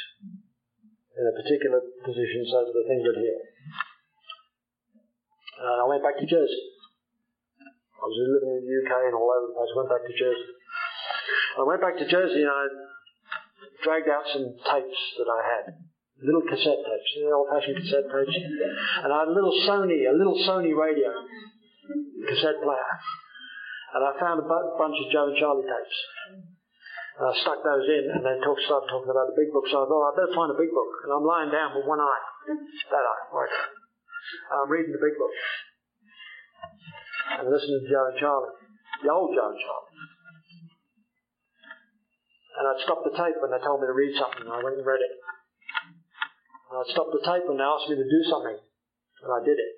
in 1.13 1.23
a 1.29 1.33
particular 1.37 1.79
position 2.01 2.41
so 2.49 2.65
that 2.65 2.73
the 2.73 2.85
thing 2.89 3.01
would 3.05 3.19
heal. 3.21 3.41
And 5.63 5.77
uh, 5.79 5.83
I 5.83 5.85
went 5.87 6.03
back 6.03 6.17
to 6.17 6.25
Jersey. 6.25 6.63
I 7.61 8.05
was 8.09 8.17
living 8.19 8.51
in 8.51 8.67
the 8.67 8.73
UK 8.83 8.91
and 9.07 9.15
all 9.15 9.31
over 9.31 9.47
the 9.47 9.55
place. 9.55 9.71
I 9.71 9.77
went 9.79 9.91
back 9.93 10.03
to 10.03 10.15
Jersey. 10.17 10.49
I 11.55 11.63
went 11.63 11.81
back 11.81 11.95
to 12.01 12.07
Jersey 12.09 12.41
and 12.43 12.51
I 12.51 12.63
dragged 13.85 14.09
out 14.09 14.25
some 14.27 14.57
tapes 14.59 15.01
that 15.21 15.29
I 15.29 15.39
had 15.45 15.63
little 16.19 16.43
cassette 16.43 16.83
tapes, 16.83 17.09
you 17.15 17.29
know, 17.29 17.43
old-fashioned 17.43 17.77
cassette 17.77 18.07
tapes. 18.11 18.35
And 19.03 19.09
I 19.13 19.23
had 19.23 19.29
a 19.31 19.35
little 19.35 19.55
Sony, 19.63 20.03
a 20.09 20.15
little 20.15 20.35
Sony 20.43 20.75
radio 20.75 21.11
cassette 22.27 22.59
player. 22.59 22.93
And 23.93 24.01
I 24.03 24.11
found 24.19 24.41
a 24.41 24.45
bu- 24.47 24.73
bunch 24.75 24.97
of 24.99 25.07
Joe 25.13 25.29
and 25.29 25.37
Charlie 25.37 25.67
tapes. 25.69 25.97
And 27.23 27.31
I 27.31 27.39
stuck 27.39 27.63
those 27.63 27.87
in, 27.87 28.19
and 28.19 28.19
they 28.19 28.35
talk, 28.43 28.59
started 28.67 28.91
talking 28.91 29.07
about 29.07 29.31
the 29.31 29.39
big 29.39 29.47
book. 29.55 29.63
So 29.71 29.79
I 29.79 29.87
thought, 29.87 30.11
I 30.11 30.19
better 30.19 30.35
find 30.35 30.51
a 30.51 30.59
big 30.59 30.75
book. 30.75 30.91
And 31.07 31.15
I'm 31.15 31.23
lying 31.23 31.55
down 31.55 31.71
with 31.71 31.87
one 31.87 32.03
eye, 32.03 32.23
that 32.91 32.99
eye, 32.99 33.23
right. 33.31 33.55
And 34.51 34.57
I'm 34.59 34.67
reading 34.67 34.91
the 34.91 34.99
big 34.99 35.15
book. 35.15 35.31
And 37.39 37.47
listening 37.47 37.79
to 37.79 37.87
Joe 37.87 38.11
and 38.11 38.19
Charlie, 38.19 38.51
the 39.07 39.07
old 39.07 39.31
Joe 39.31 39.55
and 39.55 39.61
Charlie. 39.63 39.95
And 42.59 42.63
I'd 42.67 42.83
stop 42.83 43.07
the 43.07 43.15
tape 43.15 43.39
when 43.39 43.55
they 43.55 43.63
told 43.63 43.79
me 43.79 43.87
to 43.87 43.95
read 43.95 44.19
something, 44.19 44.43
and 44.43 44.51
I 44.51 44.59
went 44.59 44.75
and 44.75 44.83
read 44.83 44.99
it. 44.99 45.15
And 45.15 46.75
I'd 46.75 46.91
stop 46.91 47.07
the 47.07 47.23
tape 47.23 47.47
when 47.47 47.55
they 47.55 47.63
asked 47.63 47.87
me 47.87 47.95
to 47.95 48.03
do 48.03 48.21
something, 48.27 48.59
and 48.59 49.31
I 49.31 49.39
did 49.47 49.63
it. 49.63 49.73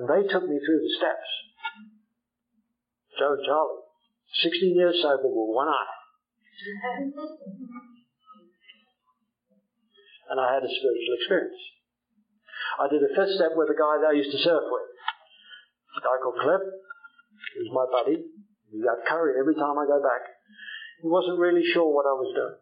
And 0.00 0.08
they 0.08 0.24
took 0.32 0.48
me 0.48 0.56
through 0.64 0.80
the 0.80 0.92
steps. 0.96 1.28
Joe 3.20 3.36
and 3.36 3.44
Charlie. 3.44 3.87
16 4.42 4.76
years 4.76 5.00
sober 5.02 5.28
with 5.28 5.54
one 5.54 5.68
eye. 5.68 5.92
and 10.30 10.40
I 10.40 10.54
had 10.54 10.62
a 10.62 10.68
spiritual 10.68 11.16
experience. 11.16 11.56
I 12.78 12.86
did 12.92 13.02
a 13.02 13.10
fifth 13.16 13.34
step 13.34 13.56
with 13.56 13.72
a 13.72 13.78
guy 13.78 13.98
that 14.04 14.12
I 14.12 14.18
used 14.20 14.30
to 14.30 14.38
surf 14.38 14.62
with. 14.68 14.88
A 15.98 16.00
guy 16.04 16.16
called 16.22 16.38
Cliff. 16.38 16.62
He 17.56 17.64
was 17.64 17.72
my 17.74 17.86
buddy. 17.90 18.22
We 18.70 18.84
got 18.84 19.02
curried 19.08 19.40
every 19.40 19.56
time 19.56 19.74
I 19.80 19.88
go 19.88 19.98
back. 19.98 20.22
He 21.00 21.08
wasn't 21.08 21.40
really 21.40 21.64
sure 21.64 21.88
what 21.88 22.06
I 22.06 22.14
was 22.14 22.30
doing. 22.36 22.58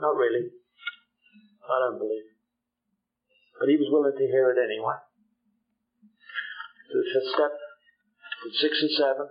Not 0.00 0.16
really. 0.16 0.50
I 1.68 1.76
don't 1.84 1.98
believe. 1.98 2.32
But 3.60 3.68
he 3.68 3.76
was 3.76 3.90
willing 3.92 4.16
to 4.16 4.26
hear 4.26 4.50
it 4.50 4.58
anyway. 4.58 4.96
The 6.88 7.04
fifth 7.12 7.30
step, 7.36 7.52
six 8.56 8.72
and 8.80 8.92
seven, 8.96 9.26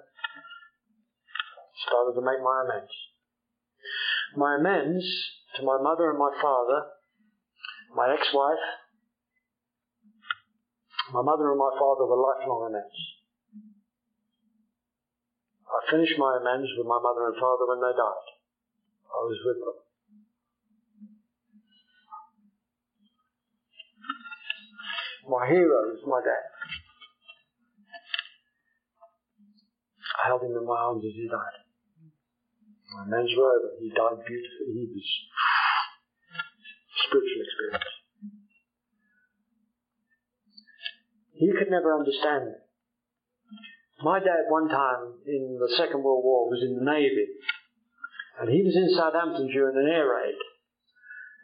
started 1.86 2.14
to 2.16 2.26
make 2.26 2.42
my 2.42 2.64
amends. 2.66 2.96
My 4.36 4.56
amends 4.56 5.06
to 5.56 5.64
my 5.64 5.78
mother 5.82 6.10
and 6.10 6.20
my 6.20 6.32
father, 6.42 6.86
my 7.96 8.14
ex-wife, 8.14 8.66
my 11.14 11.22
mother 11.22 11.52
and 11.52 11.60
my 11.60 11.72
father 11.80 12.06
were 12.06 12.20
lifelong 12.20 12.68
amends. 12.68 12.98
I 15.68 15.92
finished 15.92 16.18
my 16.18 16.38
amends 16.40 16.70
with 16.78 16.88
my 16.88 17.00
mother 17.02 17.28
and 17.28 17.36
father 17.40 17.66
when 17.68 17.82
they 17.82 17.96
died. 17.96 18.28
I 19.08 19.20
was 19.24 19.40
with 19.46 19.60
them. 19.60 19.78
My 25.30 25.48
hero 25.48 25.92
is 25.94 26.00
my 26.08 26.22
dad. 26.24 26.48
I 30.24 30.28
held 30.28 30.44
him 30.44 30.56
in 30.56 30.66
my 30.66 30.76
arms 30.76 31.04
as 31.06 31.14
he 31.14 31.28
died. 31.30 31.66
My 32.98 33.04
amends 33.06 33.32
were 33.38 33.45
over. 33.45 33.78
He 33.80 33.89
died 33.93 34.26
beautifully. 34.26 34.74
He 34.74 34.89
was 34.89 35.06
spiritual 37.06 37.41
experience. 37.45 37.93
He 41.38 41.54
could 41.54 41.70
never 41.70 41.93
understand. 41.93 42.58
My 44.02 44.18
dad, 44.18 44.50
one 44.50 44.68
time 44.70 45.14
in 45.28 45.58
the 45.62 45.70
Second 45.78 46.02
World 46.02 46.26
War, 46.26 46.50
was 46.50 46.64
in 46.66 46.74
the 46.74 46.86
Navy, 46.86 47.38
and 48.41 48.50
he 48.50 48.66
was 48.66 48.76
in 48.76 48.89
Southampton 48.98 49.48
during 49.48 49.78
an 49.78 49.89
air 49.93 50.10
raid. 50.10 50.38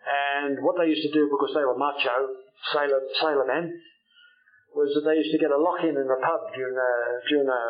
And 0.10 0.58
what 0.66 0.76
they 0.78 0.90
used 0.90 1.06
to 1.06 1.14
do, 1.14 1.30
because 1.30 1.54
they 1.54 1.66
were 1.66 1.78
macho 1.78 2.34
sailor 2.74 3.02
sailor 3.22 3.46
men, 3.46 3.78
was 4.74 4.90
that 4.98 5.06
they 5.06 5.18
used 5.18 5.32
to 5.32 5.38
get 5.38 5.54
a 5.54 5.58
lock 5.58 5.82
in 5.86 5.94
in 5.94 6.10
a 6.10 6.20
pub 6.26 6.42
during 6.58 6.78
a, 6.78 6.92
during 7.30 7.50
a, 7.50 7.64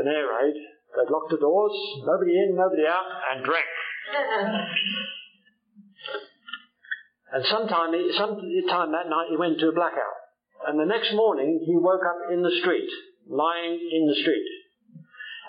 an 0.00 0.08
air 0.08 0.24
raid. 0.24 0.56
They'd 0.96 1.10
lock 1.10 1.28
the 1.30 1.38
doors, 1.38 1.72
nobody 2.04 2.32
in, 2.32 2.56
nobody 2.56 2.86
out, 2.86 3.04
and 3.30 3.44
drink. 3.44 3.66
and 7.32 7.44
sometime, 7.46 7.94
sometime 8.16 8.92
that 8.92 9.08
night, 9.08 9.28
he 9.30 9.36
went 9.36 9.60
to 9.60 9.68
a 9.68 9.72
blackout. 9.72 10.18
And 10.66 10.78
the 10.78 10.84
next 10.84 11.14
morning, 11.14 11.62
he 11.64 11.76
woke 11.76 12.02
up 12.02 12.30
in 12.32 12.42
the 12.42 12.50
street, 12.60 12.90
lying 13.28 13.78
in 13.78 14.08
the 14.08 14.16
street. 14.20 14.46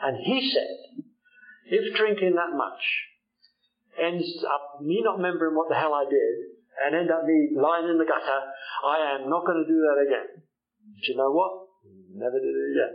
And 0.04 0.18
he 0.18 0.52
said, 0.54 0.78
if 1.66 1.96
drinking 1.96 2.36
that 2.36 2.56
much 2.56 2.82
ends 4.00 4.46
up 4.46 4.80
me 4.82 5.02
not 5.04 5.18
remembering 5.18 5.56
what 5.56 5.70
the 5.70 5.76
hell 5.76 5.94
I 5.94 6.06
did, 6.06 6.36
and 6.86 6.96
end 6.96 7.12
up 7.12 7.26
me 7.26 7.50
lying 7.56 7.90
in 7.90 7.98
the 7.98 8.06
gutter, 8.06 8.42
I 8.86 9.16
am 9.16 9.30
not 9.30 9.46
going 9.46 9.62
to 9.62 9.68
do 9.68 9.82
that 9.90 10.00
again. 10.06 10.28
But 10.38 11.08
you 11.08 11.16
know 11.18 11.32
what? 11.32 11.68
Never 12.14 12.40
did 12.40 12.56
it 12.56 12.72
again. 12.78 12.94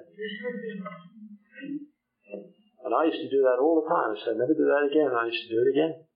And 2.86 2.94
I 2.94 3.10
used 3.10 3.18
to 3.18 3.34
do 3.34 3.42
that 3.42 3.58
all 3.58 3.82
the 3.82 3.90
time. 3.90 4.14
I 4.14 4.18
said, 4.22 4.38
never 4.38 4.54
do 4.54 4.70
that 4.70 4.86
again. 4.86 5.10
And 5.10 5.18
I 5.18 5.26
used 5.26 5.42
to 5.50 5.52
do 5.52 5.60
it 5.66 5.74
again. 5.74 6.06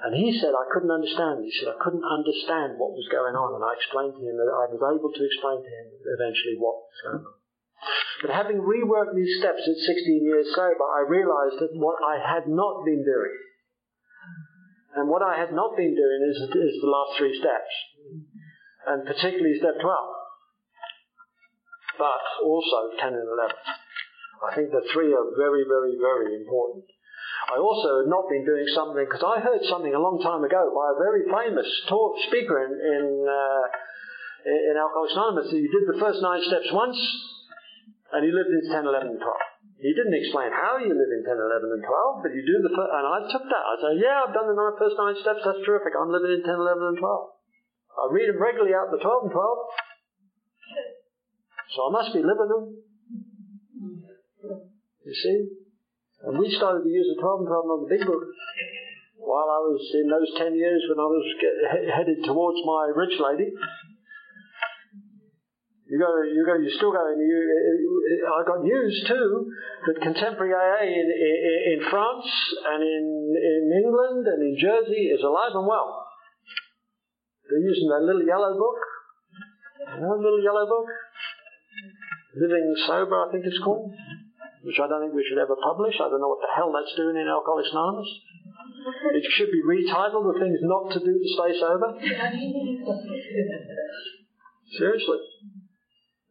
And 0.00 0.16
he 0.16 0.32
said 0.32 0.56
I 0.56 0.64
couldn't 0.72 0.92
understand. 0.92 1.44
He 1.44 1.52
said 1.52 1.68
I 1.72 1.76
couldn't 1.76 2.04
understand 2.04 2.80
what 2.80 2.96
was 2.96 3.04
going 3.12 3.36
on. 3.36 3.52
And 3.52 3.64
I 3.64 3.76
explained 3.76 4.16
to 4.16 4.24
him 4.24 4.40
that 4.40 4.48
I 4.48 4.64
was 4.72 4.80
able 4.80 5.12
to 5.12 5.22
explain 5.24 5.60
to 5.60 5.68
him 5.68 5.86
eventually 6.08 6.56
what 6.56 6.88
was 6.88 7.00
going 7.04 7.24
on. 7.24 7.36
But 8.24 8.32
having 8.32 8.64
reworked 8.64 9.12
these 9.12 9.36
steps 9.40 9.60
at 9.60 9.76
16 9.76 10.24
years 10.24 10.48
sober, 10.56 10.88
I 10.88 11.04
realized 11.04 11.60
that 11.60 11.76
what 11.76 12.00
I 12.00 12.16
had 12.16 12.48
not 12.48 12.84
been 12.84 13.04
doing, 13.04 13.36
and 14.96 15.08
what 15.12 15.20
I 15.20 15.36
had 15.36 15.52
not 15.52 15.76
been 15.76 15.92
doing 15.92 16.20
is, 16.24 16.40
is 16.40 16.80
the 16.80 16.88
last 16.88 17.18
three 17.18 17.36
steps, 17.36 17.72
and 18.88 19.04
particularly 19.04 19.58
step 19.60 19.76
12, 19.76 19.84
but 22.00 22.24
also 22.40 22.96
10 22.96 23.12
and 23.12 23.28
11. 23.28 23.52
I 24.44 24.54
think 24.54 24.68
the 24.70 24.84
three 24.92 25.12
are 25.12 25.28
very, 25.36 25.64
very, 25.64 25.96
very 25.96 26.36
important. 26.36 26.84
I 27.46 27.56
also 27.62 28.02
had 28.02 28.10
not 28.10 28.28
been 28.28 28.44
doing 28.44 28.66
something, 28.74 29.06
because 29.06 29.22
I 29.22 29.40
heard 29.40 29.62
something 29.70 29.94
a 29.94 30.02
long 30.02 30.18
time 30.18 30.42
ago 30.42 30.72
by 30.74 30.86
a 30.92 30.96
very 30.98 31.22
famous 31.30 31.68
talk 31.88 32.18
speaker 32.26 32.58
in, 32.64 32.72
in, 32.74 33.06
uh, 33.22 33.64
in 34.44 34.74
Alcoholics 34.74 35.14
Anonymous. 35.14 35.48
He 35.52 35.68
did 35.70 35.86
the 35.86 36.00
first 36.00 36.20
nine 36.20 36.42
steps 36.42 36.68
once, 36.74 36.98
and 38.12 38.26
he 38.26 38.30
lived 38.34 38.50
in 38.50 38.66
10, 38.66 38.82
11, 38.82 39.14
and 39.14 39.20
12. 39.20 39.56
He 39.78 39.92
didn't 39.92 40.16
explain 40.16 40.50
how 40.50 40.80
you 40.80 40.90
live 40.90 41.12
in 41.12 41.22
10, 41.22 41.36
11, 41.36 41.70
and 41.70 41.84
12, 41.84 42.24
but 42.24 42.32
you 42.32 42.42
do 42.42 42.56
the 42.64 42.72
first, 42.72 42.90
and 42.90 43.04
I 43.04 43.18
took 43.28 43.44
that. 43.46 43.64
I 43.64 43.74
said, 43.78 43.94
yeah, 44.00 44.24
I've 44.24 44.34
done 44.34 44.48
the 44.48 44.56
nine, 44.56 44.74
first 44.80 44.96
nine 44.96 45.16
steps, 45.20 45.44
that's 45.44 45.62
terrific. 45.62 45.92
I'm 45.94 46.10
living 46.10 46.32
in 46.32 46.42
10, 46.42 46.50
11, 46.50 46.96
and 46.96 46.98
12. 46.98 47.04
I 47.96 48.04
read 48.10 48.28
them 48.32 48.40
regularly 48.40 48.74
out 48.74 48.90
the 48.90 48.98
12 48.98 49.30
and 49.30 49.32
12. 49.32 49.38
So 51.76 51.78
I 51.86 51.90
must 51.92 52.10
be 52.16 52.24
living 52.24 52.50
them. 52.50 52.64
You 54.50 55.14
see? 55.14 55.38
And 56.26 56.38
we 56.38 56.50
started 56.54 56.82
to 56.82 56.90
use 56.90 57.06
the 57.14 57.20
12 57.20 57.40
and 57.40 57.48
12 57.48 57.64
on 57.70 57.80
the 57.84 57.90
big 57.92 58.06
book 58.06 58.24
while 59.26 59.50
I 59.50 59.60
was 59.66 59.82
in 59.94 60.06
those 60.08 60.30
10 60.38 60.54
years 60.54 60.80
when 60.88 61.02
I 61.02 61.08
was 61.10 61.24
get, 61.42 61.54
headed 61.90 62.24
towards 62.24 62.62
my 62.64 62.90
rich 62.94 63.18
lady. 63.18 63.50
You 65.86 66.02
go, 66.02 66.10
you 66.26 66.42
go, 66.42 66.58
you 66.58 66.70
still 66.74 66.90
go, 66.90 66.98
you, 67.14 67.38
uh, 67.38 68.26
uh, 68.26 68.38
I 68.38 68.40
got 68.42 68.62
news 68.62 69.04
too 69.06 69.46
that 69.86 70.02
contemporary 70.02 70.50
AA 70.50 70.82
in, 70.82 71.06
in, 71.06 71.58
in 71.78 71.90
France 71.90 72.26
and 72.66 72.82
in, 72.82 73.06
in 73.38 73.62
England 73.86 74.26
and 74.26 74.42
in 74.42 74.58
Jersey 74.58 75.14
is 75.14 75.22
alive 75.22 75.54
and 75.54 75.66
well. 75.66 76.06
They're 77.46 77.62
using 77.62 77.86
that 77.94 78.02
little 78.02 78.26
yellow 78.26 78.58
book. 78.58 78.78
Know, 80.00 80.18
little 80.18 80.42
yellow 80.42 80.66
book? 80.66 80.86
Living 82.34 82.74
Sober, 82.86 83.28
I 83.28 83.30
think 83.30 83.44
it's 83.46 83.62
called 83.62 83.94
which 84.66 84.82
I 84.82 84.90
don't 84.90 84.98
think 84.98 85.14
we 85.14 85.22
should 85.22 85.38
ever 85.38 85.54
publish. 85.62 85.94
I 86.02 86.10
don't 86.10 86.18
know 86.18 86.34
what 86.34 86.42
the 86.42 86.50
hell 86.50 86.74
that's 86.74 86.90
doing 86.98 87.14
in 87.14 87.30
Alcoholics 87.30 87.70
Anonymous. 87.70 88.10
It 89.14 89.22
should 89.38 89.54
be 89.54 89.62
retitled 89.62 90.26
The 90.26 90.42
Things 90.42 90.58
Not 90.66 90.90
to 90.90 90.98
Do 91.06 91.14
to 91.14 91.28
Stay 91.38 91.54
Sober. 91.54 91.94
Seriously. 94.74 95.22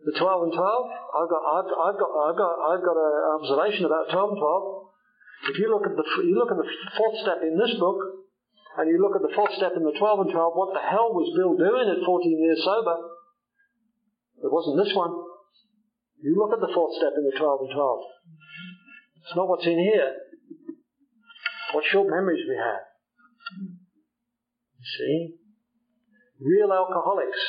The 0.03 0.19
12 0.19 0.43
and 0.51 0.53
12, 0.53 0.59
I've 0.59 1.31
got, 1.31 1.41
I've, 1.47 1.65
I've 1.71 1.97
got, 1.97 2.11
I've 2.11 2.37
got, 2.37 2.53
I've 2.59 2.83
got 2.83 2.97
an 2.99 3.15
observation 3.39 3.87
about 3.87 4.11
12 4.11 4.35
and 4.35 4.39
12. 4.43 5.55
If 5.55 5.55
you 5.63 5.71
look 5.71 5.87
at 5.87 5.95
the, 5.95 6.05
you 6.27 6.35
look 6.35 6.51
at 6.51 6.59
the 6.59 6.69
fourth 6.99 7.17
step 7.23 7.39
in 7.39 7.55
this 7.55 7.73
book, 7.79 7.97
and 8.75 8.91
you 8.91 8.99
look 8.99 9.15
at 9.15 9.23
the 9.23 9.31
fourth 9.31 9.55
step 9.55 9.79
in 9.79 9.87
the 9.87 9.95
12 9.95 10.27
and 10.27 10.31
12, 10.35 10.59
what 10.59 10.75
the 10.75 10.83
hell 10.83 11.15
was 11.15 11.31
Bill 11.31 11.55
doing 11.55 11.87
at 11.87 12.03
14 12.03 12.03
years 12.35 12.59
sober? 12.67 13.15
It 14.43 14.51
wasn't 14.51 14.83
this 14.83 14.91
one. 14.91 15.34
You 16.21 16.35
look 16.37 16.53
at 16.53 16.61
the 16.61 16.73
fourth 16.73 16.95
step 16.95 17.13
in 17.17 17.25
the 17.25 17.37
12 17.37 17.59
and 17.61 17.73
12. 17.73 17.99
It's 19.25 19.35
not 19.35 19.49
what's 19.49 19.65
in 19.65 19.79
here. 19.79 20.15
What 21.73 21.83
short 21.91 22.07
memories 22.09 22.45
we 22.47 22.55
have. 22.55 22.83
You 24.79 24.87
see? 24.97 25.35
Real 26.39 26.71
alcoholics. 26.71 27.41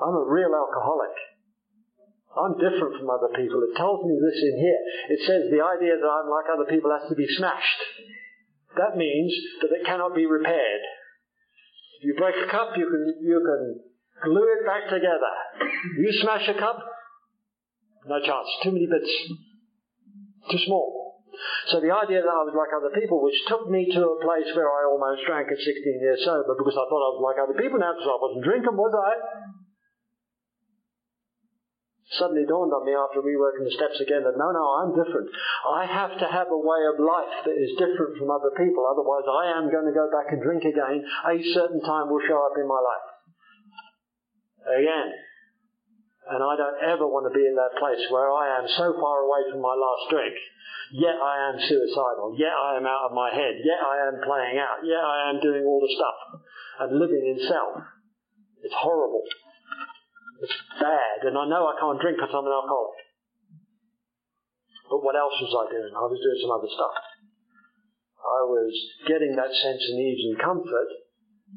I'm 0.00 0.14
a 0.14 0.24
real 0.24 0.54
alcoholic. 0.54 1.12
I'm 2.30 2.54
different 2.56 2.96
from 2.96 3.10
other 3.10 3.28
people. 3.34 3.60
It 3.66 3.76
tells 3.76 4.06
me 4.06 4.14
this 4.16 4.38
in 4.38 4.54
here. 4.56 4.80
It 5.10 5.20
says 5.26 5.42
the 5.50 5.66
idea 5.66 5.98
that 5.98 6.08
I'm 6.08 6.30
like 6.30 6.46
other 6.46 6.70
people 6.70 6.90
has 6.94 7.08
to 7.10 7.16
be 7.16 7.26
smashed. 7.26 7.80
That 8.78 8.96
means 8.96 9.34
that 9.62 9.74
it 9.74 9.84
cannot 9.84 10.14
be 10.14 10.26
repaired. 10.26 10.84
If 11.98 12.04
you 12.06 12.14
break 12.16 12.36
a 12.38 12.48
cup, 12.50 12.78
you 12.78 12.86
can, 12.86 13.02
you 13.20 13.38
can 13.44 14.30
glue 14.30 14.46
it 14.56 14.64
back 14.64 14.88
together. 14.88 15.34
You 15.98 16.12
smash 16.22 16.48
a 16.48 16.54
cup, 16.54 16.78
No 18.06 18.20
chance. 18.20 18.48
Too 18.62 18.72
many 18.72 18.86
bits. 18.86 19.10
Too 20.50 20.58
small. 20.64 21.10
So 21.68 21.80
the 21.80 21.92
idea 21.92 22.20
that 22.20 22.32
I 22.32 22.42
was 22.44 22.56
like 22.56 22.72
other 22.74 22.92
people, 22.92 23.22
which 23.22 23.36
took 23.48 23.70
me 23.70 23.88
to 23.92 24.00
a 24.02 24.18
place 24.20 24.48
where 24.52 24.68
I 24.68 24.88
almost 24.88 25.24
drank 25.24 25.48
at 25.48 25.56
16 25.56 26.02
years 26.02 26.20
sober 26.24 26.52
because 26.56 26.76
I 26.76 26.84
thought 26.88 27.06
I 27.06 27.12
was 27.16 27.22
like 27.24 27.38
other 27.40 27.56
people 27.56 27.78
now 27.78 27.94
because 27.94 28.10
I 28.10 28.18
wasn't 28.18 28.44
drinking, 28.44 28.76
was 28.76 28.92
I? 28.92 29.12
Suddenly 32.18 32.42
dawned 32.42 32.74
on 32.74 32.82
me 32.82 32.90
after 32.90 33.22
reworking 33.22 33.62
the 33.62 33.76
steps 33.78 34.02
again 34.02 34.26
that 34.26 34.34
no, 34.34 34.50
no, 34.50 34.64
I'm 34.82 34.92
different. 34.98 35.30
I 35.62 35.86
have 35.86 36.18
to 36.18 36.26
have 36.26 36.50
a 36.50 36.58
way 36.58 36.82
of 36.90 36.98
life 36.98 37.46
that 37.46 37.54
is 37.54 37.78
different 37.78 38.18
from 38.18 38.34
other 38.34 38.50
people, 38.58 38.82
otherwise 38.82 39.24
I 39.30 39.54
am 39.54 39.70
going 39.70 39.86
to 39.86 39.94
go 39.94 40.10
back 40.10 40.34
and 40.34 40.42
drink 40.42 40.66
again. 40.66 41.06
A 41.06 41.38
certain 41.54 41.80
time 41.86 42.10
will 42.10 42.24
show 42.26 42.42
up 42.42 42.58
in 42.58 42.66
my 42.66 42.82
life. 42.82 43.06
Again. 44.82 45.08
And 46.30 46.46
I 46.46 46.54
don't 46.54 46.78
ever 46.94 47.10
want 47.10 47.26
to 47.26 47.34
be 47.34 47.42
in 47.42 47.58
that 47.58 47.74
place 47.82 47.98
where 48.06 48.30
I 48.30 48.62
am 48.62 48.66
so 48.78 48.94
far 49.02 49.26
away 49.26 49.50
from 49.50 49.58
my 49.58 49.74
last 49.74 50.14
drink, 50.14 50.30
yet 50.94 51.18
I 51.18 51.50
am 51.50 51.58
suicidal, 51.58 52.38
yet 52.38 52.54
I 52.54 52.78
am 52.78 52.86
out 52.86 53.10
of 53.10 53.18
my 53.18 53.34
head, 53.34 53.58
yet 53.66 53.82
I 53.82 54.06
am 54.06 54.22
playing 54.22 54.62
out, 54.62 54.78
yet 54.86 55.02
I 55.02 55.34
am 55.34 55.42
doing 55.42 55.66
all 55.66 55.82
the 55.82 55.90
stuff 55.90 56.18
and 56.86 57.02
living 57.02 57.34
in 57.34 57.42
self. 57.50 57.82
It's 58.62 58.78
horrible. 58.78 59.26
It's 60.46 60.54
bad, 60.78 61.26
and 61.26 61.34
I 61.34 61.50
know 61.50 61.66
I 61.66 61.74
can't 61.82 61.98
drink 61.98 62.22
because 62.22 62.30
I'm 62.30 62.46
an 62.46 62.54
alcoholic. 62.54 63.02
But 64.86 65.02
what 65.02 65.18
else 65.18 65.34
was 65.42 65.50
I 65.50 65.66
doing? 65.66 65.90
I 65.90 66.06
was 66.06 66.22
doing 66.22 66.40
some 66.46 66.54
other 66.54 66.70
stuff. 66.70 66.94
I 68.22 68.40
was 68.46 68.70
getting 69.10 69.34
that 69.34 69.50
sense 69.50 69.82
of 69.82 69.98
ease 69.98 70.22
and 70.30 70.38
comfort 70.38 70.90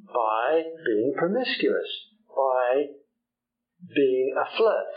by 0.09 0.65
being 0.81 1.13
promiscuous, 1.13 1.89
by 2.33 2.89
being 3.89 4.35
a 4.37 4.45
flirt. 4.57 4.95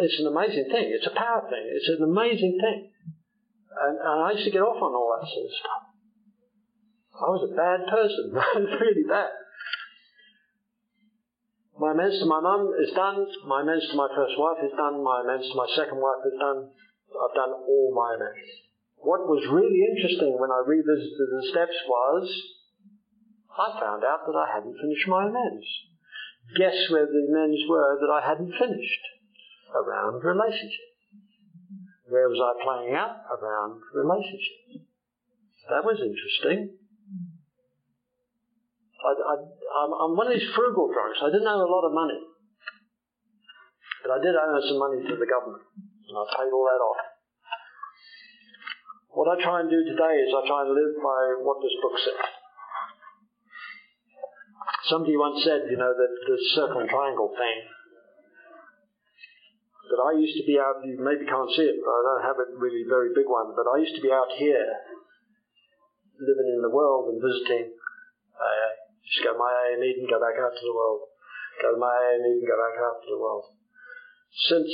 It's 0.00 0.20
an 0.20 0.28
amazing 0.28 0.68
thing. 0.70 0.92
It's 0.94 1.06
a 1.06 1.16
power 1.16 1.46
thing. 1.50 1.66
It's 1.66 1.88
an 1.88 2.04
amazing 2.04 2.58
thing. 2.60 2.90
And, 3.74 3.98
and 3.98 4.18
I 4.22 4.30
used 4.32 4.44
to 4.44 4.54
get 4.54 4.62
off 4.62 4.78
on 4.78 4.94
all 4.94 5.18
that 5.18 5.26
sort 5.26 5.46
of 5.46 5.54
stuff. 5.58 5.82
I 7.14 7.28
was 7.30 7.42
a 7.50 7.54
bad 7.54 7.80
person. 7.90 8.34
Really 8.80 9.06
bad. 9.08 9.30
My 11.78 11.90
amends 11.90 12.22
to 12.22 12.26
my 12.26 12.38
mum 12.38 12.70
is 12.78 12.94
done. 12.94 13.26
My 13.46 13.62
amends 13.62 13.90
to 13.90 13.96
my 13.96 14.06
first 14.14 14.38
wife 14.38 14.62
is 14.62 14.70
done. 14.78 15.02
My 15.02 15.26
amends 15.26 15.50
to 15.50 15.54
my 15.58 15.66
second 15.74 15.98
wife 15.98 16.22
is 16.22 16.38
done. 16.38 16.70
I've 16.70 17.34
done 17.34 17.50
all 17.50 17.90
my 17.94 18.14
amends. 18.14 18.46
What 18.98 19.26
was 19.26 19.42
really 19.50 19.82
interesting 19.90 20.38
when 20.38 20.50
I 20.54 20.62
revisited 20.66 21.18
the 21.18 21.50
steps 21.50 21.76
was 21.86 22.30
I 23.58 23.78
found 23.78 24.02
out 24.02 24.26
that 24.26 24.38
I 24.38 24.54
hadn't 24.54 24.78
finished 24.78 25.06
my 25.08 25.26
amends. 25.26 25.66
Guess 26.52 26.92
where 26.92 27.08
the 27.08 27.22
amends 27.32 27.62
were 27.68 27.98
that 28.00 28.12
I 28.12 28.20
hadn't 28.20 28.52
finished? 28.52 29.04
Around 29.74 30.22
relationships. 30.22 30.92
Where 32.06 32.28
was 32.28 32.38
I 32.38 32.52
playing 32.62 32.94
out? 32.94 33.24
Around 33.32 33.80
relationships. 33.94 34.84
That 35.72 35.82
was 35.82 35.96
interesting. 35.98 36.76
I, 39.04 39.34
I'm 40.04 40.16
one 40.16 40.28
of 40.28 40.32
these 40.32 40.48
frugal 40.54 40.92
drunks. 40.92 41.20
I 41.20 41.32
didn't 41.32 41.48
have 41.48 41.64
a 41.64 41.68
lot 41.68 41.84
of 41.88 41.92
money. 41.92 42.20
But 44.04 44.16
I 44.16 44.18
did 44.20 44.36
owe 44.36 44.60
some 44.68 44.78
money 44.78 45.00
to 45.00 45.16
the 45.16 45.28
government. 45.28 45.64
And 45.74 46.16
I 46.16 46.24
paid 46.36 46.52
all 46.52 46.68
that 46.68 46.80
off. 46.84 47.00
What 49.16 49.32
I 49.32 49.42
try 49.42 49.60
and 49.60 49.70
do 49.70 49.80
today 49.80 50.14
is 50.20 50.34
I 50.36 50.44
try 50.46 50.68
and 50.68 50.76
live 50.76 50.94
by 51.00 51.20
what 51.40 51.62
this 51.64 51.72
book 51.80 51.96
says. 52.04 52.43
Somebody 54.88 55.16
once 55.16 55.44
said, 55.44 55.64
you 55.70 55.76
know, 55.80 55.92
that 55.92 56.12
the 56.28 56.36
circle 56.54 56.80
and 56.80 56.88
triangle 56.88 57.32
thing, 57.32 57.58
that 59.88 60.00
I 60.00 60.16
used 60.16 60.36
to 60.40 60.44
be 60.44 60.60
out, 60.60 60.80
you 60.84 60.96
maybe 61.00 61.24
can't 61.24 61.48
see 61.52 61.68
it, 61.68 61.80
but 61.80 61.92
I 61.92 62.00
don't 62.04 62.24
have 62.28 62.38
a 62.40 62.46
really 62.56 62.84
very 62.88 63.12
big 63.16 63.28
one, 63.28 63.52
but 63.56 63.64
I 63.68 63.80
used 63.80 63.96
to 63.96 64.04
be 64.04 64.12
out 64.12 64.28
here 64.36 64.68
living 66.20 66.48
in 66.56 66.60
the 66.62 66.72
world 66.72 67.12
and 67.12 67.20
visiting 67.20 67.74
I 68.34 68.76
just 69.04 69.22
go 69.22 69.36
my 69.36 69.36
to 69.36 69.38
my 69.38 69.52
AA 69.52 69.80
meeting, 69.80 70.06
go 70.10 70.18
back 70.18 70.36
out 70.40 70.52
to 70.52 70.64
the 70.64 70.74
world. 70.74 71.06
Go 71.62 71.76
my 71.78 71.92
AA 71.92 72.18
meeting, 72.18 72.46
go 72.48 72.58
back 72.58 72.76
out 72.82 72.98
to 73.04 73.08
the 73.14 73.20
world. 73.20 73.44
Since 74.50 74.72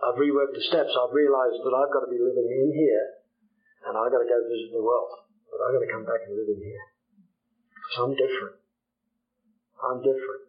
I've 0.00 0.16
reworked 0.16 0.56
the 0.56 0.64
steps, 0.64 0.92
I've 0.96 1.12
realized 1.12 1.60
that 1.60 1.74
I've 1.76 1.92
got 1.92 2.08
to 2.08 2.12
be 2.12 2.20
living 2.20 2.48
in 2.48 2.70
here 2.72 3.06
and 3.88 3.92
I've 3.96 4.12
got 4.12 4.24
to 4.24 4.28
go 4.28 4.38
visit 4.48 4.72
the 4.72 4.84
world. 4.84 5.12
But 5.52 5.60
I've 5.60 5.74
got 5.76 5.84
to 5.84 5.92
come 5.92 6.04
back 6.08 6.24
and 6.24 6.34
live 6.36 6.48
in 6.48 6.60
here. 6.60 6.84
I'm 8.00 8.12
different. 8.14 8.56
I'm 9.82 9.98
different. 10.02 10.44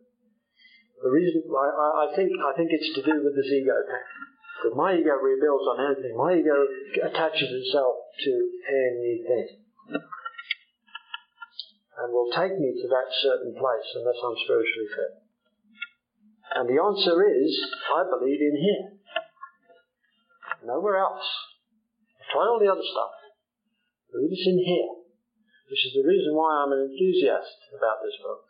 The 1.04 1.12
reason 1.12 1.44
I, 1.52 2.08
I 2.10 2.16
think 2.16 2.32
I 2.40 2.56
think 2.58 2.70
it's 2.72 2.96
to 2.96 3.04
do 3.04 3.24
with 3.24 3.36
this 3.36 3.52
ego 3.52 3.76
thing. 3.86 4.74
My 4.76 4.96
ego 4.96 5.14
rebuilds 5.22 5.68
on 5.70 5.78
anything. 5.86 6.18
My 6.18 6.34
ego 6.34 6.56
attaches 7.06 7.52
itself 7.52 7.96
to 8.26 8.34
anything 8.66 9.66
and 11.98 12.12
will 12.12 12.30
take 12.32 12.54
me 12.60 12.76
to 12.76 12.88
that 12.92 13.08
certain 13.22 13.54
place 13.56 13.88
unless 13.96 14.20
I'm 14.20 14.38
spiritually 14.44 14.90
fit? 14.92 15.14
And 16.56 16.66
the 16.70 16.80
answer 16.80 17.16
is, 17.24 17.52
I 17.96 18.04
believe 18.04 18.42
in 18.42 18.58
here. 18.60 18.86
Nowhere 20.66 20.98
else. 20.98 21.24
I've 22.20 22.38
all 22.38 22.60
the 22.60 22.72
other 22.72 22.84
stuff. 22.84 23.16
Believe 24.12 24.32
it's 24.32 24.48
in 24.48 24.60
here. 24.60 25.05
Which 25.76 25.92
is 25.92 26.00
the 26.00 26.08
reason 26.08 26.32
why 26.32 26.64
I'm 26.64 26.72
an 26.72 26.88
enthusiast 26.88 27.60
about 27.76 28.00
this 28.00 28.16
book. 28.24 28.48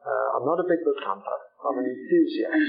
Uh, 0.00 0.40
I'm 0.40 0.48
not 0.48 0.56
a 0.56 0.64
big 0.64 0.80
book 0.80 0.96
hunter. 1.04 1.38
I'm 1.60 1.76
an 1.76 1.84
enthusiast. 1.84 2.64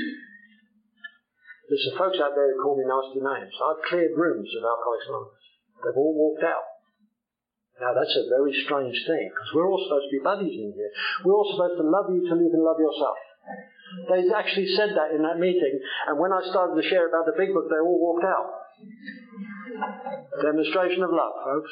There's 1.71 1.87
some 1.87 1.95
folks 2.03 2.19
out 2.19 2.35
there 2.35 2.51
who 2.51 2.59
call 2.59 2.75
me 2.75 2.83
nasty 2.83 3.23
names. 3.23 3.55
I've 3.63 3.79
cleared 3.87 4.11
rooms 4.19 4.51
of 4.59 4.67
Alcoholics 4.67 5.07
Anonymous. 5.07 5.45
They've 5.71 5.95
all 6.03 6.19
walked 6.19 6.43
out. 6.43 6.67
Now 7.79 7.95
that's 7.95 8.11
a 8.19 8.27
very 8.27 8.51
strange 8.67 8.99
thing 9.07 9.31
because 9.31 9.49
we're 9.55 9.71
all 9.71 9.87
supposed 9.87 10.11
to 10.11 10.15
be 10.19 10.19
buddies 10.19 10.59
in 10.59 10.75
here. 10.75 10.91
We're 11.23 11.39
all 11.39 11.47
supposed 11.47 11.79
to 11.79 11.87
love 11.87 12.11
you 12.11 12.27
till 12.27 12.43
you 12.43 12.51
can 12.51 12.59
love 12.59 12.83
yourself. 12.83 13.23
They 14.11 14.27
actually 14.35 14.75
said 14.75 14.99
that 14.99 15.15
in 15.15 15.23
that 15.23 15.39
meeting, 15.39 15.79
and 16.11 16.19
when 16.19 16.35
I 16.35 16.43
started 16.43 16.75
to 16.75 16.83
share 16.91 17.07
about 17.07 17.23
the 17.23 17.39
big 17.39 17.55
book, 17.55 17.71
they 17.71 17.79
all 17.79 18.03
walked 18.03 18.27
out. 18.27 18.67
Demonstration 20.43 21.07
of 21.07 21.15
love, 21.15 21.39
folks. 21.47 21.71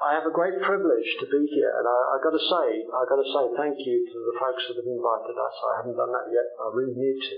I 0.00 0.16
have 0.16 0.24
a 0.24 0.32
great 0.32 0.56
privilege 0.64 1.08
to 1.20 1.28
be 1.28 1.44
here, 1.52 1.68
and 1.76 1.84
I, 1.84 1.98
have 2.16 2.24
got 2.24 2.32
to 2.32 2.40
say, 2.40 2.66
I've 2.88 3.10
got 3.12 3.20
to 3.20 3.28
say 3.36 3.44
thank 3.52 3.76
you 3.84 4.00
to 4.00 4.16
the 4.16 4.36
folks 4.40 4.64
that 4.64 4.80
have 4.80 4.88
invited 4.88 5.36
us. 5.36 5.56
I 5.60 5.72
haven't 5.84 6.00
done 6.00 6.08
that 6.08 6.32
yet. 6.32 6.48
I 6.56 6.72
really 6.72 6.96
need 6.96 7.20
to. 7.20 7.34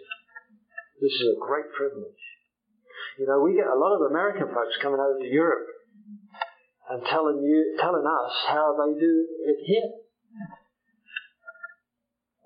This 1.02 1.10
is 1.10 1.34
a 1.34 1.42
great 1.42 1.66
privilege. 1.74 2.22
You 3.18 3.26
know, 3.26 3.42
we 3.42 3.58
get 3.58 3.66
a 3.66 3.74
lot 3.74 3.98
of 3.98 4.06
American 4.06 4.46
folks 4.54 4.78
coming 4.78 5.02
over 5.02 5.18
to 5.18 5.26
Europe 5.26 5.66
and 6.86 7.02
telling 7.10 7.42
you, 7.42 7.74
telling 7.82 8.06
us 8.06 8.34
how 8.46 8.78
they 8.78 8.94
do 8.94 9.14
it 9.50 9.58
here. 9.66 9.90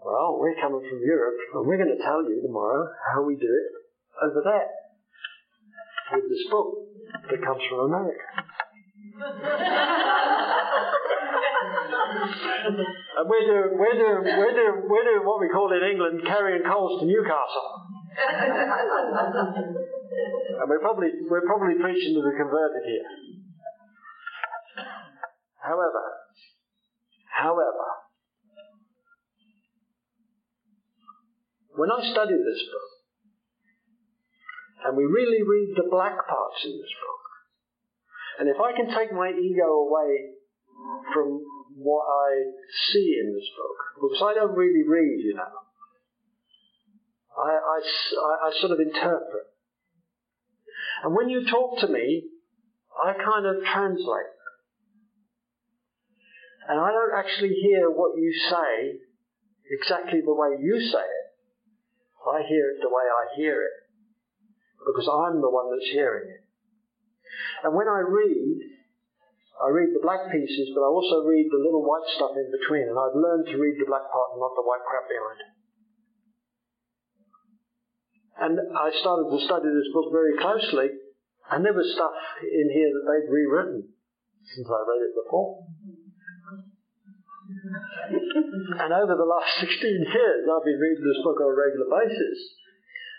Well, 0.01 0.41
we're 0.41 0.57
coming 0.57 0.81
from 0.81 1.01
Europe, 1.05 1.37
and 1.53 1.69
we're 1.69 1.77
going 1.77 1.93
to 1.93 2.01
tell 2.01 2.25
you 2.25 2.41
tomorrow 2.41 2.89
how 3.13 3.21
we 3.21 3.37
do 3.37 3.53
it 3.53 3.69
over 4.25 4.41
there 4.41 4.71
with 6.17 6.25
this 6.31 6.49
book 6.49 6.73
that 7.29 7.45
comes 7.45 7.61
from 7.69 7.93
America. 7.93 8.46
And 9.17 9.25
we're 13.25 13.47
doing, 13.97 15.25
what 15.25 15.41
we 15.41 15.49
call 15.49 15.73
in 15.73 15.83
England 15.91 16.21
carrying 16.27 16.63
coals 16.65 17.01
to 17.01 17.07
Newcastle. 17.07 17.87
And 20.61 20.69
we're 20.69 20.81
probably, 20.81 21.09
we're 21.29 21.47
probably 21.47 21.75
preaching 21.81 22.15
to 22.15 22.23
the 22.23 22.33
converted 22.37 22.85
here. 22.85 23.09
However, 25.63 26.05
however, 27.33 27.87
when 31.75 31.91
I 31.91 32.01
study 32.13 32.35
this 32.35 32.63
book, 32.71 32.91
and 34.87 34.97
we 34.97 35.05
really 35.05 35.43
read 35.43 35.75
the 35.77 35.89
black 35.91 36.15
parts 36.29 36.65
in 36.65 36.71
this 36.71 36.93
book, 37.01 37.16
and 38.39 38.49
if 38.49 38.57
I 38.61 38.73
can 38.77 38.87
take 38.95 39.13
my 39.13 39.31
ego 39.31 39.89
away 39.89 40.37
from 41.13 41.41
what 41.77 42.05
I 42.05 42.43
see 42.93 43.19
in 43.21 43.35
this 43.35 43.49
book, 43.57 43.79
because 44.01 44.23
I 44.25 44.35
don't 44.35 44.57
really 44.57 44.85
read, 44.87 45.25
you 45.25 45.35
know, 45.35 45.53
I, 47.37 47.51
I, 47.53 48.49
I, 48.49 48.61
sort 48.61 48.73
of 48.73 48.81
interpret. 48.81 49.45
And 51.05 51.15
when 51.15 51.29
you 51.29 51.47
talk 51.51 51.81
to 51.81 51.89
me, 51.89 52.25
I 53.05 53.13
kind 53.13 53.45
of 53.45 53.57
translate. 53.73 54.33
And 56.69 56.81
I 56.81 56.91
don't 56.91 57.15
actually 57.15 57.55
hear 57.63 57.91
what 57.91 58.17
you 58.17 58.33
say 58.51 58.99
exactly 59.71 60.21
the 60.25 60.35
way 60.35 60.57
you 60.61 60.81
say 60.81 61.05
it. 61.05 61.27
I 62.27 62.43
hear 62.49 62.71
it 62.71 62.79
the 62.81 62.89
way 62.89 63.05
I 63.05 63.37
hear 63.37 63.63
it. 63.63 63.77
Because 64.85 65.09
I'm 65.09 65.41
the 65.41 65.51
one 65.51 65.71
that's 65.71 65.91
hearing 65.93 66.31
it. 66.31 66.46
And 67.65 67.75
when 67.75 67.89
I 67.89 68.01
read, 68.05 68.59
I 69.57 69.73
read 69.73 69.97
the 69.97 70.05
black 70.05 70.29
pieces, 70.29 70.73
but 70.77 70.85
I 70.85 70.91
also 70.93 71.25
read 71.25 71.49
the 71.49 71.65
little 71.65 71.81
white 71.81 72.05
stuff 72.13 72.37
in 72.37 72.49
between, 72.53 72.93
and 72.93 72.99
I've 72.99 73.17
learned 73.17 73.49
to 73.49 73.57
read 73.57 73.81
the 73.81 73.89
black 73.89 74.05
part 74.13 74.37
and 74.37 74.41
not 74.41 74.53
the 74.53 74.67
white 74.67 74.85
crap 74.85 75.09
behind. 75.09 75.41
And 78.37 78.55
I 78.77 78.93
started 79.01 79.33
to 79.33 79.41
study 79.49 79.73
this 79.73 79.89
book 79.97 80.13
very 80.13 80.37
closely, 80.37 80.93
and 81.49 81.65
there 81.65 81.73
was 81.73 81.89
stuff 81.97 82.13
in 82.45 82.69
here 82.69 82.93
that 82.93 83.05
they'd 83.09 83.33
rewritten 83.33 83.97
since 84.45 84.69
I 84.69 84.81
read 84.85 85.03
it 85.09 85.15
before. 85.25 85.65
and 88.85 88.93
over 88.93 89.15
the 89.17 89.25
last 89.25 89.57
16 89.65 89.73
years, 89.81 90.43
I've 90.45 90.67
been 90.69 90.79
reading 90.79 91.01
this 91.01 91.25
book 91.25 91.41
on 91.41 91.49
a 91.49 91.57
regular 91.57 91.89
basis, 91.89 92.39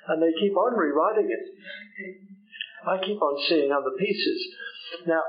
and 0.08 0.22
they 0.22 0.32
keep 0.38 0.54
on 0.54 0.78
rewriting 0.78 1.34
it. 1.34 1.46
I 2.86 2.98
keep 3.04 3.22
on 3.22 3.36
seeing 3.50 3.72
other 3.72 3.96
pieces. 3.98 4.40
Now, 5.08 5.22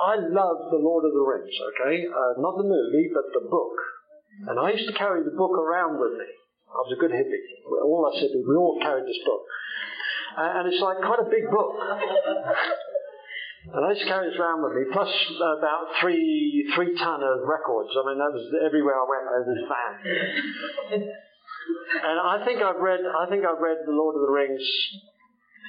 I 0.00 0.16
love 0.16 0.70
The 0.70 0.80
Lord 0.80 1.04
of 1.04 1.12
the 1.12 1.20
Rings, 1.20 1.54
okay? 1.74 2.04
Uh, 2.06 2.40
not 2.40 2.56
the 2.56 2.64
movie, 2.64 3.10
but 3.12 3.32
the 3.32 3.48
book. 3.48 3.76
And 4.48 4.60
I 4.60 4.72
used 4.72 4.88
to 4.88 4.96
carry 4.96 5.24
the 5.24 5.36
book 5.36 5.52
around 5.56 5.98
with 6.00 6.12
me. 6.12 6.28
I 6.68 6.78
was 6.84 6.92
a 6.92 7.00
good 7.00 7.12
hippie. 7.12 7.44
All 7.84 8.04
us 8.04 8.20
hippies, 8.20 8.44
we 8.46 8.54
all 8.56 8.78
carried 8.82 9.06
this 9.06 9.20
book. 9.24 9.42
And 10.36 10.68
it's 10.68 10.82
like 10.82 10.98
quite 10.98 11.20
a 11.20 11.30
big 11.30 11.48
book. 11.48 11.72
And 13.72 13.82
I 13.82 13.94
just 13.94 14.06
carried 14.06 14.34
it 14.34 14.38
around 14.38 14.62
with 14.62 14.74
me, 14.78 14.84
plus 14.92 15.10
about 15.40 15.88
three 16.00 16.70
three 16.76 16.94
ton 16.94 17.22
of 17.22 17.42
records. 17.48 17.90
I 17.98 18.06
mean, 18.06 18.18
that 18.18 18.30
was 18.30 18.46
everywhere 18.62 18.94
I 18.94 19.06
went. 19.08 19.24
Was 19.26 19.48
this 19.48 19.64
van. 19.66 21.02
And 22.04 22.20
I 22.20 22.44
think 22.44 22.62
I've 22.62 22.78
read 22.78 23.00
I 23.00 23.26
think 23.28 23.42
I've 23.42 23.58
read 23.58 23.78
The 23.86 23.92
Lord 23.92 24.14
of 24.14 24.22
the 24.22 24.30
Rings, 24.30 24.62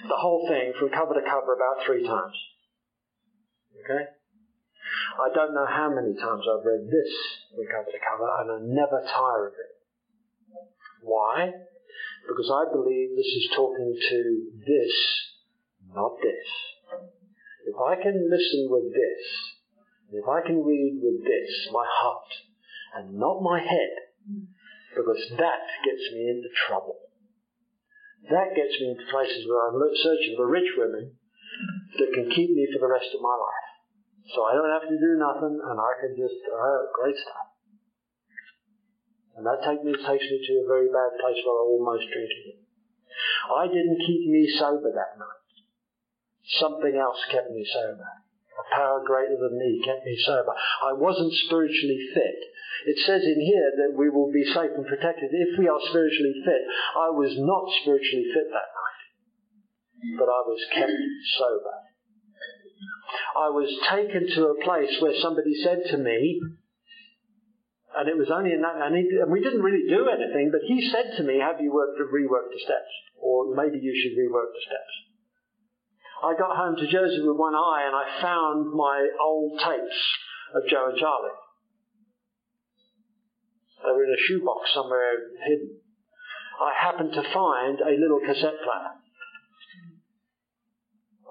the 0.03 0.19
whole 0.19 0.45
thing 0.47 0.73
from 0.77 0.89
cover 0.89 1.13
to 1.13 1.25
cover 1.25 1.53
about 1.57 1.85
three 1.85 2.05
times. 2.05 2.35
Okay. 3.83 4.03
I 5.17 5.33
don't 5.33 5.53
know 5.53 5.65
how 5.65 5.89
many 5.89 6.13
times 6.13 6.45
I've 6.45 6.65
read 6.65 6.85
this 6.85 7.11
from 7.55 7.65
cover 7.65 7.89
to 7.89 8.01
cover, 8.05 8.27
and 8.41 8.47
I 8.51 8.57
never 8.61 9.01
tire 9.01 9.47
of 9.47 9.53
it. 9.53 9.73
Why? 11.01 11.51
Because 12.27 12.51
I 12.51 12.71
believe 12.71 13.15
this 13.15 13.25
is 13.25 13.49
talking 13.55 13.95
to 13.95 14.19
this, 14.67 14.93
not 15.93 16.17
this. 16.21 16.47
If 17.65 17.75
I 17.75 17.95
can 17.95 18.29
listen 18.29 18.67
with 18.69 18.93
this, 18.93 19.23
if 20.11 20.27
I 20.27 20.45
can 20.45 20.63
read 20.63 20.99
with 21.01 21.23
this, 21.23 21.67
my 21.71 21.85
heart, 21.87 22.31
and 22.95 23.19
not 23.19 23.41
my 23.41 23.59
head, 23.59 24.45
because 24.95 25.21
that 25.37 25.63
gets 25.83 26.11
me 26.13 26.29
into 26.29 26.49
trouble. 26.67 26.97
That 28.27 28.55
gets 28.55 28.75
me 28.83 28.91
into 28.91 29.07
places 29.07 29.47
where 29.47 29.71
I'm 29.71 29.79
searching 30.03 30.35
for 30.35 30.51
rich 30.51 30.67
women 30.75 31.15
that 31.99 32.11
can 32.13 32.27
keep 32.29 32.51
me 32.51 32.67
for 32.73 32.83
the 32.83 32.91
rest 32.91 33.09
of 33.15 33.23
my 33.23 33.35
life. 33.35 33.67
So 34.35 34.43
I 34.43 34.51
don't 34.51 34.73
have 34.75 34.83
to 34.83 34.99
do 34.99 35.11
nothing, 35.15 35.55
and 35.55 35.77
I 35.79 35.91
can 36.03 36.11
just, 36.19 36.35
oh, 36.51 36.91
great 36.91 37.15
stuff. 37.15 37.47
And 39.39 39.45
that 39.47 39.63
take 39.63 39.79
me, 39.85 39.95
takes 39.95 40.27
me 40.27 40.37
to 40.43 40.53
a 40.65 40.67
very 40.67 40.91
bad 40.91 41.15
place 41.23 41.39
where 41.45 41.55
I 41.55 41.65
almost 41.71 42.11
drink 42.11 42.27
again. 42.27 42.67
I 43.47 43.63
didn't 43.71 44.03
keep 44.03 44.27
me 44.27 44.49
sober 44.59 44.91
that 44.91 45.15
night. 45.15 45.45
Something 46.59 46.99
else 46.99 47.23
kept 47.31 47.51
me 47.51 47.63
sober. 47.63 48.03
A 48.03 48.75
power 48.75 49.03
greater 49.05 49.37
than 49.39 49.57
me 49.57 49.79
kept 49.85 50.03
me 50.03 50.17
sober. 50.25 50.51
I 50.83 50.91
wasn't 50.91 51.31
spiritually 51.47 52.11
fit. 52.13 52.39
It 52.85 52.97
says 53.05 53.23
in 53.23 53.39
here 53.41 53.71
that 53.81 53.97
we 53.97 54.09
will 54.09 54.31
be 54.31 54.45
safe 54.45 54.71
and 54.75 54.85
protected 54.85 55.31
if 55.31 55.57
we 55.57 55.67
are 55.67 55.79
spiritually 55.89 56.35
fit. 56.45 56.63
I 56.95 57.09
was 57.09 57.33
not 57.37 57.65
spiritually 57.81 58.27
fit 58.33 58.47
that 58.53 58.69
night, 58.75 60.19
but 60.19 60.29
I 60.29 60.41
was 60.45 60.61
kept 60.73 60.91
sober. 61.39 61.75
I 63.37 63.49
was 63.49 63.69
taken 63.89 64.27
to 64.35 64.53
a 64.53 64.63
place 64.63 65.01
where 65.01 65.15
somebody 65.21 65.53
said 65.63 65.81
to 65.91 65.97
me, 65.97 66.41
and 67.97 68.09
it 68.09 68.17
was 68.17 68.29
only 68.29 68.53
in 68.53 68.61
that, 68.61 68.77
and, 68.77 68.93
he, 68.93 69.09
and 69.17 69.31
we 69.31 69.41
didn't 69.41 69.65
really 69.65 69.89
do 69.89 70.05
anything, 70.05 70.51
but 70.51 70.61
he 70.67 70.89
said 70.91 71.17
to 71.17 71.23
me, 71.23 71.39
have 71.39 71.57
you 71.59 71.73
worked, 71.73 71.97
reworked 71.97 72.53
the 72.53 72.61
steps? 72.61 72.93
Or 73.17 73.55
maybe 73.55 73.79
you 73.81 73.93
should 73.97 74.13
rework 74.13 74.53
the 74.53 74.61
steps. 74.61 74.93
I 76.21 76.33
got 76.37 76.57
home 76.57 76.75
to 76.77 76.87
Jersey 76.87 77.21
with 77.21 77.37
one 77.37 77.55
eye 77.55 77.85
and 77.85 77.95
I 77.95 78.21
found 78.21 78.73
my 78.73 79.07
old 79.21 79.59
tapes 79.59 80.01
of 80.53 80.69
Joe 80.69 80.89
and 80.89 80.97
Charlie. 80.97 81.37
They 83.87 83.95
were 83.95 84.03
in 84.03 84.11
a 84.11 84.23
shoebox 84.27 84.67
somewhere 84.75 85.31
hidden. 85.47 85.79
I 86.59 86.75
happened 86.75 87.13
to 87.15 87.23
find 87.31 87.79
a 87.79 87.95
little 87.95 88.19
cassette 88.19 88.59
player. 88.59 88.91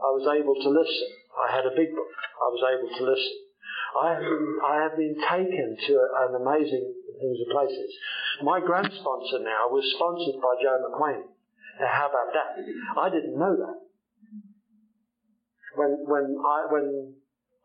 I 0.01 0.09
was 0.17 0.25
able 0.25 0.57
to 0.57 0.71
listen. 0.73 1.09
I 1.37 1.53
had 1.53 1.69
a 1.69 1.77
big 1.77 1.93
book. 1.93 2.09
I 2.09 2.49
was 2.49 2.65
able 2.65 2.89
to 2.97 3.03
listen. 3.05 3.37
I 3.93 4.05
have 4.17 4.25
been, 4.25 4.57
I 4.65 4.75
have 4.89 4.97
been 4.97 5.17
taken 5.21 5.77
to 5.77 5.93
an 6.01 6.33
amazing 6.41 6.87
things 7.21 7.39
of 7.45 7.49
places. 7.53 7.93
My 8.41 8.61
grand 8.65 8.89
sponsor 8.89 9.45
now 9.45 9.69
was 9.69 9.85
sponsored 9.93 10.41
by 10.41 10.57
Joe 10.65 10.81
McQuany. 10.81 11.29
Now, 11.81 11.93
how 11.93 12.09
about 12.09 12.33
that? 12.33 12.57
I 12.97 13.11
didn't 13.13 13.37
know 13.37 13.53
that. 13.53 13.77
When 15.77 15.93
when 16.09 16.25
I 16.41 16.73
when 16.73 17.15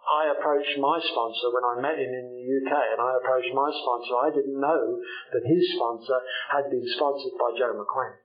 I 0.02 0.34
approached 0.34 0.78
my 0.80 0.97
sponsor 0.99 1.54
when 1.54 1.64
I 1.64 1.82
met 1.82 1.99
him 2.02 2.10
in 2.10 2.28
the 2.34 2.45
UK, 2.45 2.74
and 2.74 3.02
I 3.02 3.18
approached 3.22 3.54
my 3.54 3.70
sponsor, 3.70 4.14
I 4.18 4.30
didn't 4.34 4.60
know 4.60 4.97
that 5.34 5.45
his 5.45 5.64
sponsor 5.78 6.20
had 6.52 6.70
been 6.70 6.86
sponsored 6.97 7.38
by 7.38 7.54
Joe 7.58 7.78
McQuany, 7.78 8.18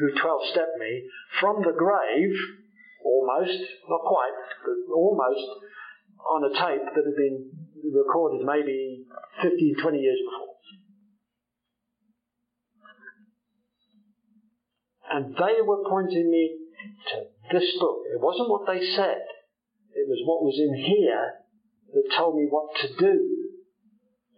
who 0.00 0.16
12 0.16 0.40
stepped 0.52 0.78
me 0.80 1.08
from 1.40 1.62
the 1.62 1.76
grave, 1.76 2.34
almost, 3.04 3.58
not 3.88 4.00
quite, 4.00 4.32
but 4.64 4.92
almost, 4.92 5.46
on 6.24 6.44
a 6.44 6.52
tape 6.54 6.86
that 6.94 7.04
had 7.04 7.16
been 7.16 7.50
recorded 7.92 8.46
maybe 8.46 9.04
15, 9.42 9.76
20 9.82 9.98
years 9.98 10.18
before. 10.24 10.56
And 15.12 15.36
they 15.36 15.60
were 15.60 15.84
pointing 15.86 16.30
me 16.30 16.56
to 17.12 17.26
this 17.52 17.76
book. 17.78 17.98
It 18.14 18.20
wasn't 18.20 18.48
what 18.48 18.66
they 18.66 18.80
said, 18.96 19.20
it 20.02 20.10
was 20.10 20.18
what 20.26 20.42
was 20.42 20.58
in 20.58 20.74
here 20.74 21.46
that 21.94 22.16
told 22.18 22.34
me 22.34 22.50
what 22.50 22.74
to 22.82 22.88
do 22.98 23.16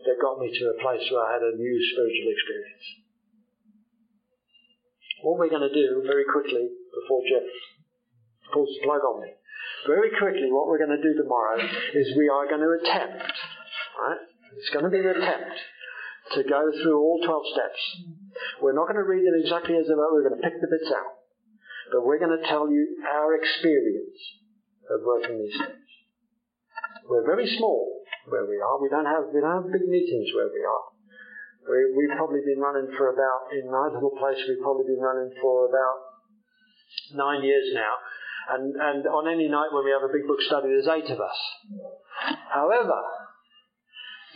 that 0.05 0.21
got 0.21 0.37
me 0.37 0.53
to 0.53 0.65
a 0.77 0.81
place 0.85 1.09
where 1.09 1.25
I 1.25 1.41
had 1.41 1.45
a 1.49 1.57
new 1.57 1.77
spiritual 1.97 2.29
experience. 2.29 2.87
What 5.25 5.41
we're 5.41 5.49
going 5.49 5.65
to 5.65 5.73
do 5.73 6.05
very 6.05 6.29
quickly 6.29 6.69
before 6.69 7.25
Jeff 7.25 7.49
pulls 8.53 8.69
the 8.77 8.85
plug 8.85 9.01
on 9.01 9.25
me 9.25 9.33
very 9.87 10.11
quickly, 10.17 10.49
what 10.49 10.67
we're 10.67 10.81
going 10.81 10.97
to 10.97 11.03
do 11.03 11.15
tomorrow 11.17 11.61
is 11.61 12.17
we 12.17 12.29
are 12.29 12.49
going 12.49 12.61
to 12.61 12.73
attempt, 12.81 13.33
right? 14.01 14.23
It's 14.57 14.71
going 14.71 14.85
to 14.85 14.91
be 14.91 15.01
an 15.01 15.13
attempt 15.13 15.57
to 16.35 16.43
go 16.43 16.73
through 16.73 16.99
all 16.99 17.21
12 17.25 17.43
steps. 17.53 17.81
We're 18.63 18.75
not 18.75 18.89
going 18.89 19.01
to 19.01 19.09
read 19.09 19.27
them 19.27 19.37
exactly 19.37 19.77
as 19.77 19.87
they 19.87 19.93
are, 19.93 20.13
we're 20.13 20.29
going 20.29 20.41
to 20.41 20.45
pick 20.45 20.57
the 20.61 20.73
bits 20.73 20.91
out. 20.93 21.21
But 21.93 22.07
we're 22.07 22.19
going 22.19 22.33
to 22.33 22.49
tell 22.49 22.71
you 22.71 22.97
our 23.05 23.37
experience 23.37 24.17
of 24.91 25.01
working 25.05 25.41
these 25.41 25.55
steps. 25.55 25.85
We're 27.09 27.25
very 27.25 27.47
small 27.57 28.05
where 28.29 28.45
we 28.49 28.57
are. 28.61 28.81
We 28.81 28.89
don't 28.89 29.05
have, 29.05 29.29
we 29.33 29.41
don't 29.41 29.65
have 29.65 29.69
big 29.73 29.85
meetings 29.89 30.33
where 30.33 30.49
we 30.49 30.65
are. 30.65 30.85
We, 31.65 32.09
have 32.09 32.21
probably 32.21 32.45
been 32.45 32.61
running 32.61 32.93
for 32.97 33.09
about, 33.09 33.49
in 33.57 33.65
my 33.73 33.89
little 33.89 34.13
place, 34.21 34.37
we've 34.45 34.61
probably 34.61 34.85
been 34.85 35.01
running 35.01 35.33
for 35.41 35.69
about 35.69 35.97
nine 37.17 37.45
years 37.45 37.73
now. 37.73 37.95
And, 38.53 38.77
and 38.77 39.01
on 39.09 39.25
any 39.25 39.49
night 39.49 39.73
when 39.73 39.85
we 39.85 39.93
have 39.97 40.05
a 40.05 40.13
big 40.13 40.29
book 40.29 40.41
study, 40.45 40.69
there's 40.69 40.89
eight 40.93 41.09
of 41.09 41.21
us. 41.21 41.39
However, 42.53 43.01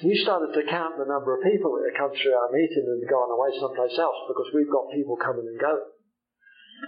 we 0.01 0.17
started 0.17 0.57
to 0.57 0.65
count 0.71 0.97
the 0.97 1.05
number 1.05 1.37
of 1.37 1.45
people 1.45 1.77
that 1.77 1.93
come 2.01 2.17
through 2.17 2.33
our 2.33 2.49
meeting 2.49 2.89
and 2.89 3.05
gone 3.05 3.29
away 3.29 3.53
someplace 3.61 3.97
else 4.01 4.21
because 4.25 4.49
we've 4.57 4.73
got 4.73 4.89
people 4.97 5.21
coming 5.21 5.45
and 5.45 5.61
going. 5.61 5.89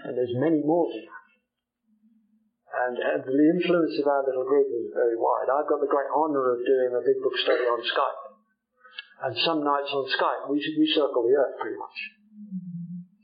And 0.08 0.16
there's 0.16 0.32
many 0.40 0.64
more 0.64 0.88
than 0.88 1.04
that. 1.04 1.19
And, 2.70 2.94
and 2.94 3.20
the 3.26 3.46
influence 3.58 3.98
of 3.98 4.06
our 4.06 4.22
little 4.22 4.46
group 4.46 4.70
is 4.70 4.94
very 4.94 5.18
wide. 5.18 5.50
I've 5.50 5.66
got 5.66 5.82
the 5.82 5.90
great 5.90 6.06
honour 6.14 6.54
of 6.54 6.62
doing 6.62 6.94
a 6.94 7.02
big 7.02 7.18
book 7.18 7.34
study 7.42 7.66
on 7.66 7.82
Skype. 7.82 8.20
And 9.26 9.34
some 9.42 9.60
nights 9.66 9.90
on 9.90 10.06
Skype, 10.06 10.48
we, 10.48 10.62
we 10.62 10.86
circle 10.94 11.26
the 11.26 11.34
earth 11.34 11.58
pretty 11.58 11.76
much. 11.76 11.98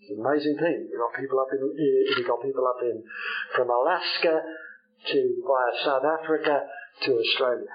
It's 0.03 0.11
an 0.13 0.21
amazing 0.21 0.59
thing. 0.59 0.91
We've 0.91 0.99
got 0.99 1.15
people 1.15 1.39
up 1.39 1.51
in, 1.55 1.63
we've 1.63 2.27
got 2.27 2.43
people 2.43 2.67
up 2.67 2.83
in, 2.83 3.07
from 3.55 3.71
Alaska 3.71 4.35
to 4.35 5.19
via 5.47 5.73
South 5.87 6.05
Africa 6.05 6.67
to 7.07 7.11
Australia. 7.15 7.75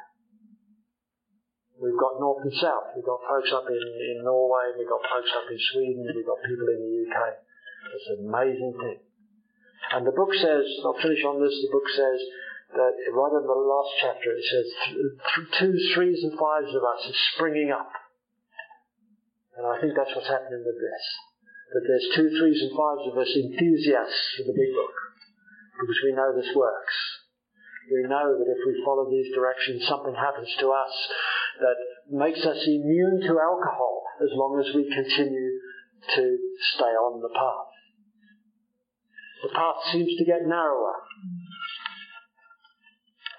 We've 1.81 1.97
got 1.97 2.21
north 2.21 2.45
and 2.45 2.53
south. 2.61 2.93
We've 2.93 3.07
got 3.07 3.25
folks 3.25 3.49
up 3.57 3.65
in, 3.65 3.81
in 3.81 4.21
Norway. 4.21 4.75
We've 4.77 4.91
got 4.91 5.01
folks 5.01 5.31
up 5.33 5.49
in 5.49 5.57
Sweden. 5.73 6.05
We've 6.13 6.27
got 6.27 6.37
people 6.45 6.67
in 6.69 6.79
the 6.83 6.93
UK. 7.09 7.17
It's 7.95 8.07
an 8.15 8.29
amazing 8.29 8.77
thing. 8.77 8.99
And 9.89 10.05
the 10.05 10.13
book 10.13 10.31
says, 10.37 10.63
I'll 10.85 11.01
finish 11.01 11.25
on 11.25 11.41
this, 11.41 11.57
the 11.65 11.73
book 11.73 11.89
says 11.89 12.19
that 12.77 12.93
right 13.11 13.35
in 13.35 13.43
the 13.43 13.59
last 13.67 13.91
chapter 13.99 14.31
it 14.31 14.45
says 14.47 14.67
threes 15.93 16.23
and 16.23 16.37
fives 16.37 16.71
of 16.71 16.83
us 16.85 17.01
are 17.09 17.19
springing 17.35 17.71
up. 17.73 17.91
And 19.57 19.67
I 19.67 19.81
think 19.81 19.97
that's 19.97 20.15
what's 20.15 20.31
happening 20.31 20.63
with 20.63 20.79
this 20.79 21.05
that 21.71 21.87
there's 21.87 22.07
two, 22.15 22.27
threes, 22.35 22.59
and 22.61 22.75
fives 22.75 23.07
of 23.07 23.15
us 23.15 23.31
enthusiasts 23.31 24.35
for 24.35 24.43
the 24.43 24.55
big 24.55 24.71
book 24.75 24.95
because 25.79 25.99
we 26.03 26.11
know 26.11 26.35
this 26.35 26.51
works. 26.51 26.97
We 27.87 28.03
know 28.07 28.35
that 28.35 28.47
if 28.47 28.61
we 28.67 28.83
follow 28.83 29.09
these 29.09 29.33
directions, 29.33 29.87
something 29.87 30.13
happens 30.13 30.51
to 30.59 30.67
us 30.71 30.95
that 31.59 31.79
makes 32.11 32.43
us 32.43 32.59
immune 32.67 33.23
to 33.23 33.39
alcohol 33.39 34.03
as 34.19 34.29
long 34.35 34.59
as 34.59 34.75
we 34.75 34.83
continue 34.83 35.51
to 36.15 36.23
stay 36.75 36.93
on 36.99 37.21
the 37.23 37.31
path. 37.31 37.70
The 39.41 39.49
path 39.49 39.81
seems 39.91 40.13
to 40.17 40.25
get 40.25 40.45
narrower 40.45 40.95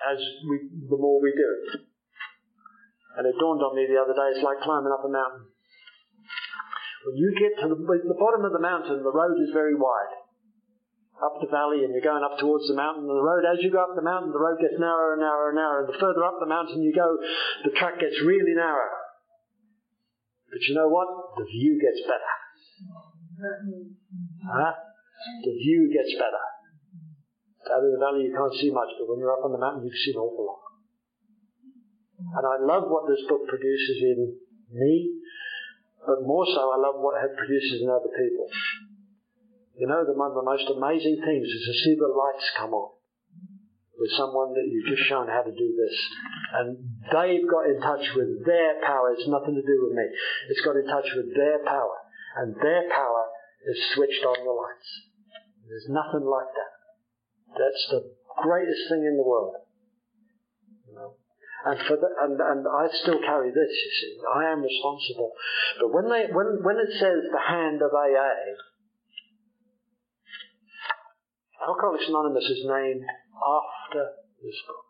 as 0.02 0.18
we, 0.50 0.66
the 0.90 0.98
more 0.98 1.22
we 1.22 1.30
do. 1.30 1.78
And 3.18 3.26
it 3.28 3.36
dawned 3.38 3.62
on 3.62 3.76
me 3.76 3.86
the 3.86 4.00
other 4.00 4.16
day, 4.16 4.34
it's 4.34 4.42
like 4.42 4.58
climbing 4.64 4.90
up 4.90 5.04
a 5.04 5.12
mountain. 5.12 5.46
When 7.06 7.16
you 7.18 7.34
get 7.38 7.58
to 7.62 7.66
the, 7.70 7.78
the 7.78 8.18
bottom 8.18 8.46
of 8.46 8.52
the 8.52 8.62
mountain, 8.62 9.02
the 9.02 9.14
road 9.14 9.36
is 9.42 9.50
very 9.52 9.74
wide. 9.74 10.14
Up 11.22 11.38
the 11.38 11.50
valley, 11.50 11.86
and 11.86 11.94
you're 11.94 12.02
going 12.02 12.24
up 12.26 12.38
towards 12.38 12.66
the 12.66 12.74
mountain, 12.74 13.06
and 13.06 13.14
the 13.14 13.22
road, 13.22 13.46
as 13.46 13.62
you 13.62 13.70
go 13.70 13.78
up 13.78 13.94
the 13.94 14.02
mountain, 14.02 14.34
the 14.34 14.42
road 14.42 14.58
gets 14.58 14.74
narrower 14.74 15.14
and 15.14 15.22
narrower 15.22 15.54
and 15.54 15.58
narrower. 15.58 15.80
And 15.86 15.90
the 15.94 15.98
further 16.02 16.24
up 16.24 16.42
the 16.42 16.50
mountain 16.50 16.82
you 16.82 16.90
go, 16.90 17.18
the 17.62 17.70
track 17.78 18.00
gets 18.02 18.18
really 18.26 18.58
narrow. 18.58 18.90
But 20.50 20.62
you 20.66 20.74
know 20.74 20.88
what? 20.88 21.06
The 21.38 21.46
view 21.46 21.78
gets 21.78 22.02
better. 22.02 22.32
Huh? 24.50 24.74
The 25.44 25.54
view 25.54 25.90
gets 25.92 26.12
better. 26.18 26.44
Out 27.72 27.84
in 27.86 27.94
the 27.94 28.02
valley 28.02 28.26
you 28.26 28.34
can't 28.34 28.52
see 28.58 28.70
much, 28.74 28.90
but 28.98 29.06
when 29.08 29.22
you're 29.22 29.32
up 29.32 29.46
on 29.46 29.52
the 29.52 29.62
mountain 29.62 29.86
you 29.86 29.92
can 29.94 30.02
see 30.02 30.12
an 30.12 30.20
awful 30.20 30.44
lot. 30.44 30.62
And 32.38 32.44
I 32.46 32.56
love 32.62 32.90
what 32.90 33.06
this 33.08 33.22
book 33.28 33.46
produces 33.48 33.98
in 34.02 34.34
me, 34.72 35.18
but 36.06 36.26
more 36.26 36.46
so 36.46 36.70
I 36.74 36.78
love 36.78 36.98
what 36.98 37.18
it 37.22 37.36
produces 37.38 37.82
in 37.82 37.88
other 37.90 38.10
people. 38.10 38.46
You 39.78 39.86
know, 39.86 40.04
the, 40.04 40.12
one 40.12 40.30
of 40.30 40.38
the 40.38 40.46
most 40.46 40.68
amazing 40.68 41.22
things 41.24 41.46
is 41.48 41.62
to 41.66 41.74
see 41.82 41.94
the 41.96 42.10
lights 42.10 42.50
come 42.58 42.74
on 42.74 42.92
with 43.98 44.10
someone 44.18 44.52
that 44.52 44.66
you've 44.66 44.90
just 44.90 45.08
shown 45.08 45.28
how 45.28 45.42
to 45.42 45.54
do 45.54 45.68
this. 45.78 45.96
And 46.58 46.76
they've 47.06 47.46
got 47.46 47.70
in 47.70 47.78
touch 47.80 48.02
with 48.18 48.44
their 48.44 48.82
power. 48.82 49.14
It's 49.14 49.28
nothing 49.28 49.54
to 49.54 49.62
do 49.62 49.76
with 49.86 49.94
me. 49.94 50.06
It's 50.50 50.60
got 50.60 50.76
in 50.76 50.86
touch 50.86 51.06
with 51.14 51.34
their 51.34 51.62
power. 51.64 51.96
And 52.36 52.54
their 52.56 52.90
power 52.90 53.24
is 53.68 53.78
switched 53.94 54.24
on 54.26 54.42
the 54.42 54.50
lights. 54.50 54.90
There's 55.72 55.88
nothing 55.88 56.28
like 56.28 56.52
that. 56.52 56.72
That's 57.56 57.84
the 57.88 58.12
greatest 58.44 58.92
thing 58.92 59.08
in 59.08 59.16
the 59.16 59.24
world. 59.24 59.56
You 60.84 60.92
know? 61.00 61.16
And 61.64 61.80
for 61.88 61.96
the, 61.96 62.12
and, 62.20 62.36
and 62.36 62.60
I 62.68 62.92
still 63.00 63.16
carry 63.24 63.48
this, 63.48 63.72
you 63.72 63.90
see. 63.96 64.12
I 64.20 64.52
am 64.52 64.60
responsible. 64.60 65.32
But 65.80 65.88
when 65.96 66.12
they 66.12 66.28
when 66.28 66.60
when 66.60 66.76
it 66.76 66.92
says 67.00 67.24
the 67.24 67.40
hand 67.40 67.80
of 67.80 67.88
AA, 67.88 68.52
Alcoholics 71.64 72.04
Anonymous 72.04 72.44
is 72.52 72.68
named 72.68 73.08
after 73.40 74.12
this 74.44 74.58
book. 74.68 74.84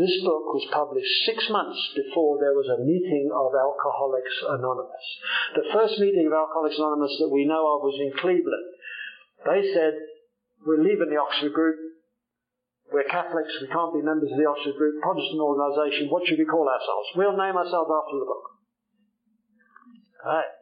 This 0.00 0.16
book 0.24 0.48
was 0.48 0.66
published 0.72 1.28
six 1.28 1.44
months 1.50 1.78
before 1.92 2.40
there 2.40 2.56
was 2.56 2.66
a 2.72 2.82
meeting 2.82 3.28
of 3.30 3.52
Alcoholics 3.52 4.36
Anonymous. 4.48 5.06
The 5.54 5.68
first 5.76 6.00
meeting 6.00 6.24
of 6.26 6.32
Alcoholics 6.32 6.80
Anonymous 6.80 7.14
that 7.20 7.30
we 7.30 7.44
know 7.44 7.62
of 7.76 7.84
was 7.84 8.00
in 8.00 8.10
Cleveland. 8.16 8.74
They 9.44 9.60
said, 9.74 9.94
we're 10.64 10.80
leaving 10.80 11.12
the 11.12 11.20
Oxford 11.20 11.52
group. 11.52 11.76
We're 12.92 13.04
Catholics. 13.04 13.52
We 13.60 13.68
can't 13.68 13.92
be 13.92 14.00
members 14.00 14.32
of 14.32 14.38
the 14.38 14.48
Oxford 14.48 14.76
group. 14.76 15.02
Protestant 15.02 15.40
organisation. 15.40 16.08
What 16.08 16.26
should 16.26 16.38
we 16.38 16.48
call 16.48 16.68
ourselves? 16.68 17.08
We'll 17.16 17.36
name 17.36 17.56
ourselves 17.56 17.90
after 17.90 18.16
the 18.16 18.28
book. 18.28 18.46
Right. 20.24 20.52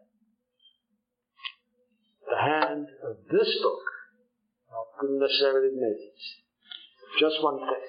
The 2.27 2.39
hand 2.39 2.87
of 3.07 3.17
this 3.31 3.51
book 3.63 3.83
couldn't 5.03 5.19
necessarily 5.19 5.75
mean 5.75 5.99
Just 7.19 7.43
one 7.43 7.59
thing. 7.59 7.87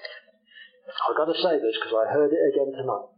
I've 0.89 1.17
got 1.17 1.31
to 1.31 1.37
say 1.37 1.55
this 1.61 1.77
because 1.77 1.93
I 1.93 2.11
heard 2.11 2.33
it 2.33 2.41
again 2.53 2.73
tonight. 2.73 3.09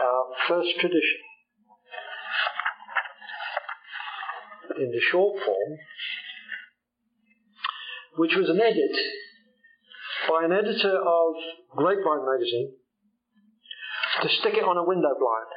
Our 0.00 0.24
first 0.48 0.70
tradition 0.80 1.25
in 4.78 4.90
the 4.90 5.00
short 5.10 5.36
form, 5.44 5.78
which 8.16 8.34
was 8.36 8.48
an 8.48 8.60
edit 8.60 8.96
by 10.28 10.44
an 10.44 10.52
editor 10.52 10.96
of 10.96 11.34
Grapevine 11.76 12.24
magazine 12.24 12.72
to 14.22 14.28
stick 14.40 14.54
it 14.54 14.64
on 14.64 14.76
a 14.76 14.84
window 14.84 15.12
blind. 15.18 15.50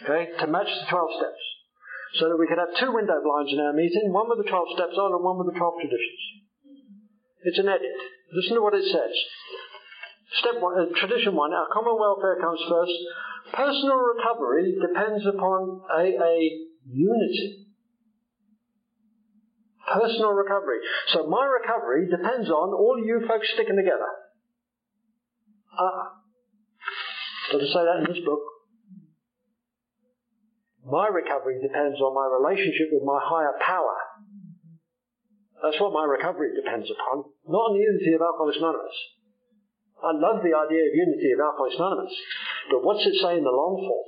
Okay, 0.00 0.32
to 0.40 0.46
match 0.46 0.66
the 0.66 0.86
12 0.88 1.10
steps. 1.20 1.44
So 2.18 2.28
that 2.28 2.40
we 2.40 2.48
could 2.48 2.58
have 2.58 2.74
two 2.80 2.90
window 2.90 3.20
blinds 3.22 3.52
in 3.52 3.60
our 3.60 3.72
meeting, 3.72 4.10
one 4.10 4.28
with 4.28 4.42
the 4.42 4.50
12 4.50 4.74
steps 4.74 4.96
on 4.98 5.12
and 5.14 5.22
one 5.22 5.38
with 5.38 5.52
the 5.52 5.58
12 5.58 5.74
traditions. 5.78 6.22
It's 7.44 7.58
an 7.60 7.68
edit. 7.68 7.94
Listen 8.32 8.56
to 8.56 8.62
what 8.62 8.74
it 8.74 8.84
says. 8.88 9.14
Step 10.40 10.62
one, 10.62 10.78
uh, 10.78 10.86
tradition 10.96 11.34
one, 11.34 11.52
our 11.52 11.68
common 11.72 11.98
welfare 11.98 12.38
comes 12.40 12.60
first. 12.68 12.92
Personal 13.52 13.98
recovery 13.98 14.78
depends 14.78 15.26
upon 15.26 15.82
AA 15.90 16.69
unity. 16.92 17.66
Personal 19.86 20.32
recovery. 20.32 20.78
So 21.08 21.26
my 21.26 21.44
recovery 21.46 22.08
depends 22.10 22.48
on 22.48 22.74
all 22.74 23.02
you 23.04 23.26
folks 23.26 23.48
sticking 23.54 23.76
together. 23.76 24.10
Ah. 25.74 25.82
Uh-uh. 25.82 26.08
Does 27.52 27.62
it 27.66 27.72
say 27.72 27.82
that 27.82 28.06
in 28.06 28.06
this 28.06 28.22
book? 28.24 28.38
My 30.86 31.08
recovery 31.10 31.58
depends 31.62 31.98
on 32.00 32.14
my 32.14 32.26
relationship 32.30 32.94
with 32.94 33.02
my 33.02 33.18
higher 33.22 33.54
power. 33.60 33.96
That's 35.62 35.78
what 35.80 35.92
my 35.92 36.04
recovery 36.04 36.56
depends 36.56 36.88
upon, 36.88 37.24
not 37.46 37.70
on 37.70 37.72
the 37.76 37.84
unity 37.84 38.14
of 38.16 38.22
Alcoholics 38.22 38.58
Anonymous. 38.58 38.96
I 40.00 40.12
love 40.16 40.40
the 40.40 40.56
idea 40.56 40.82
of 40.88 40.92
unity 40.96 41.36
of 41.36 41.40
Alcoholics 41.44 41.76
Anonymous, 41.76 42.14
but 42.72 42.80
what's 42.80 43.04
it 43.04 43.20
say 43.20 43.36
in 43.36 43.44
the 43.44 43.52
long 43.52 43.76
form? 43.76 44.06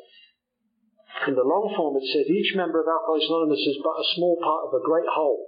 In 1.29 1.35
the 1.35 1.47
long 1.47 1.71
form, 1.77 1.95
it 1.97 2.07
says 2.11 2.27
each 2.27 2.57
member 2.57 2.83
of 2.83 2.91
Alcoholics 2.91 3.31
Anonymous 3.31 3.63
is 3.63 3.79
but 3.83 4.01
a 4.01 4.11
small 4.17 4.37
part 4.43 4.67
of 4.67 4.75
a 4.75 4.85
great 4.85 5.07
whole. 5.07 5.47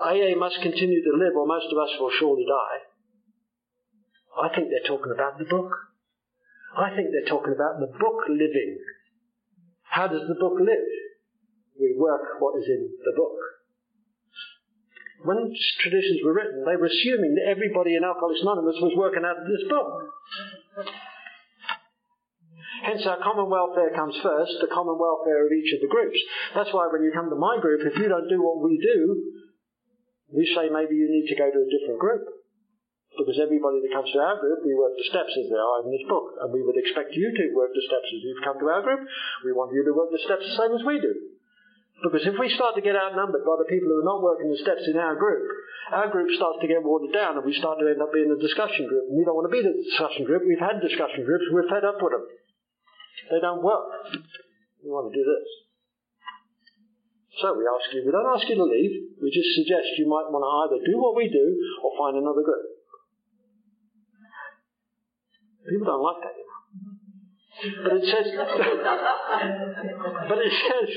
AA 0.00 0.36
must 0.36 0.60
continue 0.60 1.00
to 1.00 1.16
live, 1.16 1.32
or 1.36 1.46
most 1.46 1.72
of 1.72 1.78
us 1.78 1.96
will 1.98 2.10
surely 2.10 2.44
die. 2.44 2.84
I 4.36 4.48
think 4.54 4.68
they're 4.68 4.88
talking 4.88 5.12
about 5.12 5.38
the 5.38 5.48
book. 5.48 5.72
I 6.76 6.92
think 6.96 7.12
they're 7.12 7.28
talking 7.28 7.52
about 7.52 7.80
the 7.80 7.92
book 7.96 8.28
living. 8.28 8.76
How 9.84 10.08
does 10.08 10.26
the 10.28 10.36
book 10.40 10.56
live? 10.60 10.88
We 11.80 11.94
work 11.96 12.40
what 12.40 12.58
is 12.60 12.68
in 12.68 12.92
the 13.04 13.12
book. 13.16 13.36
When 15.24 15.54
traditions 15.80 16.20
were 16.24 16.34
written, 16.34 16.64
they 16.64 16.76
were 16.76 16.90
assuming 16.90 17.36
that 17.36 17.48
everybody 17.48 17.94
in 17.94 18.04
Alcoholics 18.04 18.42
Anonymous 18.42 18.76
was 18.80 18.96
working 18.96 19.24
out 19.24 19.38
of 19.38 19.46
this 19.46 19.64
book. 19.68 19.88
Hence, 22.82 23.06
our 23.06 23.22
common 23.22 23.46
welfare 23.46 23.94
comes 23.94 24.18
first, 24.22 24.58
the 24.58 24.66
common 24.74 24.98
welfare 24.98 25.46
of 25.46 25.54
each 25.54 25.70
of 25.70 25.80
the 25.80 25.86
groups. 25.86 26.18
That's 26.50 26.74
why 26.74 26.90
when 26.90 27.06
you 27.06 27.14
come 27.14 27.30
to 27.30 27.38
my 27.38 27.62
group, 27.62 27.86
if 27.86 27.94
you 27.94 28.10
don't 28.10 28.26
do 28.26 28.42
what 28.42 28.58
we 28.58 28.74
do, 28.74 28.98
we 30.34 30.42
say 30.50 30.66
maybe 30.66 30.98
you 30.98 31.06
need 31.06 31.30
to 31.30 31.38
go 31.38 31.46
to 31.46 31.62
a 31.62 31.72
different 31.78 32.02
group. 32.02 32.26
Because 33.14 33.38
everybody 33.38 33.78
that 33.84 33.92
comes 33.92 34.10
to 34.10 34.18
our 34.18 34.40
group, 34.40 34.64
we 34.66 34.74
work 34.74 34.96
the 34.96 35.06
steps 35.12 35.30
as 35.30 35.46
they 35.46 35.60
are 35.60 35.78
in 35.84 35.94
this 35.94 36.02
book. 36.08 36.32
And 36.42 36.50
we 36.50 36.64
would 36.64 36.80
expect 36.80 37.14
you 37.14 37.28
to 37.28 37.44
work 37.54 37.70
the 37.70 37.84
steps 37.86 38.08
as 38.08 38.20
you've 38.24 38.42
come 38.42 38.58
to 38.58 38.66
our 38.72 38.82
group. 38.82 39.04
We 39.44 39.52
want 39.52 39.76
you 39.76 39.84
to 39.84 39.92
work 39.94 40.10
the 40.10 40.24
steps 40.24 40.42
the 40.42 40.56
same 40.58 40.72
as 40.74 40.82
we 40.82 40.98
do. 40.98 41.12
Because 42.02 42.26
if 42.26 42.34
we 42.34 42.50
start 42.50 42.74
to 42.74 42.82
get 42.82 42.98
outnumbered 42.98 43.46
by 43.46 43.62
the 43.62 43.68
people 43.70 43.86
who 43.86 44.02
are 44.02 44.10
not 44.10 44.24
working 44.24 44.50
the 44.50 44.58
steps 44.58 44.82
in 44.90 44.98
our 44.98 45.14
group, 45.14 45.44
our 45.92 46.10
group 46.10 46.34
starts 46.34 46.58
to 46.64 46.66
get 46.66 46.82
watered 46.82 47.14
down 47.14 47.38
and 47.38 47.46
we 47.46 47.54
start 47.54 47.78
to 47.78 47.86
end 47.86 48.02
up 48.02 48.10
being 48.10 48.32
a 48.32 48.40
discussion 48.42 48.88
group. 48.90 49.06
And 49.06 49.14
we 49.20 49.28
don't 49.28 49.38
want 49.38 49.46
to 49.46 49.54
be 49.54 49.62
the 49.62 49.76
discussion 49.76 50.26
group. 50.26 50.42
We've 50.42 50.58
had 50.58 50.82
discussion 50.82 51.22
groups. 51.22 51.46
We're 51.52 51.70
fed 51.70 51.86
up 51.86 52.02
with 52.02 52.16
them. 52.16 52.26
They 53.30 53.40
don't 53.40 53.62
work. 53.62 53.86
We 54.82 54.90
want 54.90 55.12
to 55.12 55.14
do 55.16 55.24
this. 55.24 55.48
So 57.40 57.56
we 57.56 57.64
ask 57.64 57.88
you, 57.94 58.04
we 58.04 58.12
don't 58.12 58.28
ask 58.28 58.44
you 58.48 58.56
to 58.56 58.64
leave, 58.64 59.16
we 59.22 59.32
just 59.32 59.56
suggest 59.56 59.96
you 59.96 60.04
might 60.04 60.28
want 60.28 60.44
to 60.44 60.52
either 60.68 60.84
do 60.84 61.00
what 61.00 61.16
we 61.16 61.32
do 61.32 61.56
or 61.80 61.96
find 61.96 62.20
another 62.20 62.44
group. 62.44 62.60
People 65.64 65.86
don't 65.86 66.02
like 66.04 66.20
that, 66.20 66.34
you 66.36 66.44
know. 66.44 66.60
But 67.62 67.92
it 67.96 68.04
says, 68.04 68.26
but 70.28 70.38
it 70.42 70.52
says, 70.52 70.88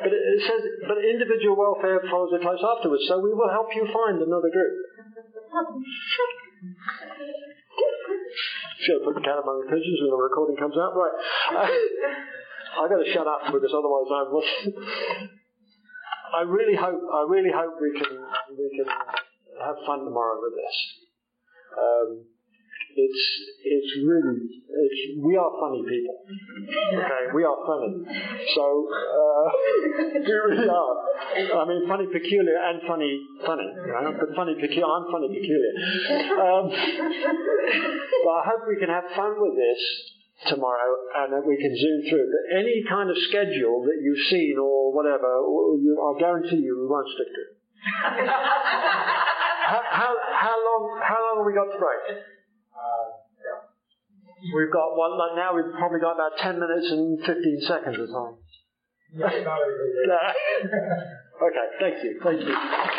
but 0.00 0.12
it 0.12 0.40
says, 0.46 0.62
but 0.86 0.98
individual 1.02 1.56
welfare 1.58 2.00
follows 2.08 2.30
it 2.32 2.40
close 2.40 2.62
afterwards. 2.62 3.04
So 3.08 3.18
we 3.18 3.34
will 3.34 3.50
help 3.50 3.74
you 3.74 3.84
find 3.92 4.22
another 4.22 4.48
group. 4.48 4.72
Should 8.80 8.98
have 8.98 9.04
put 9.04 9.14
the 9.14 9.24
cat 9.24 9.38
among 9.38 9.62
the 9.62 9.68
pigeons 9.70 10.00
when 10.02 10.10
the 10.10 10.16
recording 10.16 10.56
comes 10.56 10.74
out. 10.76 10.96
Right. 10.96 11.14
I, 11.52 11.64
I 12.80 12.88
got 12.88 12.98
to 12.98 13.08
shut 13.12 13.26
up 13.26 13.52
because 13.52 13.70
otherwise 13.70 14.08
I 14.10 14.22
will. 14.26 14.42
I 16.32 16.42
really 16.48 16.74
hope. 16.74 17.00
I 17.12 17.22
really 17.28 17.52
hope 17.52 17.76
we 17.80 17.92
can 17.92 18.16
we 18.56 18.66
can 18.72 18.88
have 19.60 19.76
fun 19.86 20.04
tomorrow 20.04 20.40
with 20.40 20.56
this. 20.56 20.76
Um, 21.76 22.24
It's 22.94 23.22
it's 23.64 23.92
really 24.04 24.36
it's, 24.44 25.00
we 25.24 25.36
are 25.36 25.50
funny 25.60 25.82
people. 25.88 26.16
Okay, 26.92 27.22
we 27.34 27.44
are 27.44 27.58
funny. 27.64 28.04
So 28.54 28.64
uh, 28.88 29.48
we 30.12 30.32
really 30.32 30.68
are. 30.68 30.96
I 31.56 31.64
mean, 31.68 31.88
funny 31.88 32.06
peculiar 32.12 32.58
and 32.60 32.82
funny 32.86 33.20
funny. 33.46 33.64
You 33.64 33.92
know, 33.92 34.12
but 34.18 34.36
funny 34.36 34.54
peculiar. 34.60 34.84
I'm 34.84 35.06
funny 35.10 35.28
peculiar. 35.32 35.72
Um, 36.36 36.64
but 38.24 38.32
I 38.32 38.42
hope 38.44 38.68
we 38.68 38.76
can 38.76 38.88
have 38.88 39.04
fun 39.16 39.40
with 39.40 39.56
this 39.56 39.80
tomorrow 40.48 40.92
and 41.16 41.32
that 41.32 41.46
we 41.46 41.56
can 41.56 41.72
zoom 41.76 42.02
through. 42.10 42.26
But 42.28 42.58
any 42.58 42.84
kind 42.88 43.10
of 43.10 43.16
schedule 43.28 43.84
that 43.86 43.98
you've 44.02 44.26
seen 44.28 44.56
or 44.60 44.92
whatever, 44.92 45.24
I 45.24 46.18
guarantee 46.18 46.60
you 46.60 46.76
we 46.80 46.86
won't 46.86 47.08
stick 47.14 47.30
to. 47.32 47.44
how, 49.62 49.82
how, 49.90 50.12
how 50.34 50.56
long 50.60 51.00
how 51.02 51.18
long 51.18 51.36
have 51.38 51.46
we 51.46 51.54
got 51.54 51.70
to 51.72 51.78
break? 51.78 52.22
We've 54.50 54.72
got 54.72 54.96
one, 54.96 55.16
like 55.18 55.36
now 55.36 55.54
we've 55.54 55.72
probably 55.78 56.00
got 56.00 56.14
about 56.14 56.38
10 56.38 56.58
minutes 56.58 56.90
and 56.90 57.18
15 57.24 57.60
seconds 57.62 57.98
of 57.98 58.08
time. 58.08 58.34
okay, 61.46 61.66
thank 61.78 62.02
you. 62.02 62.20
Thank 62.22 62.40
you. 62.40 62.98